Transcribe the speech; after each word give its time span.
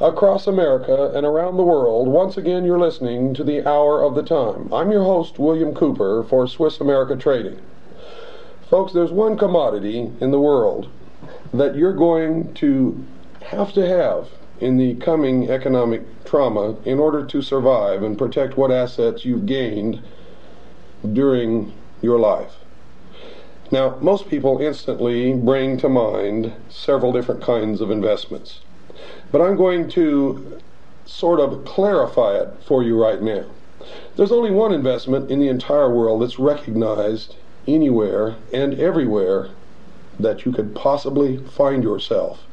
across 0.00 0.46
America 0.46 1.10
and 1.14 1.26
around 1.26 1.56
the 1.56 1.64
world, 1.64 2.06
once 2.06 2.36
again 2.36 2.64
you're 2.64 2.78
listening 2.78 3.34
to 3.34 3.42
the 3.42 3.66
Hour 3.68 4.02
of 4.04 4.14
the 4.14 4.22
Time. 4.22 4.72
I'm 4.72 4.92
your 4.92 5.02
host, 5.02 5.40
William 5.40 5.74
Cooper, 5.74 6.22
for 6.22 6.46
Swiss 6.46 6.80
America 6.80 7.16
Trading. 7.16 7.60
Folks, 8.70 8.92
there's 8.92 9.10
one 9.10 9.36
commodity 9.36 10.12
in 10.20 10.30
the 10.30 10.38
world 10.38 10.88
that 11.52 11.74
you're 11.74 11.94
going 11.94 12.54
to 12.54 13.04
have 13.46 13.72
to 13.72 13.88
have 13.88 14.28
in 14.60 14.76
the 14.76 14.94
coming 14.96 15.50
economic 15.50 16.02
trauma 16.24 16.76
in 16.84 17.00
order 17.00 17.24
to 17.26 17.42
survive 17.42 18.02
and 18.04 18.16
protect 18.16 18.56
what 18.56 18.70
assets 18.70 19.24
you've 19.24 19.46
gained 19.46 20.00
during 21.12 21.72
your 22.02 22.20
life. 22.20 22.54
Now, 23.72 23.98
most 24.00 24.28
people 24.28 24.60
instantly 24.60 25.34
bring 25.34 25.76
to 25.78 25.88
mind 25.88 26.52
several 26.68 27.12
different 27.12 27.42
kinds 27.42 27.80
of 27.80 27.90
investments. 27.90 28.60
But 29.30 29.42
I'm 29.42 29.56
going 29.56 29.88
to 29.90 30.60
sort 31.04 31.40
of 31.40 31.64
clarify 31.64 32.36
it 32.36 32.54
for 32.64 32.82
you 32.82 33.00
right 33.00 33.20
now. 33.20 33.44
There's 34.16 34.32
only 34.32 34.50
one 34.50 34.72
investment 34.72 35.30
in 35.30 35.38
the 35.38 35.48
entire 35.48 35.92
world 35.92 36.22
that's 36.22 36.38
recognized 36.38 37.36
anywhere 37.66 38.36
and 38.52 38.78
everywhere 38.78 39.50
that 40.18 40.44
you 40.44 40.52
could 40.52 40.74
possibly 40.74 41.36
find 41.36 41.82
yourself. 41.84 42.44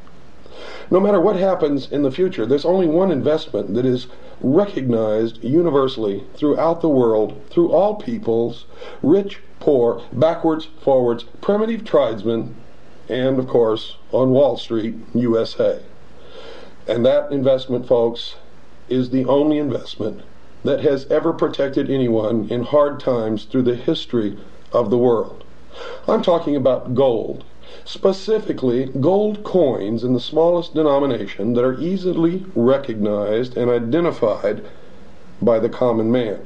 No 0.90 1.00
matter 1.00 1.20
what 1.20 1.36
happens 1.36 1.90
in 1.90 2.02
the 2.02 2.10
future, 2.10 2.46
there's 2.46 2.64
only 2.64 2.86
one 2.86 3.10
investment 3.10 3.74
that 3.74 3.84
is 3.84 4.06
recognized 4.40 5.42
universally 5.42 6.24
throughout 6.34 6.80
the 6.80 6.88
world, 6.88 7.40
through 7.50 7.72
all 7.72 7.96
peoples, 7.96 8.66
rich, 9.02 9.40
poor, 9.60 10.02
backwards, 10.12 10.68
forwards, 10.80 11.24
primitive 11.40 11.84
tribesmen, 11.84 12.54
and 13.08 13.38
of 13.38 13.48
course 13.48 13.96
on 14.12 14.30
Wall 14.30 14.56
Street, 14.56 14.94
USA. 15.14 15.80
And 16.88 17.04
that 17.04 17.32
investment, 17.32 17.86
folks, 17.86 18.36
is 18.88 19.10
the 19.10 19.24
only 19.24 19.58
investment 19.58 20.22
that 20.62 20.80
has 20.80 21.06
ever 21.10 21.32
protected 21.32 21.90
anyone 21.90 22.48
in 22.48 22.62
hard 22.62 23.00
times 23.00 23.44
through 23.44 23.62
the 23.62 23.74
history 23.74 24.38
of 24.72 24.90
the 24.90 24.98
world. 24.98 25.44
I'm 26.06 26.22
talking 26.22 26.56
about 26.56 26.94
gold, 26.94 27.44
specifically 27.84 28.86
gold 29.00 29.42
coins 29.42 30.04
in 30.04 30.14
the 30.14 30.20
smallest 30.20 30.74
denomination 30.74 31.54
that 31.54 31.64
are 31.64 31.78
easily 31.80 32.44
recognized 32.54 33.56
and 33.56 33.70
identified 33.70 34.64
by 35.42 35.58
the 35.58 35.68
common 35.68 36.10
man. 36.10 36.44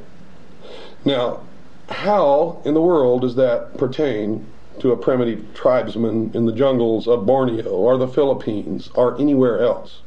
Now, 1.05 1.41
how 1.89 2.63
in 2.65 2.75
the 2.75 2.81
world 2.81 3.23
does 3.23 3.35
that 3.37 3.77
pertain 3.77 4.47
to 4.79 4.93
a 4.93 4.97
primitive 4.97 5.45
tribesman 5.55 6.31
in 6.35 6.47
the 6.47 6.53
jungles 6.53 7.07
of 7.07 7.27
Borneo 7.27 7.69
or 7.69 7.99
the 7.99 8.09
Philippines 8.09 8.91
or 8.95 9.19
anywhere 9.19 9.61
else? 9.61 10.01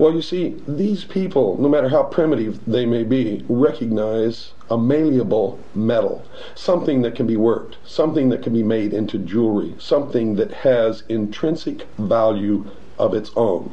Well, 0.00 0.14
you 0.14 0.22
see, 0.22 0.56
these 0.66 1.04
people, 1.04 1.58
no 1.60 1.68
matter 1.68 1.90
how 1.90 2.04
primitive 2.04 2.64
they 2.66 2.86
may 2.86 3.02
be, 3.02 3.44
recognize 3.50 4.54
a 4.70 4.78
malleable 4.78 5.58
metal, 5.74 6.24
something 6.54 7.02
that 7.02 7.14
can 7.14 7.26
be 7.26 7.36
worked, 7.36 7.76
something 7.84 8.30
that 8.30 8.42
can 8.42 8.54
be 8.54 8.62
made 8.62 8.94
into 8.94 9.18
jewelry, 9.18 9.74
something 9.78 10.36
that 10.36 10.52
has 10.52 11.02
intrinsic 11.10 11.86
value 11.98 12.64
of 12.98 13.12
its 13.12 13.30
own. 13.36 13.72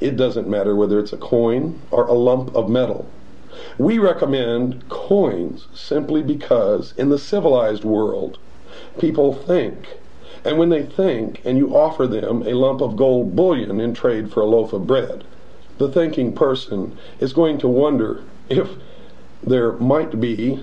It 0.00 0.16
doesn't 0.16 0.48
matter 0.48 0.74
whether 0.74 0.98
it's 0.98 1.12
a 1.12 1.16
coin 1.16 1.78
or 1.92 2.04
a 2.08 2.14
lump 2.14 2.52
of 2.56 2.68
metal. 2.68 3.06
We 3.78 4.00
recommend 4.00 4.88
coins 4.88 5.68
simply 5.72 6.20
because 6.20 6.94
in 6.96 7.10
the 7.10 7.16
civilized 7.16 7.84
world, 7.84 8.38
people 8.98 9.34
think. 9.34 9.98
And 10.44 10.58
when 10.58 10.70
they 10.70 10.82
think 10.82 11.40
and 11.44 11.56
you 11.56 11.76
offer 11.76 12.08
them 12.08 12.42
a 12.42 12.54
lump 12.54 12.80
of 12.80 12.96
gold 12.96 13.36
bullion 13.36 13.80
in 13.80 13.94
trade 13.94 14.32
for 14.32 14.40
a 14.40 14.46
loaf 14.46 14.72
of 14.72 14.88
bread, 14.88 15.22
the 15.80 15.88
thinking 15.90 16.30
person 16.34 16.94
is 17.20 17.32
going 17.32 17.56
to 17.56 17.66
wonder 17.66 18.22
if 18.50 18.68
there 19.42 19.72
might 19.72 20.20
be 20.20 20.62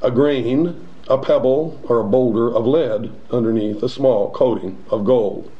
a 0.00 0.10
grain, 0.10 0.88
a 1.08 1.18
pebble, 1.18 1.78
or 1.84 2.00
a 2.00 2.04
boulder 2.04 2.50
of 2.50 2.66
lead 2.66 3.12
underneath 3.30 3.82
a 3.82 3.88
small 3.88 4.30
coating 4.30 4.82
of 4.88 5.04
gold. 5.04 5.52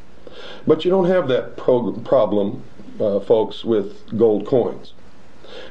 But 0.66 0.82
you 0.82 0.90
don't 0.90 1.08
have 1.08 1.28
that 1.28 1.58
pro- 1.58 1.92
problem, 1.92 2.62
uh, 2.98 3.20
folks, 3.20 3.66
with 3.66 4.16
gold 4.16 4.46
coins. 4.46 4.94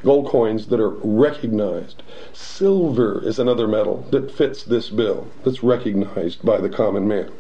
Gold 0.04 0.28
coins 0.28 0.68
that 0.68 0.80
are 0.80 0.98
recognized. 1.02 2.04
Silver 2.32 3.28
is 3.28 3.40
another 3.40 3.68
metal 3.68 4.06
that 4.12 4.30
fits 4.30 4.64
this 4.64 4.92
bill, 4.92 5.28
that's 5.44 5.64
recognized 5.64 6.46
by 6.46 6.62
the 6.62 6.70
common 6.70 7.08
man. 7.08 7.32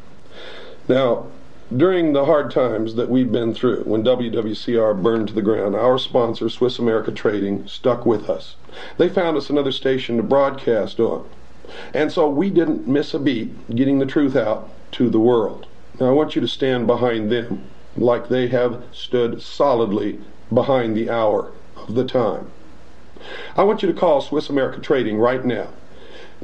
Now, 0.87 1.27
during 1.75 2.13
the 2.13 2.25
hard 2.25 2.49
times 2.49 2.95
that 2.95 3.09
we've 3.09 3.31
been 3.31 3.53
through, 3.53 3.83
when 3.83 4.03
WWCR 4.03 5.01
burned 5.01 5.27
to 5.27 5.33
the 5.33 5.41
ground, 5.41 5.75
our 5.75 5.99
sponsor, 5.99 6.49
Swiss 6.49 6.79
America 6.79 7.11
Trading, 7.11 7.67
stuck 7.67 8.05
with 8.05 8.29
us. 8.29 8.55
They 8.97 9.07
found 9.07 9.37
us 9.37 9.49
another 9.49 9.71
station 9.71 10.17
to 10.17 10.23
broadcast 10.23 10.99
on. 10.99 11.29
And 11.93 12.11
so 12.11 12.27
we 12.27 12.49
didn't 12.49 12.87
miss 12.87 13.13
a 13.13 13.19
beat 13.19 13.75
getting 13.75 13.99
the 13.99 14.05
truth 14.05 14.35
out 14.35 14.69
to 14.93 15.09
the 15.09 15.19
world. 15.19 15.67
Now 15.99 16.07
I 16.07 16.11
want 16.11 16.35
you 16.35 16.41
to 16.41 16.47
stand 16.47 16.87
behind 16.87 17.31
them 17.31 17.63
like 17.95 18.29
they 18.29 18.47
have 18.47 18.83
stood 18.91 19.41
solidly 19.41 20.19
behind 20.51 20.95
the 20.95 21.09
hour 21.09 21.51
of 21.75 21.93
the 21.93 22.05
time. 22.05 22.51
I 23.55 23.63
want 23.63 23.83
you 23.83 23.91
to 23.91 23.99
call 23.99 24.21
Swiss 24.21 24.49
America 24.49 24.79
Trading 24.79 25.17
right 25.17 25.43
now. 25.45 25.69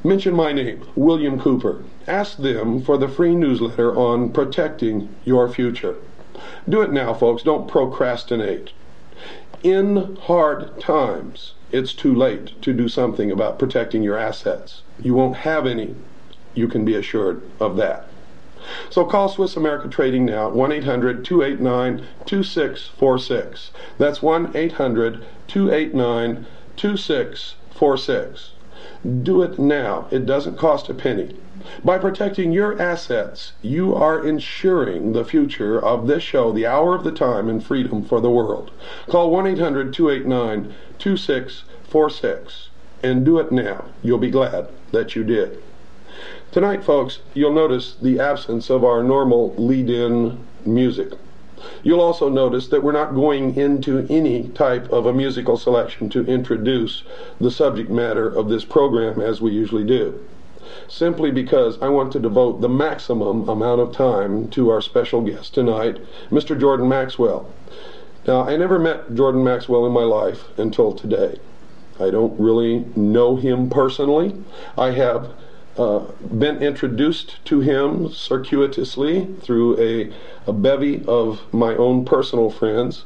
Mention 0.06 0.36
my 0.36 0.52
name, 0.54 0.88
William 0.96 1.40
Cooper. 1.40 1.84
Ask 2.06 2.38
them 2.38 2.80
for 2.80 2.96
the 2.96 3.08
free 3.08 3.34
newsletter 3.34 3.98
on 3.98 4.30
protecting 4.30 5.10
your 5.26 5.50
future. 5.50 5.96
Do 6.70 6.84
it 6.84 6.92
now, 6.92 7.16
folks. 7.16 7.42
Don't 7.42 7.68
procrastinate. 7.68 8.72
In 9.64 10.16
hard 10.18 10.80
times, 10.80 11.56
it's 11.72 11.92
too 11.92 12.14
late 12.14 12.52
to 12.62 12.72
do 12.72 12.88
something 12.88 13.32
about 13.32 13.58
protecting 13.58 14.04
your 14.04 14.16
assets. 14.16 14.84
You 15.02 15.16
won't 15.16 15.38
have 15.38 15.66
any. 15.66 15.96
You 16.54 16.68
can 16.68 16.86
be 16.86 16.94
assured 16.94 17.42
of 17.60 17.76
that. 17.78 18.08
So 18.92 19.06
call 19.06 19.28
Swiss 19.28 19.58
America 19.58 19.88
Trading 19.88 20.24
now 20.24 20.50
at 20.50 20.54
1 20.54 20.72
800 20.72 21.26
289 21.26 22.06
2646. 22.28 23.72
That's 23.98 24.22
1 24.22 24.52
800 24.54 25.26
289 25.48 26.46
2646. 26.78 28.52
Do 29.24 29.44
it 29.44 29.60
now. 29.60 30.08
It 30.10 30.26
doesn't 30.26 30.58
cost 30.58 30.90
a 30.90 30.94
penny. 30.94 31.36
By 31.84 32.00
protecting 32.00 32.52
your 32.52 32.82
assets, 32.82 33.54
you 33.62 33.94
are 33.94 34.26
ensuring 34.26 35.14
the 35.14 35.24
future 35.24 35.80
of 35.80 36.08
this 36.08 36.24
show, 36.24 36.52
The 36.52 36.66
Hour 36.66 36.96
of 36.96 37.04
the 37.04 37.12
Time 37.12 37.48
and 37.48 37.64
Freedom 37.64 38.04
for 38.04 38.20
the 38.20 38.32
World. 38.32 38.72
Call 39.08 39.30
1 39.30 39.46
800 39.48 39.94
289 39.94 40.74
2646 40.98 42.70
and 43.04 43.24
do 43.24 43.38
it 43.38 43.52
now. 43.52 43.86
You'll 44.02 44.18
be 44.18 44.32
glad 44.32 44.70
that 44.92 45.16
you 45.16 45.24
did. 45.24 45.62
Tonight, 46.52 46.84
folks, 46.84 47.20
you'll 47.34 47.54
notice 47.54 47.96
the 48.02 48.20
absence 48.20 48.70
of 48.72 48.84
our 48.84 49.04
normal 49.04 49.54
lead 49.56 49.90
in 49.90 50.40
music. 50.66 51.14
You'll 51.84 52.02
also 52.02 52.30
notice 52.30 52.68
that 52.68 52.84
we're 52.84 52.92
not 52.92 53.16
going 53.16 53.56
into 53.56 54.06
any 54.09 54.50
type 54.50 54.92
of 54.92 55.06
a 55.06 55.14
musical 55.14 55.58
selection 55.58 56.09
to 56.09 56.26
introduce 56.26 57.03
the 57.40 57.52
subject 57.52 57.90
matter 57.90 58.28
of 58.28 58.50
this 58.50 58.66
program 58.66 59.22
as 59.22 59.42
we 59.42 59.52
usually 59.52 59.84
do. 59.84 60.20
Simply 60.88 61.31
because 61.31 61.81
I 61.81 61.90
want 61.90 62.12
to 62.14 62.20
devote 62.20 62.62
the 62.62 62.70
maximum 62.70 63.48
amount 63.48 63.81
of 63.81 63.92
time 63.92 64.50
to 64.50 64.70
our 64.70 64.81
special 64.81 65.22
guest 65.22 65.54
tonight, 65.54 65.98
Mr. 66.30 66.59
Jordan 66.59 66.90
Maxwell. 66.90 67.52
Now, 68.28 68.42
I 68.42 68.58
never 68.58 68.80
met 68.80 69.14
Jordan 69.14 69.44
Maxwell 69.44 69.86
in 69.86 69.92
my 69.92 70.04
life 70.04 70.46
until 70.58 70.94
today. 70.94 71.40
I 72.00 72.09
don't 72.09 72.38
really 72.40 72.86
know 72.96 73.36
him 73.36 73.70
personally. 73.70 74.36
I 74.78 74.92
have 74.92 75.30
uh, 75.78 76.00
been 76.38 76.62
introduced 76.63 77.44
to 77.46 77.59
him 77.59 78.09
circuitously 78.09 79.28
through 79.41 79.78
a, 79.80 80.12
a 80.47 80.53
bevy 80.53 81.03
of 81.06 81.42
my 81.54 81.75
own 81.75 82.06
personal 82.06 82.50
friends, 82.50 83.04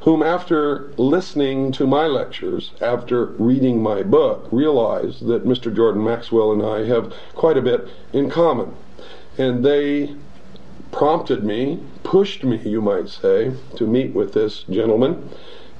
whom, 0.00 0.22
after 0.22 0.92
listening 0.96 1.72
to 1.72 1.86
my 1.86 2.06
lectures, 2.06 2.72
after 2.80 3.26
reading 3.38 3.82
my 3.82 4.02
book, 4.02 4.46
realized 4.52 5.26
that 5.26 5.44
Mr. 5.44 5.74
Jordan 5.74 6.04
Maxwell 6.04 6.52
and 6.52 6.62
I 6.62 6.86
have 6.86 7.12
quite 7.34 7.56
a 7.56 7.62
bit 7.62 7.88
in 8.12 8.30
common. 8.30 8.74
And 9.38 9.64
they 9.64 10.14
prompted 10.92 11.42
me, 11.42 11.80
pushed 12.04 12.44
me, 12.44 12.58
you 12.58 12.80
might 12.80 13.08
say, 13.08 13.52
to 13.76 13.86
meet 13.86 14.14
with 14.14 14.32
this 14.34 14.62
gentleman. 14.64 15.30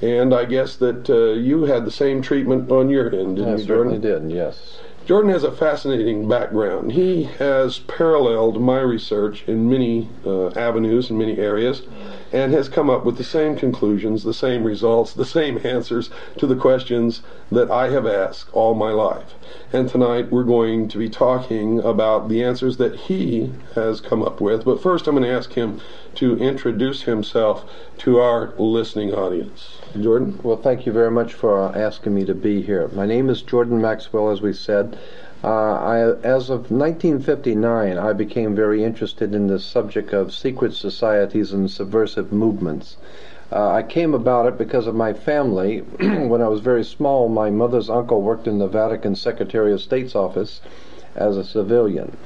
And 0.01 0.33
I 0.33 0.43
guess 0.43 0.75
that 0.77 1.09
uh, 1.09 1.39
you 1.39 1.63
had 1.63 1.85
the 1.85 1.91
same 1.91 2.21
treatment 2.21 2.69
on 2.69 2.89
your 2.89 3.05
end, 3.15 3.37
didn't 3.37 3.53
I 3.53 3.57
you, 3.57 3.65
Jordan? 3.65 4.01
certainly 4.01 4.29
did, 4.29 4.35
yes. 4.35 4.79
Jordan 5.05 5.31
has 5.31 5.43
a 5.43 5.51
fascinating 5.51 6.29
background. 6.29 6.93
He 6.93 7.23
has 7.23 7.79
paralleled 7.79 8.61
my 8.61 8.79
research 8.79 9.43
in 9.47 9.69
many 9.69 10.07
uh, 10.25 10.51
avenues 10.51 11.09
in 11.09 11.17
many 11.17 11.37
areas 11.37 11.81
and 12.31 12.53
has 12.53 12.69
come 12.69 12.89
up 12.89 13.03
with 13.03 13.17
the 13.17 13.23
same 13.25 13.57
conclusions, 13.57 14.23
the 14.23 14.33
same 14.33 14.63
results, 14.63 15.13
the 15.13 15.25
same 15.25 15.59
answers 15.65 16.09
to 16.37 16.47
the 16.47 16.55
questions 16.55 17.21
that 17.51 17.69
I 17.69 17.89
have 17.89 18.07
asked 18.07 18.49
all 18.53 18.75
my 18.75 18.91
life. 18.91 19.33
And 19.73 19.89
tonight 19.89 20.31
we're 20.31 20.45
going 20.45 20.87
to 20.87 20.97
be 20.97 21.09
talking 21.09 21.79
about 21.79 22.29
the 22.29 22.41
answers 22.41 22.77
that 22.77 22.95
he 22.95 23.51
has 23.75 23.99
come 23.99 24.23
up 24.23 24.39
with. 24.39 24.63
But 24.63 24.81
first 24.81 25.07
I'm 25.07 25.15
going 25.15 25.27
to 25.27 25.37
ask 25.37 25.51
him 25.51 25.81
to 26.15 26.37
introduce 26.37 27.01
himself 27.01 27.69
to 27.99 28.19
our 28.21 28.53
listening 28.57 29.13
audience. 29.13 29.82
Jordan? 30.01 30.39
Well, 30.41 30.57
thank 30.57 30.87
you 30.87 30.91
very 30.91 31.11
much 31.11 31.33
for 31.33 31.75
asking 31.77 32.15
me 32.15 32.25
to 32.25 32.33
be 32.33 32.63
here. 32.63 32.87
My 32.95 33.05
name 33.05 33.29
is 33.29 33.43
Jordan 33.43 33.79
Maxwell, 33.79 34.31
as 34.31 34.41
we 34.41 34.51
said. 34.51 34.97
Uh, 35.43 35.47
I, 35.47 35.99
as 36.23 36.49
of 36.49 36.71
1959, 36.71 37.99
I 37.99 38.13
became 38.13 38.55
very 38.55 38.83
interested 38.83 39.35
in 39.35 39.45
the 39.45 39.59
subject 39.59 40.11
of 40.11 40.33
secret 40.33 40.73
societies 40.73 41.53
and 41.53 41.69
subversive 41.69 42.33
movements. 42.33 42.97
Uh, 43.51 43.69
I 43.69 43.83
came 43.83 44.15
about 44.15 44.47
it 44.47 44.57
because 44.57 44.87
of 44.87 44.95
my 44.95 45.13
family. 45.13 45.79
when 45.99 46.41
I 46.41 46.47
was 46.47 46.61
very 46.61 46.83
small, 46.83 47.29
my 47.29 47.51
mother's 47.51 47.89
uncle 47.89 48.23
worked 48.23 48.47
in 48.47 48.57
the 48.57 48.67
Vatican 48.67 49.15
Secretary 49.15 49.71
of 49.71 49.81
State's 49.81 50.15
office 50.15 50.61
as 51.15 51.37
a 51.37 51.43
civilian 51.43 52.17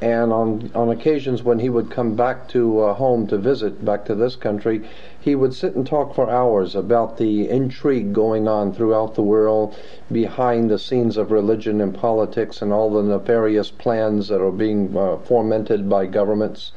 and 0.00 0.32
on 0.32 0.70
on 0.74 0.90
occasions 0.90 1.42
when 1.42 1.58
he 1.58 1.70
would 1.70 1.90
come 1.90 2.14
back 2.14 2.48
to 2.48 2.80
uh, 2.80 2.94
home 2.94 3.26
to 3.26 3.38
visit 3.38 3.84
back 3.84 4.04
to 4.04 4.14
this 4.14 4.36
country 4.36 4.82
he 5.26 5.34
would 5.34 5.52
sit 5.52 5.74
and 5.74 5.86
talk 5.86 6.14
for 6.14 6.30
hours 6.30 6.76
about 6.76 7.16
the 7.16 7.48
intrigue 7.48 8.12
going 8.12 8.46
on 8.46 8.72
throughout 8.72 9.16
the 9.16 9.22
world 9.22 9.76
behind 10.12 10.70
the 10.70 10.78
scenes 10.78 11.16
of 11.16 11.32
religion 11.32 11.80
and 11.80 11.94
politics 11.94 12.62
and 12.62 12.72
all 12.72 12.90
the 12.90 13.02
nefarious 13.02 13.68
plans 13.68 14.28
that 14.28 14.40
are 14.40 14.52
being 14.52 14.96
uh, 14.96 15.16
fomented 15.16 15.88
by 15.88 16.06
governments 16.06 16.70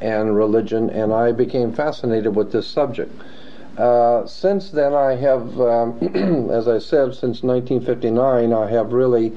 and 0.00 0.36
religion. 0.36 0.90
And 0.90 1.12
I 1.12 1.30
became 1.30 1.72
fascinated 1.72 2.34
with 2.34 2.50
this 2.50 2.66
subject. 2.66 3.12
Uh, 3.78 4.26
since 4.26 4.70
then 4.70 4.92
I 4.92 5.14
have 5.14 5.60
um, 5.60 6.50
as 6.50 6.66
I 6.66 6.78
said 6.78 7.14
since 7.14 7.44
1959 7.44 8.52
I 8.52 8.70
have 8.70 8.92
really 8.92 9.32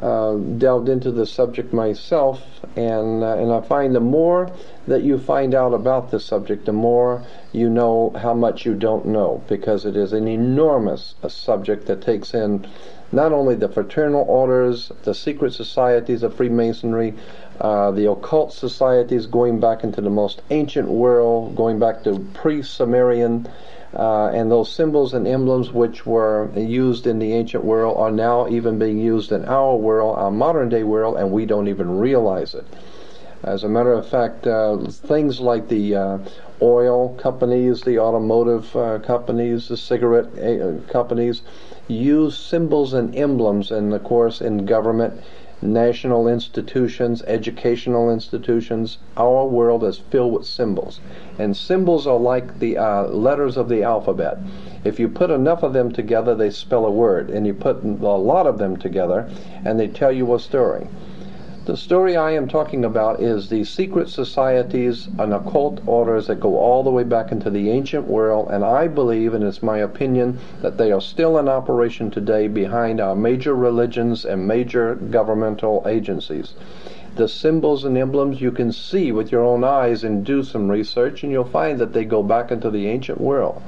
uh, 0.00 0.34
delved 0.58 0.88
into 0.88 1.10
the 1.10 1.26
subject 1.26 1.72
myself, 1.72 2.42
and 2.76 3.22
uh, 3.22 3.36
and 3.36 3.52
I 3.52 3.60
find 3.60 3.94
the 3.94 4.00
more 4.00 4.50
that 4.86 5.02
you 5.02 5.18
find 5.18 5.54
out 5.54 5.72
about 5.72 6.10
the 6.10 6.20
subject, 6.20 6.66
the 6.66 6.72
more 6.72 7.24
you 7.52 7.68
know 7.70 8.10
how 8.20 8.34
much 8.34 8.66
you 8.66 8.74
don't 8.74 9.06
know, 9.06 9.42
because 9.48 9.84
it 9.84 9.96
is 9.96 10.12
an 10.12 10.28
enormous 10.28 11.14
uh, 11.22 11.28
subject 11.28 11.86
that 11.86 12.02
takes 12.02 12.34
in 12.34 12.66
not 13.12 13.32
only 13.32 13.54
the 13.54 13.68
fraternal 13.68 14.24
orders, 14.28 14.90
the 15.04 15.14
secret 15.14 15.52
societies 15.52 16.22
of 16.22 16.34
Freemasonry, 16.34 17.14
uh, 17.60 17.90
the 17.92 18.10
occult 18.10 18.52
societies 18.52 19.26
going 19.26 19.60
back 19.60 19.84
into 19.84 20.00
the 20.00 20.10
most 20.10 20.42
ancient 20.50 20.88
world, 20.88 21.54
going 21.54 21.78
back 21.78 22.02
to 22.02 22.18
pre-Sumerian 22.34 23.46
uh, 23.96 24.28
and 24.34 24.50
those 24.50 24.72
symbols 24.72 25.14
and 25.14 25.26
emblems 25.26 25.72
which 25.72 26.04
were 26.04 26.50
used 26.56 27.06
in 27.06 27.18
the 27.18 27.32
ancient 27.32 27.64
world 27.64 27.96
are 27.96 28.10
now 28.10 28.48
even 28.48 28.78
being 28.78 28.98
used 28.98 29.32
in 29.32 29.44
our 29.44 29.76
world, 29.76 30.18
our 30.18 30.30
modern 30.30 30.68
day 30.68 30.82
world, 30.82 31.16
and 31.16 31.30
we 31.30 31.46
don't 31.46 31.68
even 31.68 31.98
realize 31.98 32.54
it. 32.54 32.66
As 33.44 33.62
a 33.62 33.68
matter 33.68 33.92
of 33.92 34.08
fact, 34.08 34.46
uh, 34.46 34.78
things 34.88 35.38
like 35.38 35.68
the 35.68 35.94
uh, 35.94 36.18
oil 36.62 37.14
companies, 37.16 37.82
the 37.82 37.98
automotive 37.98 38.74
uh, 38.74 38.98
companies, 39.00 39.68
the 39.68 39.76
cigarette 39.76 40.38
uh, 40.38 40.80
companies 40.90 41.42
use 41.86 42.38
symbols 42.38 42.94
and 42.94 43.14
emblems, 43.14 43.70
and 43.70 43.92
of 43.92 44.02
course, 44.02 44.40
in 44.40 44.64
government 44.64 45.20
national 45.62 46.28
institutions, 46.28 47.22
educational 47.22 48.10
institutions. 48.10 48.98
Our 49.16 49.46
world 49.46 49.84
is 49.84 49.98
filled 49.98 50.32
with 50.32 50.46
symbols. 50.46 51.00
And 51.38 51.56
symbols 51.56 52.06
are 52.06 52.18
like 52.18 52.58
the 52.58 52.78
uh, 52.78 53.04
letters 53.04 53.56
of 53.56 53.68
the 53.68 53.82
alphabet. 53.82 54.38
If 54.84 55.00
you 55.00 55.08
put 55.08 55.30
enough 55.30 55.62
of 55.62 55.72
them 55.72 55.92
together, 55.92 56.34
they 56.34 56.50
spell 56.50 56.84
a 56.84 56.90
word. 56.90 57.30
And 57.30 57.46
you 57.46 57.54
put 57.54 57.82
a 57.82 57.88
lot 57.88 58.46
of 58.46 58.58
them 58.58 58.76
together, 58.76 59.30
and 59.64 59.78
they 59.78 59.88
tell 59.88 60.12
you 60.12 60.34
a 60.34 60.38
story. 60.38 60.86
The 61.66 61.78
story 61.78 62.14
I 62.14 62.32
am 62.32 62.46
talking 62.46 62.84
about 62.84 63.22
is 63.22 63.48
the 63.48 63.64
secret 63.64 64.10
societies 64.10 65.08
and 65.18 65.32
occult 65.32 65.80
orders 65.86 66.26
that 66.26 66.38
go 66.38 66.58
all 66.58 66.82
the 66.82 66.90
way 66.90 67.04
back 67.04 67.32
into 67.32 67.48
the 67.48 67.70
ancient 67.70 68.06
world, 68.06 68.48
and 68.50 68.62
I 68.62 68.86
believe, 68.86 69.32
and 69.32 69.42
it's 69.42 69.62
my 69.62 69.78
opinion, 69.78 70.40
that 70.60 70.76
they 70.76 70.92
are 70.92 71.00
still 71.00 71.38
in 71.38 71.48
operation 71.48 72.10
today 72.10 72.48
behind 72.48 73.00
our 73.00 73.16
major 73.16 73.54
religions 73.54 74.26
and 74.26 74.46
major 74.46 74.96
governmental 74.96 75.82
agencies. 75.86 76.52
The 77.16 77.28
symbols 77.28 77.86
and 77.86 77.96
emblems 77.96 78.42
you 78.42 78.52
can 78.52 78.70
see 78.70 79.10
with 79.10 79.32
your 79.32 79.42
own 79.42 79.64
eyes 79.64 80.04
and 80.04 80.22
do 80.22 80.42
some 80.42 80.70
research, 80.70 81.22
and 81.22 81.32
you'll 81.32 81.44
find 81.44 81.78
that 81.78 81.94
they 81.94 82.04
go 82.04 82.22
back 82.22 82.50
into 82.50 82.68
the 82.68 82.88
ancient 82.88 83.18
world. 83.18 83.62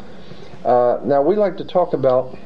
Uh, 0.67 0.99
now, 1.03 1.23
we 1.23 1.35
like 1.35 1.57
to 1.57 1.65
talk 1.65 1.95
about 1.95 2.37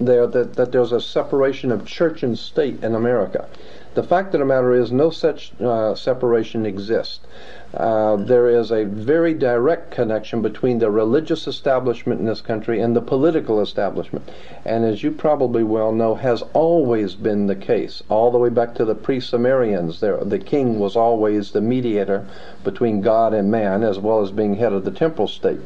there 0.00 0.26
that, 0.26 0.54
that 0.54 0.72
there's 0.72 0.92
a 0.92 1.00
separation 1.00 1.70
of 1.70 1.86
church 1.86 2.22
and 2.22 2.38
state 2.38 2.82
in 2.82 2.94
America. 2.94 3.46
The 3.94 4.02
fact 4.02 4.32
of 4.32 4.40
the 4.40 4.46
matter 4.46 4.72
is, 4.72 4.90
no 4.90 5.10
such 5.10 5.52
uh, 5.60 5.94
separation 5.94 6.64
exists. 6.64 7.20
Uh, 7.74 8.16
there 8.16 8.48
is 8.48 8.70
a 8.70 8.84
very 8.84 9.34
direct 9.34 9.90
connection 9.90 10.40
between 10.40 10.78
the 10.78 10.90
religious 10.90 11.46
establishment 11.46 12.20
in 12.20 12.26
this 12.26 12.40
country 12.40 12.80
and 12.80 12.96
the 12.96 13.02
political 13.02 13.60
establishment. 13.60 14.30
And 14.64 14.86
as 14.86 15.02
you 15.02 15.10
probably 15.10 15.62
well 15.62 15.92
know, 15.92 16.14
has 16.14 16.42
always 16.54 17.14
been 17.14 17.48
the 17.48 17.54
case. 17.54 18.02
All 18.08 18.30
the 18.30 18.38
way 18.38 18.48
back 18.48 18.74
to 18.76 18.86
the 18.86 18.94
pre 18.94 19.20
Sumerians, 19.20 20.00
the 20.00 20.42
king 20.44 20.78
was 20.78 20.96
always 20.96 21.50
the 21.50 21.60
mediator 21.60 22.26
between 22.64 23.02
God 23.02 23.34
and 23.34 23.50
man, 23.50 23.82
as 23.82 23.98
well 23.98 24.22
as 24.22 24.30
being 24.30 24.54
head 24.54 24.72
of 24.72 24.84
the 24.84 24.90
temporal 24.90 25.28
state. 25.28 25.60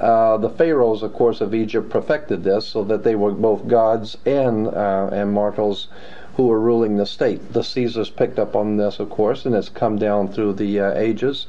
Uh, 0.00 0.36
the 0.36 0.50
pharaohs, 0.50 1.02
of 1.02 1.12
course, 1.12 1.40
of 1.40 1.54
Egypt 1.54 1.88
perfected 1.88 2.42
this 2.42 2.66
so 2.66 2.82
that 2.84 3.04
they 3.04 3.14
were 3.14 3.30
both 3.30 3.68
gods 3.68 4.18
and 4.26 4.66
uh, 4.66 5.08
and 5.12 5.32
mortals 5.32 5.86
who 6.36 6.46
were 6.48 6.60
ruling 6.60 6.96
the 6.96 7.06
state. 7.06 7.52
The 7.52 7.62
Caesars 7.62 8.10
picked 8.10 8.38
up 8.38 8.56
on 8.56 8.76
this, 8.76 8.98
of 8.98 9.10
course, 9.10 9.46
and 9.46 9.54
it's 9.54 9.68
come 9.68 9.98
down 9.98 10.28
through 10.28 10.54
the 10.54 10.80
uh, 10.80 10.92
ages. 10.94 11.46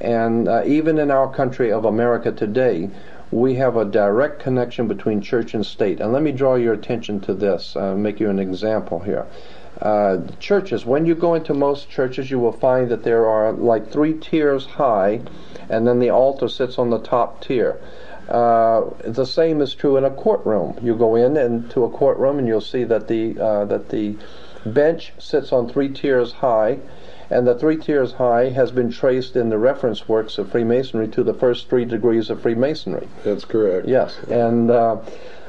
And 0.00 0.48
uh, 0.48 0.62
even 0.66 0.98
in 0.98 1.10
our 1.10 1.32
country 1.32 1.70
of 1.70 1.84
America 1.84 2.32
today, 2.32 2.90
we 3.30 3.54
have 3.56 3.76
a 3.76 3.84
direct 3.84 4.40
connection 4.40 4.88
between 4.88 5.20
church 5.20 5.54
and 5.54 5.64
state. 5.64 6.00
And 6.00 6.12
let 6.12 6.22
me 6.22 6.32
draw 6.32 6.54
your 6.54 6.72
attention 6.72 7.20
to 7.20 7.34
this, 7.34 7.76
uh, 7.76 7.94
make 7.94 8.20
you 8.20 8.30
an 8.30 8.38
example 8.38 9.00
here. 9.00 9.26
Uh, 9.80 10.18
churches, 10.38 10.86
when 10.86 11.04
you 11.04 11.14
go 11.14 11.34
into 11.34 11.52
most 11.52 11.90
churches, 11.90 12.30
you 12.30 12.38
will 12.38 12.52
find 12.52 12.88
that 12.90 13.02
there 13.02 13.26
are 13.26 13.52
like 13.52 13.90
three 13.90 14.14
tiers 14.14 14.66
high, 14.66 15.20
and 15.68 15.86
then 15.86 15.98
the 15.98 16.10
altar 16.10 16.48
sits 16.48 16.78
on 16.78 16.90
the 16.90 17.00
top 17.00 17.40
tier. 17.42 17.80
Uh, 18.28 18.90
the 19.04 19.26
same 19.26 19.60
is 19.60 19.74
true 19.74 19.96
in 19.96 20.04
a 20.04 20.10
courtroom. 20.10 20.78
You 20.82 20.94
go 20.94 21.14
in 21.14 21.36
into 21.36 21.84
a 21.84 21.90
courtroom 21.90 22.38
and 22.38 22.48
you'll 22.48 22.60
see 22.60 22.84
that 22.84 23.08
the 23.08 23.38
uh, 23.38 23.64
that 23.66 23.90
the 23.90 24.16
bench 24.64 25.12
sits 25.18 25.52
on 25.52 25.68
three 25.68 25.90
tiers 25.90 26.32
high, 26.32 26.78
and 27.28 27.46
the 27.46 27.54
three 27.54 27.76
tiers 27.76 28.12
high 28.12 28.48
has 28.50 28.70
been 28.70 28.90
traced 28.90 29.36
in 29.36 29.50
the 29.50 29.58
reference 29.58 30.08
works 30.08 30.38
of 30.38 30.50
Freemasonry 30.50 31.08
to 31.08 31.22
the 31.22 31.34
first 31.34 31.68
three 31.68 31.84
degrees 31.84 32.30
of 32.30 32.40
Freemasonry. 32.40 33.08
That's 33.24 33.44
correct. 33.44 33.86
Yes, 33.86 34.16
and 34.30 34.70
uh, 34.70 34.96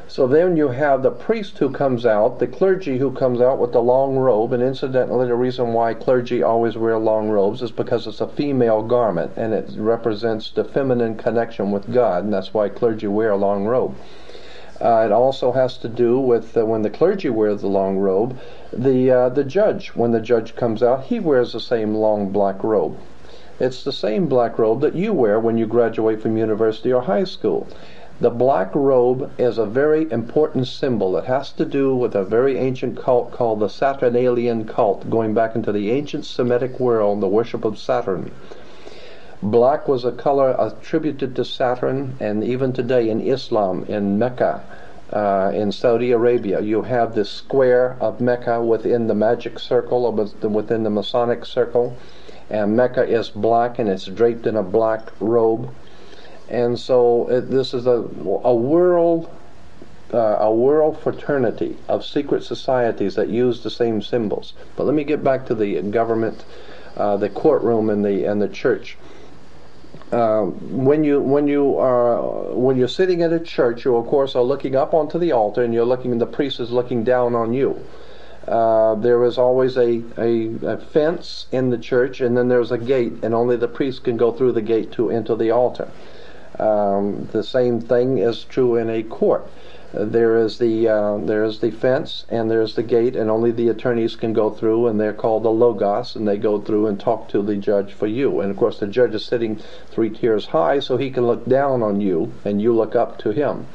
so 0.07 0.27
then 0.27 0.55
you 0.55 0.69
have 0.69 1.01
the 1.01 1.12
priest 1.12 1.57
who 1.57 1.69
comes 1.71 2.05
out, 2.05 2.39
the 2.39 2.47
clergy 2.47 2.97
who 2.97 3.12
comes 3.12 3.41
out 3.41 3.59
with 3.59 3.71
the 3.71 3.81
long 3.81 4.15
robe, 4.15 4.53
and 4.53 4.62
incidentally, 4.62 5.27
the 5.27 5.35
reason 5.35 5.74
why 5.74 5.93
clergy 5.93 6.43
always 6.43 6.77
wear 6.77 6.97
long 7.00 7.29
robes 7.29 7.62
is 7.62 7.71
because 7.71 8.05
it's 8.05 8.21
a 8.21 8.27
female 8.27 8.83
garment 8.83 9.31
and 9.35 9.53
it 9.53 9.69
represents 9.77 10.51
the 10.51 10.63
feminine 10.63 11.15
connection 11.17 11.71
with 11.71 11.91
God, 11.91 12.24
and 12.24 12.33
that's 12.33 12.53
why 12.53 12.69
clergy 12.69 13.07
wear 13.07 13.31
a 13.31 13.38
long 13.38 13.65
robe. 13.65 13.95
Uh, 14.79 15.03
it 15.05 15.12
also 15.12 15.51
has 15.53 15.77
to 15.77 15.88
do 15.88 16.19
with 16.19 16.55
uh, 16.57 16.65
when 16.65 16.81
the 16.81 16.89
clergy 16.89 17.29
wears 17.29 17.62
the 17.62 17.67
long 17.67 17.97
robe, 17.97 18.38
the 18.74 19.09
uh, 19.09 19.29
the 19.29 19.43
judge, 19.43 19.89
when 19.95 20.12
the 20.12 20.19
judge 20.19 20.55
comes 20.55 20.83
out, 20.83 21.05
he 21.05 21.19
wears 21.19 21.53
the 21.53 21.59
same 21.59 21.95
long 21.95 22.29
black 22.29 22.63
robe. 22.63 22.97
It's 23.57 23.85
the 23.85 23.93
same 23.93 24.27
black 24.27 24.59
robe 24.59 24.81
that 24.81 24.95
you 24.95 25.13
wear 25.13 25.39
when 25.39 25.57
you 25.57 25.65
graduate 25.65 26.21
from 26.21 26.35
university 26.35 26.91
or 26.91 27.03
high 27.03 27.24
school. 27.24 27.67
The 28.22 28.29
black 28.29 28.74
robe 28.74 29.29
is 29.38 29.57
a 29.57 29.65
very 29.65 30.10
important 30.10 30.67
symbol. 30.67 31.17
It 31.17 31.25
has 31.25 31.51
to 31.51 31.65
do 31.65 31.93
with 31.93 32.15
a 32.15 32.24
very 32.24 32.57
ancient 32.57 32.98
cult 32.98 33.34
called 33.34 33.60
the 33.60 33.67
Saturnalian 33.67 34.65
cult, 34.65 35.10
going 35.10 35.34
back 35.34 35.53
into 35.53 35.74
the 35.74 35.91
ancient 35.91 36.24
Semitic 36.24 36.79
world, 36.79 37.19
the 37.19 37.27
worship 37.27 37.65
of 37.65 37.77
Saturn. 37.77 38.31
Black 39.43 39.89
was 39.89 40.05
a 40.05 40.13
color 40.13 40.55
attributed 40.57 41.36
to 41.36 41.43
Saturn, 41.43 42.15
and 42.22 42.41
even 42.41 42.72
today 42.72 43.10
in 43.10 43.19
Islam, 43.19 43.84
in 43.89 44.17
Mecca, 44.17 44.62
uh, 45.12 45.51
in 45.53 45.74
Saudi 45.74 46.12
Arabia, 46.13 46.62
you 46.62 46.84
have 46.84 47.15
this 47.15 47.29
square 47.29 47.98
of 48.00 48.22
Mecca 48.22 48.63
within 48.63 49.07
the 49.07 49.13
magic 49.13 49.60
circle, 49.60 50.10
within 50.41 50.84
the 50.84 50.89
Masonic 50.89 51.45
circle, 51.45 51.98
and 52.50 52.77
Mecca 52.77 53.03
is 53.03 53.29
black 53.29 53.77
and 53.77 53.89
it's 53.89 54.05
draped 54.05 54.48
in 54.48 54.55
a 54.55 54.63
black 54.63 55.12
robe. 55.19 55.69
And 56.49 56.77
so 56.77 57.29
it, 57.29 57.49
this 57.49 57.73
is 57.73 57.87
a, 57.87 57.91
a 58.43 58.55
world 58.55 59.29
uh, 60.13 60.37
a 60.39 60.53
world 60.53 60.99
fraternity 61.01 61.77
of 61.87 62.05
secret 62.05 62.43
societies 62.43 63.15
that 63.15 63.27
use 63.27 63.63
the 63.63 63.69
same 63.69 64.01
symbols. 64.01 64.53
But 64.75 64.85
let 64.85 64.95
me 64.95 65.03
get 65.03 65.23
back 65.23 65.45
to 65.47 65.55
the 65.55 65.81
government, 65.81 66.45
uh, 66.95 67.17
the 67.17 67.29
courtroom, 67.29 67.89
and 67.89 68.05
the 68.05 68.25
and 68.25 68.41
the 68.41 68.47
church. 68.47 68.97
Uh, 70.11 70.43
when 70.43 71.03
you 71.03 71.19
when 71.19 71.47
you 71.47 71.77
are 71.77 72.21
when 72.53 72.77
you're 72.77 72.87
sitting 72.87 73.23
at 73.23 73.33
a 73.33 73.39
church, 73.39 73.83
you 73.83 73.95
of 73.95 74.05
course 74.07 74.35
are 74.35 74.43
looking 74.43 74.75
up 74.75 74.93
onto 74.93 75.17
the 75.17 75.31
altar, 75.31 75.63
and 75.63 75.73
you're 75.73 75.85
looking. 75.85 76.17
The 76.17 76.25
priest 76.25 76.59
is 76.59 76.71
looking 76.71 77.03
down 77.03 77.35
on 77.35 77.53
you. 77.53 77.83
Uh, 78.47 78.93
there 78.95 79.23
is 79.25 79.39
always 79.39 79.75
a, 79.75 80.03
a, 80.19 80.53
a, 80.67 80.77
fence 80.77 81.47
in 81.51 81.71
the 81.71 81.79
church, 81.79 82.21
and 82.21 82.37
then 82.37 82.47
there's 82.47 82.71
a 82.71 82.77
gate, 82.77 83.13
and 83.23 83.33
only 83.33 83.57
the 83.57 83.67
priest 83.67 84.03
can 84.03 84.17
go 84.17 84.31
through 84.31 84.51
the 84.51 84.61
gate 84.61 84.91
to 84.91 85.09
enter 85.09 85.35
the 85.35 85.49
altar. 85.49 85.89
Um, 86.59 87.27
the 87.31 87.43
same 87.43 87.81
thing 87.81 88.17
is 88.17 88.43
true 88.43 88.75
in 88.75 88.89
a 88.89 89.03
court. 89.03 89.47
There 89.93 90.38
is 90.38 90.57
the 90.57 90.89
uh, 90.89 91.17
there 91.19 91.45
is 91.45 91.59
the 91.59 91.71
fence 91.71 92.25
and 92.29 92.51
there's 92.51 92.75
the 92.75 92.83
gate, 92.83 93.15
and 93.15 93.29
only 93.29 93.51
the 93.51 93.69
attorneys 93.69 94.15
can 94.15 94.33
go 94.33 94.50
through, 94.50 94.88
and 94.88 95.00
they're 95.00 95.13
called 95.13 95.43
the 95.43 95.51
logos, 95.51 96.15
and 96.15 96.27
they 96.27 96.38
go 96.38 96.59
through 96.59 96.88
and 96.88 97.00
talk 97.00 97.29
to 97.29 97.41
the 97.41 97.55
judge 97.55 97.93
for 97.93 98.07
you. 98.07 98.41
And 98.41 98.51
of 98.51 98.57
course, 98.57 98.79
the 98.79 98.88
judge 98.88 99.15
is 99.15 99.24
sitting 99.24 99.62
three 99.91 100.09
tiers 100.09 100.47
high, 100.47 100.79
so 100.79 100.97
he 100.97 101.12
can 101.12 101.25
look 101.25 101.45
down 101.45 101.81
on 101.81 102.01
you, 102.01 102.33
and 102.43 102.62
you 102.62 102.75
look 102.75 102.95
up 102.95 103.17
to 103.19 103.31
him. 103.31 103.67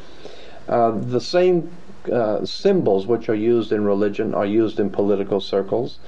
Uh, 0.69 0.91
the 0.91 1.21
same 1.21 1.71
uh, 2.13 2.45
symbols 2.45 3.07
which 3.07 3.29
are 3.29 3.35
used 3.35 3.73
in 3.73 3.85
religion 3.85 4.35
are 4.35 4.47
used 4.47 4.79
in 4.79 4.91
political 4.91 5.41
circles. 5.41 5.99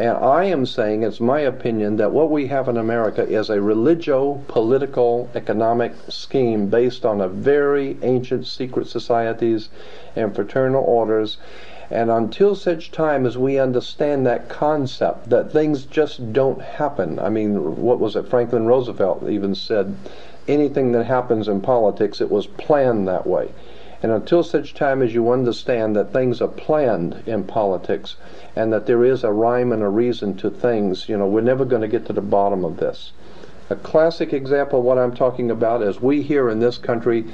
And 0.00 0.16
I 0.16 0.44
am 0.44 0.64
saying, 0.64 1.02
it's 1.02 1.20
my 1.20 1.40
opinion, 1.40 1.96
that 1.96 2.10
what 2.10 2.30
we 2.30 2.46
have 2.46 2.70
in 2.70 2.78
America 2.78 3.22
is 3.22 3.50
a 3.50 3.60
religio 3.60 4.42
political 4.48 5.28
economic 5.34 5.92
scheme 6.08 6.68
based 6.70 7.04
on 7.04 7.20
a 7.20 7.28
very 7.28 7.98
ancient 8.00 8.46
secret 8.46 8.86
societies 8.86 9.68
and 10.16 10.34
fraternal 10.34 10.82
orders. 10.82 11.36
And 11.90 12.10
until 12.10 12.54
such 12.54 12.90
time 12.90 13.26
as 13.26 13.36
we 13.36 13.58
understand 13.58 14.24
that 14.24 14.48
concept, 14.48 15.28
that 15.28 15.52
things 15.52 15.84
just 15.84 16.32
don't 16.32 16.62
happen. 16.62 17.18
I 17.18 17.28
mean, 17.28 17.76
what 17.76 18.00
was 18.00 18.16
it? 18.16 18.26
Franklin 18.26 18.64
Roosevelt 18.64 19.28
even 19.28 19.54
said, 19.54 19.94
anything 20.48 20.92
that 20.92 21.04
happens 21.04 21.46
in 21.46 21.60
politics, 21.60 22.22
it 22.22 22.30
was 22.30 22.46
planned 22.46 23.06
that 23.08 23.26
way. 23.26 23.50
And 24.02 24.12
until 24.12 24.42
such 24.42 24.72
time 24.72 25.02
as 25.02 25.12
you 25.12 25.30
understand 25.30 25.94
that 25.94 26.10
things 26.10 26.40
are 26.40 26.48
planned 26.48 27.22
in 27.26 27.44
politics 27.44 28.16
and 28.56 28.72
that 28.72 28.86
there 28.86 29.04
is 29.04 29.22
a 29.24 29.32
rhyme 29.32 29.72
and 29.72 29.82
a 29.82 29.88
reason 29.88 30.36
to 30.36 30.50
things, 30.50 31.08
you 31.08 31.16
know, 31.16 31.26
we're 31.26 31.40
never 31.40 31.64
going 31.64 31.82
to 31.82 31.88
get 31.88 32.06
to 32.06 32.12
the 32.12 32.20
bottom 32.20 32.64
of 32.64 32.78
this. 32.78 33.12
A 33.70 33.76
classic 33.76 34.32
example 34.32 34.80
of 34.80 34.84
what 34.84 34.98
I'm 34.98 35.14
talking 35.14 35.48
about 35.52 35.80
is 35.80 36.02
we 36.02 36.22
here 36.22 36.50
in 36.50 36.58
this 36.58 36.76
country 36.76 37.24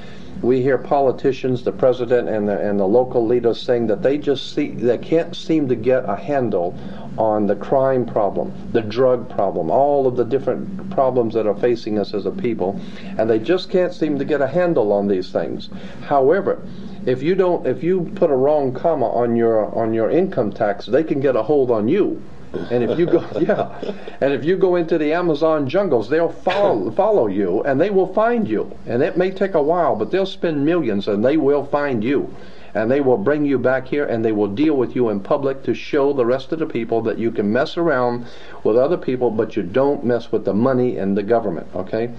we 0.43 0.61
hear 0.61 0.77
politicians, 0.77 1.63
the 1.63 1.71
president 1.71 2.29
and 2.29 2.47
the, 2.47 2.59
and 2.59 2.79
the 2.79 2.85
local 2.85 3.25
leaders 3.25 3.59
saying 3.59 3.87
that 3.87 4.03
they 4.03 4.19
just 4.19 4.53
see 4.53 4.69
they 4.69 4.99
can't 4.99 5.35
seem 5.35 5.67
to 5.67 5.75
get 5.75 6.07
a 6.07 6.15
handle 6.15 6.77
on 7.17 7.47
the 7.47 7.55
crime 7.55 8.05
problem, 8.05 8.53
the 8.71 8.83
drug 8.83 9.27
problem, 9.27 9.71
all 9.71 10.05
of 10.05 10.15
the 10.15 10.23
different 10.23 10.91
problems 10.91 11.33
that 11.33 11.47
are 11.47 11.55
facing 11.55 11.97
us 11.97 12.13
as 12.13 12.27
a 12.27 12.31
people, 12.31 12.79
and 13.17 13.27
they 13.27 13.39
just 13.39 13.71
can't 13.71 13.91
seem 13.91 14.19
to 14.19 14.25
get 14.25 14.39
a 14.39 14.47
handle 14.47 14.91
on 14.91 15.07
these 15.07 15.31
things. 15.31 15.71
However, 16.03 16.61
if 17.07 17.23
you 17.23 17.33
don't 17.33 17.65
if 17.65 17.81
you 17.81 18.11
put 18.13 18.29
a 18.29 18.35
wrong 18.35 18.73
comma 18.73 19.09
on 19.09 19.35
your 19.35 19.75
on 19.75 19.91
your 19.91 20.11
income 20.11 20.51
tax, 20.51 20.85
they 20.85 21.03
can 21.03 21.19
get 21.19 21.35
a 21.35 21.41
hold 21.41 21.71
on 21.71 21.87
you 21.87 22.21
and 22.53 22.83
if 22.83 22.97
you 22.97 23.05
go, 23.05 23.25
yeah, 23.39 23.79
and 24.21 24.33
if 24.33 24.43
you 24.43 24.57
go 24.57 24.75
into 24.75 24.97
the 24.97 25.13
Amazon 25.13 25.67
jungles, 25.67 26.09
they'll 26.09 26.31
follow 26.31 26.91
follow 26.95 27.27
you, 27.27 27.63
and 27.63 27.79
they 27.79 27.89
will 27.89 28.13
find 28.13 28.47
you. 28.47 28.77
And 28.85 29.01
it 29.01 29.17
may 29.17 29.31
take 29.31 29.53
a 29.53 29.61
while, 29.61 29.95
but 29.95 30.11
they'll 30.11 30.25
spend 30.25 30.65
millions, 30.65 31.07
and 31.07 31.23
they 31.23 31.37
will 31.37 31.65
find 31.65 32.03
you, 32.03 32.33
and 32.73 32.89
they 32.89 33.01
will 33.01 33.17
bring 33.17 33.45
you 33.45 33.57
back 33.57 33.87
here, 33.87 34.05
and 34.05 34.23
they 34.23 34.31
will 34.31 34.47
deal 34.47 34.75
with 34.75 34.95
you 34.95 35.09
in 35.09 35.19
public 35.19 35.63
to 35.63 35.73
show 35.73 36.13
the 36.13 36.25
rest 36.25 36.51
of 36.51 36.59
the 36.59 36.65
people 36.65 37.01
that 37.01 37.17
you 37.17 37.31
can 37.31 37.51
mess 37.51 37.77
around 37.77 38.25
with 38.63 38.77
other 38.77 38.97
people, 38.97 39.29
but 39.29 39.55
you 39.55 39.63
don't 39.63 40.03
mess 40.03 40.31
with 40.31 40.45
the 40.45 40.53
money 40.53 40.97
and 40.97 41.17
the 41.17 41.23
government. 41.23 41.67
Okay. 41.75 42.11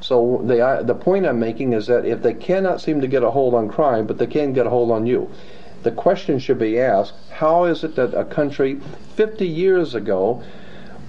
So 0.00 0.42
the 0.44 0.82
the 0.84 0.94
point 0.94 1.26
I'm 1.26 1.40
making 1.40 1.72
is 1.72 1.86
that 1.86 2.04
if 2.04 2.22
they 2.22 2.34
cannot 2.34 2.80
seem 2.80 3.00
to 3.00 3.06
get 3.08 3.22
a 3.22 3.30
hold 3.30 3.54
on 3.54 3.68
crime, 3.68 4.06
but 4.06 4.18
they 4.18 4.26
can 4.26 4.52
get 4.52 4.66
a 4.66 4.70
hold 4.70 4.90
on 4.90 5.06
you, 5.06 5.30
the 5.86 5.92
question 5.92 6.36
should 6.40 6.58
be 6.58 6.80
asked 6.80 7.14
how 7.30 7.62
is 7.62 7.84
it 7.84 7.94
that 7.94 8.12
a 8.12 8.24
country 8.24 8.80
50 9.14 9.46
years 9.46 9.94
ago, 9.94 10.42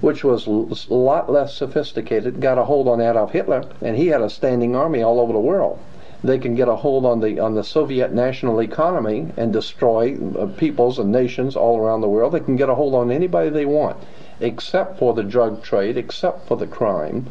which 0.00 0.22
was 0.22 0.46
a 0.46 0.94
lot 0.94 1.28
less 1.28 1.52
sophisticated, 1.52 2.40
got 2.40 2.58
a 2.58 2.64
hold 2.64 2.86
on 2.86 3.00
Adolf 3.00 3.32
Hitler, 3.32 3.64
and 3.82 3.96
he 3.96 4.06
had 4.06 4.22
a 4.22 4.30
standing 4.30 4.76
army 4.76 5.02
all 5.02 5.18
over 5.18 5.32
the 5.32 5.40
world? 5.40 5.80
They 6.22 6.38
can 6.38 6.54
get 6.54 6.68
a 6.68 6.76
hold 6.76 7.04
on 7.04 7.18
the 7.18 7.40
on 7.40 7.56
the 7.56 7.64
Soviet 7.64 8.12
national 8.12 8.60
economy 8.60 9.32
and 9.36 9.52
destroy 9.52 10.16
uh, 10.38 10.46
peoples 10.46 11.00
and 11.00 11.10
nations 11.10 11.56
all 11.56 11.76
around 11.78 12.00
the 12.00 12.08
world. 12.08 12.32
They 12.32 12.38
can 12.38 12.54
get 12.54 12.68
a 12.68 12.76
hold 12.76 12.94
on 12.94 13.10
anybody 13.10 13.50
they 13.50 13.66
want, 13.66 13.96
except 14.38 14.96
for 14.96 15.12
the 15.12 15.24
drug 15.24 15.64
trade, 15.64 15.96
except 15.96 16.46
for 16.46 16.56
the 16.56 16.68
crime. 16.68 17.26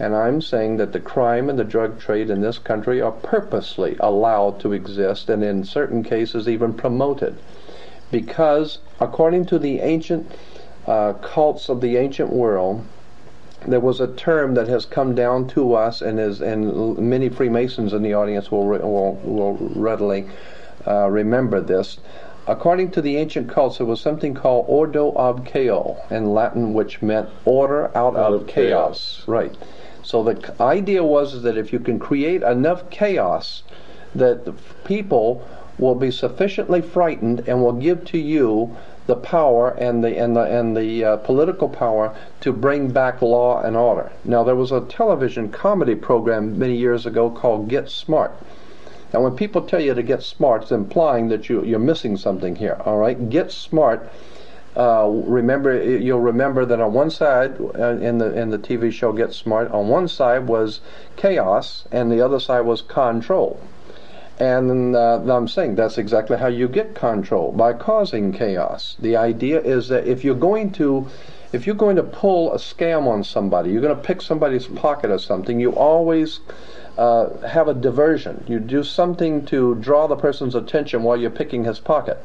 And 0.00 0.16
I'm 0.16 0.40
saying 0.40 0.78
that 0.78 0.94
the 0.94 0.98
crime 0.98 1.50
and 1.50 1.58
the 1.58 1.64
drug 1.64 2.00
trade 2.00 2.30
in 2.30 2.40
this 2.40 2.58
country 2.58 3.02
are 3.02 3.12
purposely 3.12 3.96
allowed 4.00 4.58
to 4.60 4.72
exist 4.72 5.28
and 5.28 5.44
in 5.44 5.62
certain 5.62 6.02
cases 6.02 6.48
even 6.48 6.72
promoted. 6.72 7.36
Because 8.10 8.78
according 8.98 9.44
to 9.46 9.58
the 9.58 9.80
ancient 9.80 10.32
uh, 10.86 11.12
cults 11.12 11.68
of 11.68 11.82
the 11.82 11.98
ancient 11.98 12.30
world, 12.30 12.82
there 13.68 13.78
was 13.78 14.00
a 14.00 14.06
term 14.14 14.54
that 14.54 14.68
has 14.68 14.86
come 14.86 15.14
down 15.14 15.46
to 15.48 15.74
us 15.74 16.00
and 16.00 16.18
is 16.18 16.40
and 16.40 16.96
many 16.96 17.28
Freemasons 17.28 17.92
in 17.92 18.02
the 18.02 18.14
audience 18.14 18.50
will 18.50 18.66
will, 18.66 19.20
will 19.22 19.56
readily 19.76 20.26
uh, 20.86 21.10
remember 21.10 21.60
this. 21.60 21.98
According 22.46 22.92
to 22.92 23.02
the 23.02 23.18
ancient 23.18 23.50
cults, 23.50 23.76
there 23.76 23.86
was 23.86 24.00
something 24.00 24.32
called 24.32 24.64
ordo 24.66 25.12
ab 25.18 25.46
chao 25.46 25.98
in 26.10 26.32
Latin, 26.32 26.72
which 26.72 27.02
meant 27.02 27.28
order 27.44 27.88
out, 27.94 28.16
out 28.16 28.32
of, 28.32 28.40
of 28.40 28.46
chaos. 28.46 29.16
chaos. 29.18 29.28
Right. 29.28 29.54
So 30.10 30.24
the 30.24 30.60
idea 30.60 31.04
was 31.04 31.42
that 31.42 31.56
if 31.56 31.72
you 31.72 31.78
can 31.78 32.00
create 32.00 32.42
enough 32.42 32.90
chaos 32.90 33.62
that 34.12 34.44
the 34.44 34.54
people 34.82 35.46
will 35.78 35.94
be 35.94 36.10
sufficiently 36.10 36.80
frightened 36.80 37.44
and 37.46 37.62
will 37.62 37.74
give 37.74 38.04
to 38.06 38.18
you 38.18 38.74
the 39.06 39.14
power 39.14 39.68
and 39.78 40.02
the 40.02 40.18
and 40.18 40.34
the 40.34 40.40
and 40.40 40.76
the 40.76 41.04
uh, 41.04 41.16
political 41.18 41.68
power 41.68 42.12
to 42.40 42.52
bring 42.52 42.90
back 42.90 43.22
law 43.22 43.62
and 43.62 43.76
order. 43.76 44.10
Now 44.24 44.42
there 44.42 44.56
was 44.56 44.72
a 44.72 44.80
television 44.80 45.48
comedy 45.48 45.94
program 45.94 46.58
many 46.58 46.74
years 46.74 47.06
ago 47.06 47.30
called 47.30 47.68
Get 47.68 47.88
Smart. 47.88 48.32
Now 49.14 49.22
when 49.22 49.36
people 49.36 49.62
tell 49.62 49.80
you 49.80 49.94
to 49.94 50.02
get 50.02 50.24
smart, 50.24 50.62
it's 50.62 50.72
implying 50.72 51.28
that 51.28 51.48
you 51.48 51.62
you're 51.62 51.78
missing 51.78 52.16
something 52.16 52.56
here. 52.56 52.80
All 52.84 52.98
right, 52.98 53.30
Get 53.30 53.52
Smart 53.52 54.10
uh, 54.76 55.08
remember 55.08 55.82
you'll 55.82 56.20
remember 56.20 56.64
that 56.64 56.80
on 56.80 56.92
one 56.92 57.10
side 57.10 57.60
uh, 57.60 57.96
in 57.96 58.18
the 58.18 58.32
in 58.38 58.50
the 58.50 58.58
TV 58.58 58.92
show 58.92 59.12
Get 59.12 59.32
Smart, 59.32 59.70
on 59.72 59.88
one 59.88 60.06
side 60.06 60.46
was 60.46 60.80
chaos 61.16 61.86
and 61.90 62.10
the 62.10 62.20
other 62.20 62.38
side 62.38 62.60
was 62.60 62.80
control. 62.80 63.60
And 64.38 64.96
uh, 64.96 65.20
I'm 65.28 65.48
saying 65.48 65.74
that's 65.74 65.98
exactly 65.98 66.38
how 66.38 66.46
you 66.46 66.68
get 66.68 66.94
control 66.94 67.52
by 67.52 67.72
causing 67.74 68.32
chaos. 68.32 68.96
The 68.98 69.16
idea 69.16 69.60
is 69.60 69.88
that 69.88 70.06
if 70.06 70.24
you're 70.24 70.34
going 70.36 70.70
to 70.72 71.08
if 71.52 71.66
you're 71.66 71.74
going 71.74 71.96
to 71.96 72.04
pull 72.04 72.52
a 72.52 72.56
scam 72.56 73.08
on 73.08 73.24
somebody, 73.24 73.70
you're 73.70 73.82
going 73.82 73.96
to 73.96 74.02
pick 74.02 74.22
somebody's 74.22 74.68
pocket 74.68 75.10
or 75.10 75.18
something, 75.18 75.58
you 75.58 75.72
always 75.72 76.38
uh, 76.96 77.36
have 77.40 77.66
a 77.66 77.74
diversion. 77.74 78.44
You 78.46 78.60
do 78.60 78.84
something 78.84 79.44
to 79.46 79.74
draw 79.74 80.06
the 80.06 80.16
person's 80.16 80.54
attention 80.54 81.02
while 81.02 81.16
you're 81.16 81.30
picking 81.30 81.64
his 81.64 81.80
pocket 81.80 82.22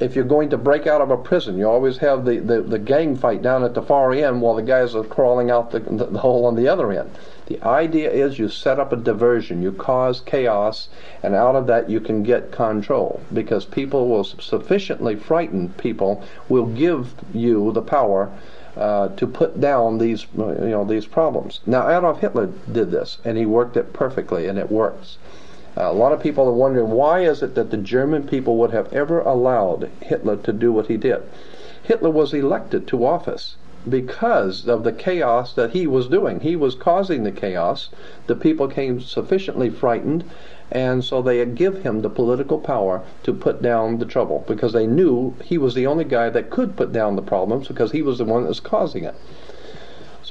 if 0.00 0.16
you're 0.16 0.24
going 0.24 0.48
to 0.48 0.56
break 0.56 0.86
out 0.86 1.02
of 1.02 1.10
a 1.10 1.16
prison, 1.16 1.58
you 1.58 1.68
always 1.68 1.98
have 1.98 2.24
the, 2.24 2.38
the, 2.38 2.62
the 2.62 2.78
gang 2.78 3.14
fight 3.14 3.42
down 3.42 3.62
at 3.62 3.74
the 3.74 3.82
far 3.82 4.12
end 4.12 4.40
while 4.40 4.54
the 4.54 4.62
guys 4.62 4.94
are 4.94 5.04
crawling 5.04 5.50
out 5.50 5.70
the, 5.70 5.80
the, 5.80 6.18
hole 6.18 6.46
on 6.46 6.56
the 6.56 6.66
other 6.66 6.90
end. 6.90 7.10
The 7.46 7.62
idea 7.62 8.10
is 8.10 8.38
you 8.38 8.48
set 8.48 8.80
up 8.80 8.92
a 8.92 8.96
diversion, 8.96 9.62
you 9.62 9.72
cause 9.72 10.20
chaos, 10.20 10.88
and 11.22 11.34
out 11.34 11.54
of 11.54 11.66
that 11.66 11.90
you 11.90 12.00
can 12.00 12.22
get 12.22 12.50
control 12.50 13.20
because 13.32 13.66
people 13.66 14.08
will 14.08 14.24
sufficiently 14.24 15.16
frighten 15.16 15.68
people 15.74 16.24
will 16.48 16.66
give 16.66 17.12
you 17.34 17.70
the 17.72 17.82
power 17.82 18.32
uh, 18.76 19.08
to 19.08 19.26
put 19.26 19.60
down 19.60 19.98
these 19.98 20.26
you 20.36 20.70
know 20.70 20.84
these 20.84 21.04
problems. 21.04 21.60
Now 21.66 21.90
Adolf 21.90 22.20
Hitler 22.20 22.46
did 22.70 22.90
this, 22.90 23.18
and 23.24 23.36
he 23.36 23.44
worked 23.44 23.76
it 23.76 23.92
perfectly, 23.92 24.46
and 24.46 24.58
it 24.58 24.70
works. 24.70 25.18
A 25.82 25.94
lot 25.94 26.12
of 26.12 26.20
people 26.20 26.46
are 26.46 26.52
wondering 26.52 26.90
why 26.90 27.20
is 27.20 27.42
it 27.42 27.54
that 27.54 27.70
the 27.70 27.78
German 27.78 28.24
people 28.24 28.58
would 28.58 28.70
have 28.70 28.92
ever 28.92 29.20
allowed 29.20 29.88
Hitler 30.02 30.36
to 30.36 30.52
do 30.52 30.70
what 30.70 30.88
he 30.88 30.98
did. 30.98 31.22
Hitler 31.82 32.10
was 32.10 32.34
elected 32.34 32.86
to 32.88 33.06
office 33.06 33.56
because 33.88 34.68
of 34.68 34.84
the 34.84 34.92
chaos 34.92 35.54
that 35.54 35.70
he 35.70 35.86
was 35.86 36.06
doing. 36.08 36.40
He 36.40 36.54
was 36.54 36.74
causing 36.74 37.24
the 37.24 37.32
chaos. 37.32 37.88
The 38.26 38.36
people 38.36 38.68
came 38.68 39.00
sufficiently 39.00 39.70
frightened, 39.70 40.24
and 40.70 41.02
so 41.02 41.22
they 41.22 41.42
give 41.46 41.82
him 41.82 42.02
the 42.02 42.10
political 42.10 42.58
power 42.58 43.00
to 43.22 43.32
put 43.32 43.62
down 43.62 44.00
the 44.00 44.04
trouble 44.04 44.44
because 44.46 44.74
they 44.74 44.86
knew 44.86 45.32
he 45.42 45.56
was 45.56 45.74
the 45.74 45.86
only 45.86 46.04
guy 46.04 46.28
that 46.28 46.50
could 46.50 46.76
put 46.76 46.92
down 46.92 47.16
the 47.16 47.22
problems 47.22 47.68
because 47.68 47.92
he 47.92 48.02
was 48.02 48.18
the 48.18 48.26
one 48.26 48.42
that 48.42 48.48
was 48.48 48.60
causing 48.60 49.04
it. 49.04 49.14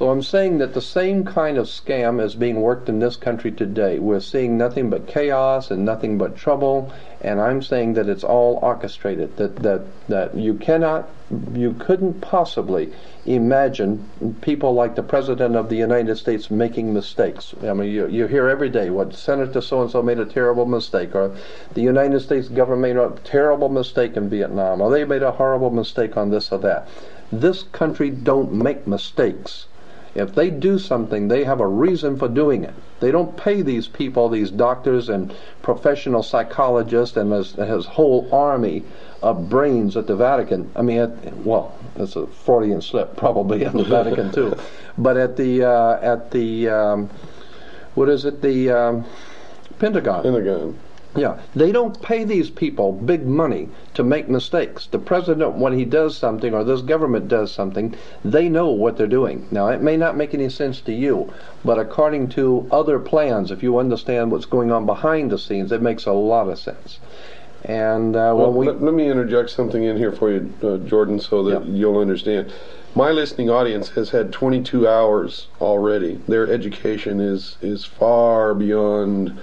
So 0.00 0.08
I'm 0.08 0.22
saying 0.22 0.56
that 0.60 0.72
the 0.72 0.80
same 0.80 1.26
kind 1.26 1.58
of 1.58 1.66
scam 1.66 2.24
is 2.24 2.34
being 2.34 2.62
worked 2.62 2.88
in 2.88 3.00
this 3.00 3.16
country 3.16 3.52
today. 3.52 3.98
We're 3.98 4.20
seeing 4.20 4.56
nothing 4.56 4.88
but 4.88 5.06
chaos 5.06 5.70
and 5.70 5.84
nothing 5.84 6.16
but 6.16 6.38
trouble, 6.38 6.90
and 7.20 7.38
I'm 7.38 7.60
saying 7.60 7.92
that 7.92 8.08
it's 8.08 8.24
all 8.24 8.58
orchestrated. 8.62 9.36
That 9.36 9.56
that 9.56 9.82
that 10.08 10.34
you 10.34 10.54
cannot, 10.54 11.10
you 11.52 11.74
couldn't 11.74 12.22
possibly 12.22 12.94
imagine 13.26 14.08
people 14.40 14.72
like 14.72 14.94
the 14.94 15.02
president 15.02 15.54
of 15.54 15.68
the 15.68 15.76
United 15.76 16.16
States 16.16 16.50
making 16.50 16.94
mistakes. 16.94 17.54
I 17.62 17.74
mean, 17.74 17.90
you, 17.90 18.06
you 18.06 18.26
hear 18.26 18.48
every 18.48 18.70
day 18.70 18.88
what 18.88 19.14
Senator 19.14 19.60
so 19.60 19.82
and 19.82 19.90
so 19.90 20.02
made 20.02 20.18
a 20.18 20.24
terrible 20.24 20.64
mistake, 20.64 21.14
or 21.14 21.36
the 21.74 21.82
United 21.82 22.20
States 22.20 22.48
government 22.48 22.80
made 22.80 22.96
a 22.96 23.12
terrible 23.22 23.68
mistake 23.68 24.16
in 24.16 24.30
Vietnam, 24.30 24.80
or 24.80 24.90
they 24.90 25.04
made 25.04 25.22
a 25.22 25.32
horrible 25.32 25.70
mistake 25.70 26.16
on 26.16 26.30
this 26.30 26.50
or 26.50 26.58
that. 26.60 26.88
This 27.30 27.64
country 27.64 28.08
don't 28.08 28.50
make 28.54 28.86
mistakes. 28.86 29.66
If 30.14 30.34
they 30.34 30.50
do 30.50 30.78
something, 30.78 31.28
they 31.28 31.44
have 31.44 31.60
a 31.60 31.66
reason 31.66 32.18
for 32.18 32.28
doing 32.28 32.64
it. 32.64 32.74
They 32.98 33.10
don't 33.10 33.36
pay 33.36 33.62
these 33.62 33.86
people, 33.86 34.28
these 34.28 34.50
doctors 34.50 35.08
and 35.08 35.34
professional 35.62 36.22
psychologists 36.22 37.16
and 37.16 37.32
his, 37.32 37.52
his 37.52 37.86
whole 37.86 38.28
army 38.32 38.82
of 39.22 39.48
brains 39.48 39.96
at 39.96 40.06
the 40.06 40.16
Vatican. 40.16 40.70
I 40.74 40.82
mean, 40.82 40.98
at, 40.98 41.36
well, 41.38 41.74
that's 41.94 42.16
a 42.16 42.26
Freudian 42.26 42.82
slip, 42.82 43.16
probably 43.16 43.62
in 43.62 43.76
the 43.76 43.84
Vatican 43.84 44.32
too, 44.32 44.56
but 44.98 45.16
at 45.16 45.36
the 45.36 45.64
uh, 45.64 45.98
at 46.00 46.30
the 46.30 46.68
um, 46.68 47.10
what 47.94 48.08
is 48.08 48.24
it? 48.24 48.42
The 48.42 48.70
um, 48.70 49.04
Pentagon. 49.78 50.22
Pentagon. 50.22 50.78
Yeah, 51.16 51.40
they 51.56 51.72
don't 51.72 52.00
pay 52.00 52.22
these 52.22 52.50
people 52.50 52.92
big 52.92 53.26
money 53.26 53.68
to 53.94 54.04
make 54.04 54.28
mistakes. 54.28 54.86
The 54.86 54.98
president, 54.98 55.54
when 55.54 55.72
he 55.72 55.84
does 55.84 56.16
something 56.16 56.54
or 56.54 56.62
this 56.62 56.82
government 56.82 57.26
does 57.26 57.50
something, 57.50 57.96
they 58.24 58.48
know 58.48 58.70
what 58.70 58.96
they're 58.96 59.08
doing. 59.08 59.48
Now, 59.50 59.68
it 59.68 59.82
may 59.82 59.96
not 59.96 60.16
make 60.16 60.34
any 60.34 60.48
sense 60.48 60.80
to 60.82 60.92
you, 60.92 61.32
but 61.64 61.78
according 61.78 62.28
to 62.30 62.68
other 62.70 63.00
plans, 63.00 63.50
if 63.50 63.62
you 63.62 63.78
understand 63.78 64.30
what's 64.30 64.46
going 64.46 64.70
on 64.70 64.86
behind 64.86 65.30
the 65.32 65.38
scenes, 65.38 65.72
it 65.72 65.82
makes 65.82 66.06
a 66.06 66.12
lot 66.12 66.48
of 66.48 66.58
sense. 66.58 67.00
And 67.64 68.16
uh, 68.16 68.32
well, 68.36 68.52
we, 68.52 68.66
let, 68.66 68.80
let, 68.80 68.94
me 68.94 69.10
interject 69.10 69.50
something 69.50 69.82
in 69.82 69.96
here 69.96 70.12
for 70.12 70.30
you, 70.30 70.52
uh, 70.62 70.78
Jordan, 70.78 71.18
so 71.18 71.42
that 71.42 71.66
yeah. 71.66 71.72
you'll 71.72 71.98
understand. 71.98 72.52
My 72.94 73.10
listening 73.10 73.50
audience 73.50 73.90
has 73.90 74.10
had 74.10 74.32
22 74.32 74.88
hours 74.88 75.48
already. 75.60 76.20
Their 76.26 76.50
education 76.50 77.20
is 77.20 77.56
is 77.60 77.84
far 77.84 78.54
beyond 78.54 79.38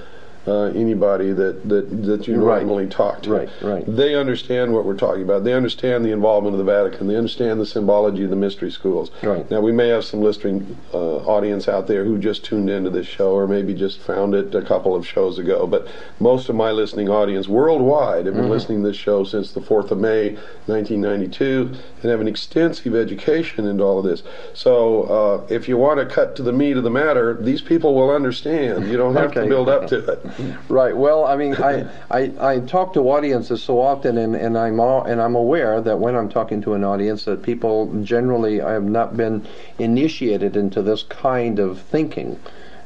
uh, 0.47 0.63
anybody 0.75 1.33
that, 1.33 1.67
that, 1.67 2.03
that 2.05 2.27
you 2.27 2.37
Right. 2.41 2.65
normally 2.65 2.87
talk 2.87 3.21
to. 3.23 3.31
Right, 3.31 3.49
right. 3.61 3.83
They 3.87 4.15
understand 4.15 4.73
what 4.73 4.85
we're 4.85 4.95
talking 4.95 5.23
about. 5.23 5.43
They 5.43 5.53
understand 5.53 6.05
the 6.05 6.11
involvement 6.11 6.53
of 6.53 6.57
the 6.59 6.63
Vatican. 6.71 7.07
They 7.07 7.15
understand 7.17 7.59
the 7.59 7.65
symbology 7.65 8.23
of 8.23 8.29
the 8.29 8.35
mystery 8.35 8.71
schools. 8.71 9.11
Right. 9.21 9.49
Now, 9.51 9.59
we 9.61 9.71
may 9.71 9.89
have 9.89 10.05
some 10.05 10.21
listening 10.21 10.77
uh, 10.93 11.17
audience 11.25 11.67
out 11.67 11.87
there 11.87 12.05
who 12.05 12.17
just 12.17 12.45
tuned 12.45 12.69
into 12.69 12.89
this 12.89 13.05
show 13.07 13.31
or 13.31 13.47
maybe 13.47 13.73
just 13.73 13.99
found 13.99 14.33
it 14.35 14.55
a 14.55 14.61
couple 14.61 14.95
of 14.95 15.05
shows 15.05 15.37
ago, 15.37 15.67
but 15.67 15.87
most 16.19 16.47
of 16.49 16.55
my 16.55 16.71
listening 16.71 17.09
audience 17.09 17.47
worldwide 17.47 18.25
have 18.25 18.35
been 18.35 18.43
Mm-hmm. 18.43 18.51
listening 18.51 18.83
to 18.83 18.89
this 18.89 18.97
show 18.97 19.23
since 19.25 19.51
the 19.51 19.59
4th 19.59 19.91
of 19.91 19.97
May, 19.97 20.37
1992, 20.67 21.71
and 22.01 22.11
have 22.11 22.21
an 22.21 22.27
extensive 22.27 22.95
education 22.95 23.67
into 23.67 23.83
all 23.83 23.99
of 23.99 24.05
this. 24.05 24.23
So, 24.53 25.03
uh, 25.03 25.47
if 25.53 25.67
you 25.67 25.75
want 25.77 25.99
to 25.99 26.05
cut 26.05 26.35
to 26.37 26.43
the 26.43 26.53
meat 26.53 26.77
of 26.77 26.83
the 26.83 26.89
matter, 26.89 27.33
these 27.41 27.61
people 27.61 27.93
will 27.95 28.09
understand. 28.11 28.87
You 28.87 28.95
don't 28.97 29.15
have 29.15 29.33
to 29.33 29.45
build 29.45 29.67
up 29.69 29.87
to 29.87 29.97
it. 30.13 30.36
Right. 30.69 30.95
Well, 30.95 31.25
I 31.25 31.35
mean, 31.35 31.55
I, 31.55 31.87
I, 32.11 32.31
I 32.39 32.59
talk 32.59 32.93
to 32.93 33.01
audiences 33.09 33.63
so 33.63 33.79
often, 33.79 34.17
and, 34.17 34.35
and 34.35 34.57
I'm 34.57 34.79
all, 34.79 35.03
and 35.03 35.21
I'm 35.21 35.35
aware 35.35 35.81
that 35.81 35.99
when 35.99 36.15
I'm 36.15 36.29
talking 36.29 36.61
to 36.63 36.73
an 36.73 36.83
audience, 36.83 37.25
that 37.25 37.41
people 37.41 37.91
generally 38.03 38.59
have 38.59 38.83
not 38.83 39.15
been 39.15 39.47
initiated 39.79 40.55
into 40.55 40.81
this 40.81 41.03
kind 41.03 41.59
of 41.59 41.79
thinking, 41.79 42.39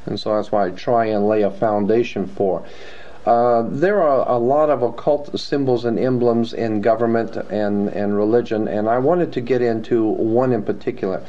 and 0.06 0.18
so 0.18 0.34
that's 0.34 0.52
why 0.52 0.66
I 0.66 0.70
try 0.70 1.06
and 1.06 1.28
lay 1.28 1.42
a 1.42 1.50
foundation 1.50 2.26
for. 2.26 2.64
Uh, 3.26 3.62
there 3.68 4.02
are 4.02 4.28
a 4.28 4.38
lot 4.38 4.68
of 4.68 4.82
occult 4.82 5.38
symbols 5.38 5.84
and 5.84 5.98
emblems 5.98 6.52
in 6.52 6.80
government 6.80 7.36
and, 7.36 7.88
and 7.90 8.16
religion, 8.16 8.66
and 8.66 8.88
I 8.88 8.98
wanted 8.98 9.32
to 9.34 9.40
get 9.40 9.62
into 9.62 10.04
one 10.04 10.52
in 10.52 10.62
particular. 10.62 11.22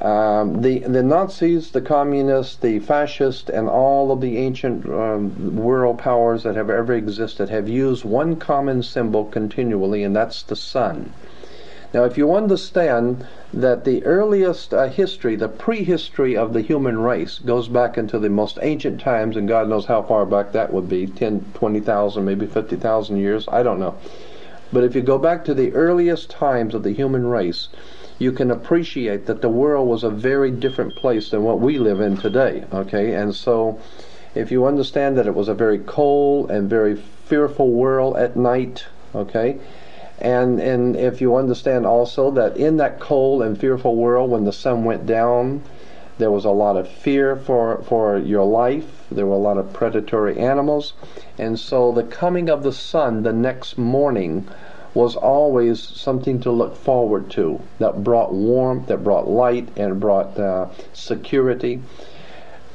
Um, 0.00 0.62
the 0.62 0.78
the 0.78 1.02
Nazis, 1.02 1.72
the 1.72 1.80
communists, 1.80 2.54
the 2.54 2.78
fascists, 2.78 3.50
and 3.50 3.68
all 3.68 4.12
of 4.12 4.20
the 4.20 4.36
ancient 4.36 4.88
um, 4.88 5.56
world 5.56 5.98
powers 5.98 6.44
that 6.44 6.54
have 6.54 6.70
ever 6.70 6.92
existed 6.94 7.48
have 7.48 7.68
used 7.68 8.04
one 8.04 8.36
common 8.36 8.84
symbol 8.84 9.24
continually, 9.24 10.04
and 10.04 10.14
that's 10.14 10.42
the 10.44 10.54
sun. 10.54 11.12
Now, 11.92 12.04
if 12.04 12.18
you 12.18 12.34
understand 12.34 13.26
that 13.52 13.84
the 13.84 14.04
earliest 14.04 14.74
uh, 14.74 14.88
history, 14.88 15.36
the 15.36 15.48
prehistory 15.48 16.36
of 16.36 16.52
the 16.52 16.60
human 16.60 17.00
race, 17.00 17.38
goes 17.38 17.66
back 17.66 17.96
into 17.96 18.18
the 18.18 18.28
most 18.28 18.58
ancient 18.60 19.00
times, 19.00 19.36
and 19.36 19.48
God 19.48 19.68
knows 19.68 19.86
how 19.86 20.02
far 20.02 20.26
back 20.26 20.52
that 20.52 20.72
would 20.72 20.88
be 20.88 21.06
10, 21.06 21.52
20,000, 21.54 22.24
maybe 22.24 22.46
50,000 22.46 23.16
years, 23.16 23.48
I 23.48 23.62
don't 23.62 23.80
know. 23.80 23.96
But 24.70 24.84
if 24.84 24.94
you 24.94 25.00
go 25.00 25.16
back 25.16 25.46
to 25.46 25.54
the 25.54 25.72
earliest 25.72 26.28
times 26.28 26.74
of 26.74 26.82
the 26.82 26.92
human 26.92 27.26
race, 27.26 27.68
you 28.18 28.32
can 28.32 28.50
appreciate 28.50 29.26
that 29.26 29.40
the 29.42 29.48
world 29.48 29.88
was 29.88 30.02
a 30.02 30.10
very 30.10 30.50
different 30.50 30.96
place 30.96 31.30
than 31.30 31.42
what 31.42 31.60
we 31.60 31.78
live 31.78 32.00
in 32.00 32.16
today. 32.16 32.64
Okay, 32.72 33.14
and 33.14 33.34
so 33.34 33.80
if 34.34 34.50
you 34.50 34.66
understand 34.66 35.16
that 35.16 35.26
it 35.26 35.34
was 35.34 35.48
a 35.48 35.54
very 35.54 35.78
cold 35.78 36.50
and 36.50 36.68
very 36.68 36.96
fearful 36.96 37.70
world 37.70 38.16
at 38.16 38.36
night, 38.36 38.86
okay, 39.14 39.58
and 40.18 40.60
and 40.60 40.96
if 40.96 41.20
you 41.20 41.36
understand 41.36 41.86
also 41.86 42.30
that 42.32 42.56
in 42.56 42.76
that 42.78 42.98
cold 42.98 43.42
and 43.42 43.58
fearful 43.58 43.94
world, 43.94 44.30
when 44.30 44.44
the 44.44 44.52
sun 44.52 44.84
went 44.84 45.06
down, 45.06 45.62
there 46.18 46.32
was 46.32 46.44
a 46.44 46.50
lot 46.50 46.76
of 46.76 46.88
fear 46.88 47.36
for 47.36 47.82
for 47.84 48.18
your 48.18 48.44
life. 48.44 49.06
There 49.12 49.26
were 49.26 49.34
a 49.34 49.38
lot 49.38 49.58
of 49.58 49.72
predatory 49.72 50.38
animals, 50.38 50.92
and 51.38 51.56
so 51.56 51.92
the 51.92 52.02
coming 52.02 52.50
of 52.50 52.64
the 52.64 52.72
sun 52.72 53.22
the 53.22 53.32
next 53.32 53.78
morning 53.78 54.48
was 54.98 55.14
always 55.14 55.80
something 55.80 56.40
to 56.40 56.50
look 56.50 56.74
forward 56.74 57.30
to 57.30 57.60
that 57.78 58.02
brought 58.02 58.32
warmth, 58.32 58.88
that 58.88 59.04
brought 59.04 59.28
light, 59.28 59.68
and 59.76 60.00
brought 60.00 60.36
uh, 60.36 60.66
security. 60.92 61.80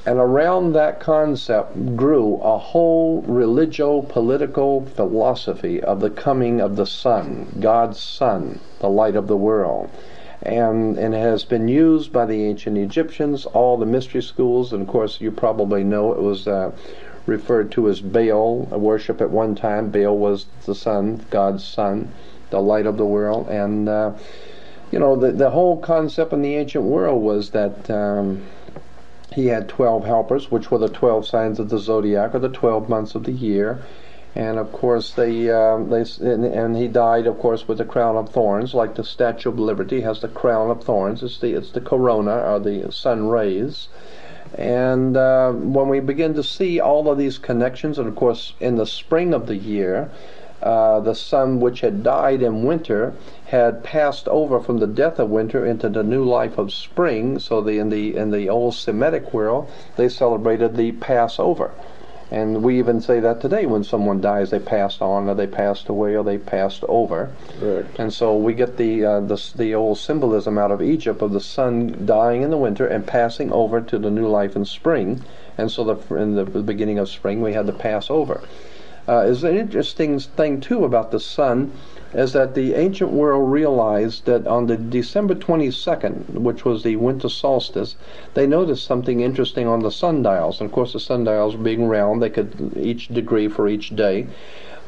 And 0.06 0.20
around 0.20 0.72
that 0.72 1.02
concept 1.02 1.98
grew 1.98 2.38
a 2.38 2.58
whole 2.58 3.24
religio 3.24 4.04
political 4.04 4.86
philosophy 4.86 5.84
of 5.84 6.00
the 6.00 6.10
coming 6.10 6.62
of 6.62 6.78
the 6.78 6.86
sun, 6.86 7.58
God's 7.60 8.00
sun, 8.00 8.62
the 8.80 8.90
light 8.90 9.18
of 9.18 9.28
the 9.28 9.36
world. 9.36 9.90
And, 10.42 10.98
and 10.98 11.14
has 11.14 11.44
been 11.44 11.68
used 11.68 12.14
by 12.14 12.26
the 12.26 12.46
ancient 12.46 12.78
Egyptians, 12.78 13.46
all 13.48 13.76
the 13.76 13.86
mystery 13.86 14.24
schools, 14.24 14.72
and 14.72 14.84
of 14.84 14.88
course 14.88 15.20
you 15.20 15.30
probably 15.30 15.84
know 15.84 16.14
it 16.14 16.22
was 16.22 16.48
uh, 16.48 16.72
referred 17.26 17.72
to 17.72 17.90
as 17.90 18.02
Baal 18.02 18.68
worship 18.72 19.22
at 19.22 19.30
one 19.30 19.56
time. 19.56 19.90
Baal 19.90 20.18
was 20.18 20.46
the 20.66 20.76
sun, 20.76 21.26
God's 21.30 21.64
son, 21.64 22.12
the 22.50 22.60
light 22.62 22.86
of 22.86 22.98
the 22.98 23.06
world, 23.06 23.48
and 23.50 23.88
uh, 23.88 24.14
you 24.92 25.00
know 25.00 25.16
the 25.16 25.32
the 25.32 25.50
whole 25.52 25.78
concept 25.78 26.34
in 26.34 26.42
the 26.42 26.56
ancient 26.56 26.84
world 26.84 27.22
was 27.22 27.52
that 27.52 27.90
um, 27.90 28.44
he 29.32 29.48
had 29.48 29.68
twelve 29.70 30.06
helpers, 30.06 30.52
which 30.52 30.70
were 30.70 30.78
the 30.78 30.90
twelve 30.90 31.26
signs 31.26 31.60
of 31.60 31.70
the 31.70 31.80
zodiac 31.80 32.36
or 32.36 32.40
the 32.40 32.50
twelve 32.50 32.90
months 32.90 33.16
of 33.16 33.24
the 33.24 33.32
year. 33.32 33.82
And 34.36 34.58
of 34.58 34.72
course, 34.72 35.12
they, 35.12 35.52
um, 35.52 35.92
they 35.92 36.04
and, 36.22 36.44
and 36.44 36.76
he 36.76 36.88
died, 36.88 37.28
of 37.28 37.38
course, 37.38 37.68
with 37.68 37.78
the 37.78 37.86
crown 37.86 38.16
of 38.18 38.30
thorns, 38.30 38.74
like 38.74 38.96
the 38.96 39.04
Statue 39.04 39.50
of 39.50 39.60
Liberty 39.60 40.02
has 40.02 40.22
the 40.22 40.28
crown 40.28 40.72
of 40.72 40.84
thorns. 40.84 41.22
It's 41.22 41.38
the 41.38 41.54
it's 41.54 41.70
the 41.70 41.82
corona 41.82 42.38
or 42.38 42.60
the 42.60 42.92
sun 42.92 43.28
rays. 43.28 43.90
And 44.58 45.18
uh, 45.18 45.52
when 45.52 45.88
we 45.89 46.00
begin 46.00 46.36
to 46.36 46.44
see 46.44 46.80
all 46.80 47.10
of 47.10 47.18
these 47.18 47.38
connections, 47.38 47.98
and 47.98 48.08
of 48.08 48.16
course, 48.16 48.54
in 48.60 48.76
the 48.76 48.86
spring 48.86 49.34
of 49.34 49.48
the 49.48 49.58
year, 49.58 50.12
uh, 50.62 51.00
the 51.02 51.16
sun 51.16 51.60
which 51.60 51.82
had 51.82 52.04
died 52.04 52.42
in 52.42 52.63
winter 52.63 53.13
had 53.46 53.84
passed 53.84 54.28
over 54.30 54.62
from 54.62 54.78
the 54.78 54.88
death 54.88 55.20
of 55.20 55.30
winter 55.30 55.66
into 55.66 55.89
the 55.89 56.04
new 56.04 56.24
life 56.24 56.58
of 56.58 56.72
spring. 56.72 57.38
So 57.39 57.62
the, 57.62 57.80
in 57.80 57.89
the 57.89 58.16
in 58.16 58.32
the 58.32 58.48
old 58.50 58.76
Semitic 58.76 59.34
world, 59.34 59.70
they 59.98 60.08
celebrated 60.08 60.78
the 60.78 60.94
Passover. 60.94 61.72
And 62.32 62.64
we 62.64 62.80
even 62.80 63.00
say 63.00 63.20
that 63.20 63.42
today 63.42 63.66
when 63.68 63.84
someone 63.84 64.20
dies, 64.20 64.50
they 64.50 64.60
passed 64.60 65.02
on, 65.02 65.30
or 65.30 65.36
they 65.36 65.46
passed 65.48 65.88
away, 65.88 66.16
or 66.16 66.24
they 66.24 66.38
passed 66.40 66.84
over. 66.88 67.32
Correct. 67.60 68.00
And 68.00 68.12
so 68.12 68.36
we 68.36 68.54
get 68.54 68.78
the, 68.78 69.06
uh, 69.06 69.20
the 69.20 69.52
the 69.56 69.76
old 69.76 69.98
symbolism 70.00 70.58
out 70.58 70.72
of 70.72 70.82
Egypt 70.82 71.22
of 71.22 71.32
the 71.32 71.40
sun 71.40 72.06
dying 72.06 72.42
in 72.42 72.50
the 72.50 72.58
winter 72.58 72.88
and 72.88 73.06
passing 73.06 73.52
over 73.52 73.82
to 73.82 74.00
the 74.00 74.10
new 74.10 74.28
life 74.28 74.56
in 74.56 74.66
spring. 74.66 75.22
And 75.58 75.70
so 75.72 75.84
the, 75.84 76.16
in 76.16 76.34
the 76.36 76.46
beginning 76.46 76.98
of 76.98 77.08
spring, 77.10 77.42
we 77.42 77.54
had 77.54 77.68
the 77.68 77.74
Passover. 77.74 78.42
uh, 79.08 79.20
is 79.22 79.44
an 79.44 79.58
interesting 79.58 80.20
thing 80.20 80.62
too 80.62 80.86
about 80.86 81.12
the 81.12 81.20
sun 81.20 81.72
is 82.13 82.34
that 82.34 82.54
the 82.54 82.76
ancient 82.76 83.12
world 83.12 83.52
realized 83.52 84.26
that 84.26 84.45
on 84.45 84.67
the 84.67 84.78
December 84.78 85.34
22nd, 85.34 86.30
which 86.30 86.63
was 86.63 86.84
the 86.84 86.95
winter 86.95 87.30
solstice, 87.30 87.95
they 88.36 88.45
noticed 88.45 88.86
something 88.86 89.21
interesting 89.21 89.67
on 89.67 89.82
the 89.82 89.91
sundials. 89.91 90.62
And 90.62 90.69
of 90.69 90.73
course, 90.73 90.93
the 90.93 90.99
sundials 90.99 91.56
being 91.56 91.88
round, 91.88 92.21
they 92.21 92.30
could 92.30 92.73
each 92.78 93.08
degree 93.08 93.47
for 93.47 93.67
each 93.67 93.95
day. 93.95 94.28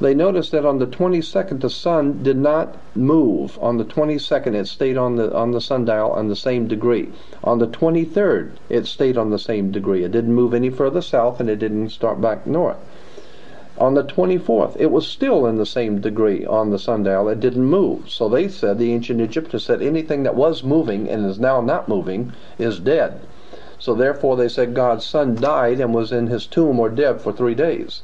They 0.01 0.13
noticed 0.13 0.51
that 0.51 0.65
on 0.65 0.79
the 0.79 0.87
22nd, 0.87 1.61
the 1.61 1.69
sun 1.69 2.21
did 2.21 2.35
not 2.35 2.75
move. 2.95 3.57
On 3.61 3.77
the 3.77 3.85
22nd, 3.85 4.53
it 4.53 4.67
stayed 4.67 4.97
on 4.97 5.15
the 5.15 5.33
on 5.33 5.51
the 5.51 5.61
sundial 5.61 6.11
on 6.11 6.27
the 6.27 6.35
same 6.35 6.67
degree. 6.67 7.13
On 7.45 7.59
the 7.59 7.67
23rd, 7.67 8.51
it 8.67 8.87
stayed 8.87 9.17
on 9.17 9.29
the 9.29 9.39
same 9.39 9.71
degree. 9.71 10.03
It 10.03 10.11
didn't 10.11 10.35
move 10.35 10.53
any 10.53 10.69
further 10.69 11.01
south, 11.01 11.39
and 11.39 11.49
it 11.49 11.59
didn't 11.59 11.91
start 11.91 12.19
back 12.19 12.45
north. 12.45 12.77
On 13.77 13.93
the 13.93 14.05
24th, 14.05 14.77
it 14.79 14.89
was 14.89 15.05
still 15.05 15.45
in 15.45 15.57
the 15.57 15.65
same 15.65 15.99
degree 15.99 16.45
on 16.45 16.69
the 16.69 16.79
sundial. 16.79 17.27
It 17.27 17.41
didn't 17.41 17.65
move. 17.65 18.09
So 18.09 18.29
they 18.29 18.47
said, 18.47 18.79
the 18.79 18.93
ancient 18.93 19.19
Egyptians 19.19 19.65
said, 19.65 19.81
anything 19.81 20.23
that 20.23 20.35
was 20.35 20.63
moving 20.63 21.09
and 21.09 21.25
is 21.25 21.39
now 21.39 21.59
not 21.59 21.89
moving 21.89 22.31
is 22.57 22.79
dead. 22.79 23.19
So 23.77 23.93
therefore, 23.93 24.37
they 24.37 24.47
said 24.47 24.75
God's 24.75 25.05
son 25.05 25.35
died 25.35 25.81
and 25.81 25.93
was 25.93 26.13
in 26.13 26.27
his 26.27 26.45
tomb 26.45 26.79
or 26.79 26.87
dead 26.87 27.19
for 27.19 27.33
three 27.33 27.53
days. 27.53 28.01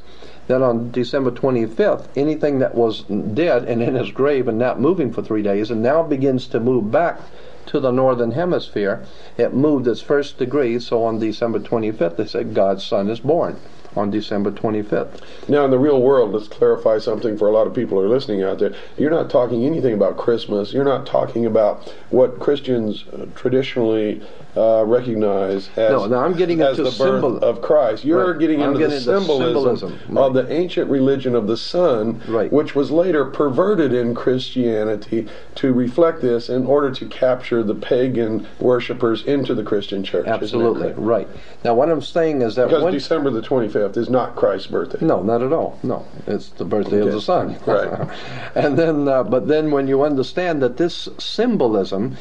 Then 0.48 0.62
on 0.62 0.92
December 0.92 1.32
25th, 1.32 2.08
anything 2.18 2.60
that 2.60 2.76
was 2.76 3.04
dead 3.04 3.64
and 3.64 3.82
in 3.82 3.96
his 3.96 4.12
grave 4.12 4.50
and 4.50 4.60
not 4.60 4.82
moving 4.82 5.14
for 5.14 5.22
three 5.22 5.42
days 5.42 5.72
and 5.72 5.82
now 5.82 6.04
begins 6.04 6.48
to 6.48 6.60
move 6.60 6.92
back 6.92 7.22
to 7.68 7.80
the 7.80 7.92
northern 7.92 8.32
hemisphere, 8.32 9.06
it 9.38 9.54
moved 9.54 9.88
its 9.88 10.02
first 10.02 10.38
degree. 10.38 10.80
So 10.80 11.06
on 11.06 11.20
December 11.20 11.60
25th, 11.60 12.18
they 12.18 12.26
said 12.26 12.54
God's 12.54 12.84
son 12.86 13.10
is 13.10 13.22
born 13.22 13.56
on 13.96 14.10
December 14.10 14.52
25th. 14.52 15.22
Now, 15.50 15.66
in 15.66 15.72
the 15.72 15.80
real 15.80 16.02
world, 16.02 16.32
let's 16.32 16.48
clarify 16.48 16.98
something 16.98 17.38
for 17.38 17.48
a 17.48 17.52
lot 17.52 17.68
of 17.68 17.74
people 17.74 18.00
who 18.00 18.06
are 18.06 18.10
listening 18.10 18.44
out 18.44 18.60
there. 18.60 18.74
You're 18.98 19.12
not 19.12 19.30
talking 19.30 19.66
anything 19.66 19.94
about 19.94 20.18
Christmas. 20.18 20.74
You're 20.74 20.86
not 20.86 21.06
talking 21.06 21.46
about 21.46 21.94
what 22.10 22.40
Christians 22.40 23.06
uh, 23.14 23.26
traditionally 23.36 24.22
uh, 24.58 24.84
recognize 24.86 25.70
as, 25.78 25.92
no, 26.10 26.20
I'm 26.20 26.34
getting 26.34 26.62
as 26.62 26.78
into 26.78 26.84
the 26.92 26.98
birth 26.98 27.22
symbol- 27.22 27.38
of 27.38 27.62
Christ. 27.62 28.04
You're 28.04 28.32
Right. 28.32 28.40
getting 28.40 28.60
into 28.60 28.78
getting 28.80 28.96
the 28.96 29.02
symbolism, 29.02 29.78
symbolism. 29.78 30.18
of 30.18 30.34
the 30.34 30.52
ancient 30.52 30.90
religion 30.92 31.36
of 31.36 31.48
the 31.48 31.56
sun, 31.56 32.20
Right. 32.28 32.52
which 32.52 32.76
was 32.76 32.92
later 32.92 33.24
perverted 33.26 33.94
in 33.94 34.14
Christianity 34.14 35.28
to 35.56 35.72
reflect 35.72 36.22
this 36.22 36.50
in 36.50 36.66
order 36.66 36.92
to 36.92 37.06
capture 37.06 37.64
the 37.64 37.76
pagan 37.76 38.46
worshippers 38.60 39.24
into 39.26 39.54
the 39.56 39.64
Christian 39.64 40.04
church. 40.04 40.28
Absolutely, 40.28 40.94
right. 40.98 41.28
Now, 41.64 41.74
what 41.76 41.90
I'm 41.90 42.02
saying 42.02 42.42
is 42.42 42.56
that 42.56 42.68
Because 42.68 42.84
when, 42.84 42.94
December 42.94 43.30
the 43.30 43.42
25th 43.42 43.96
is 43.96 44.10
not 44.10 44.36
Christ's 44.36 44.68
birthday. 44.68 44.98
No, 45.06 45.22
not 45.22 45.42
at 45.42 45.54
all. 45.54 45.78
No, 45.84 46.04
it's 46.28 46.50
the 46.50 46.66
birthday 46.66 47.00
of 47.00 47.12
the 47.12 47.22
sun. 47.22 47.56
Right. 47.66 47.90
and 48.56 48.78
then, 48.78 49.08
uh, 49.08 49.24
but 49.24 49.48
then 49.48 49.72
when 49.72 49.88
you 49.88 50.02
understand 50.04 50.62
that 50.62 50.78
this 50.78 51.08
symbolism 51.18 52.18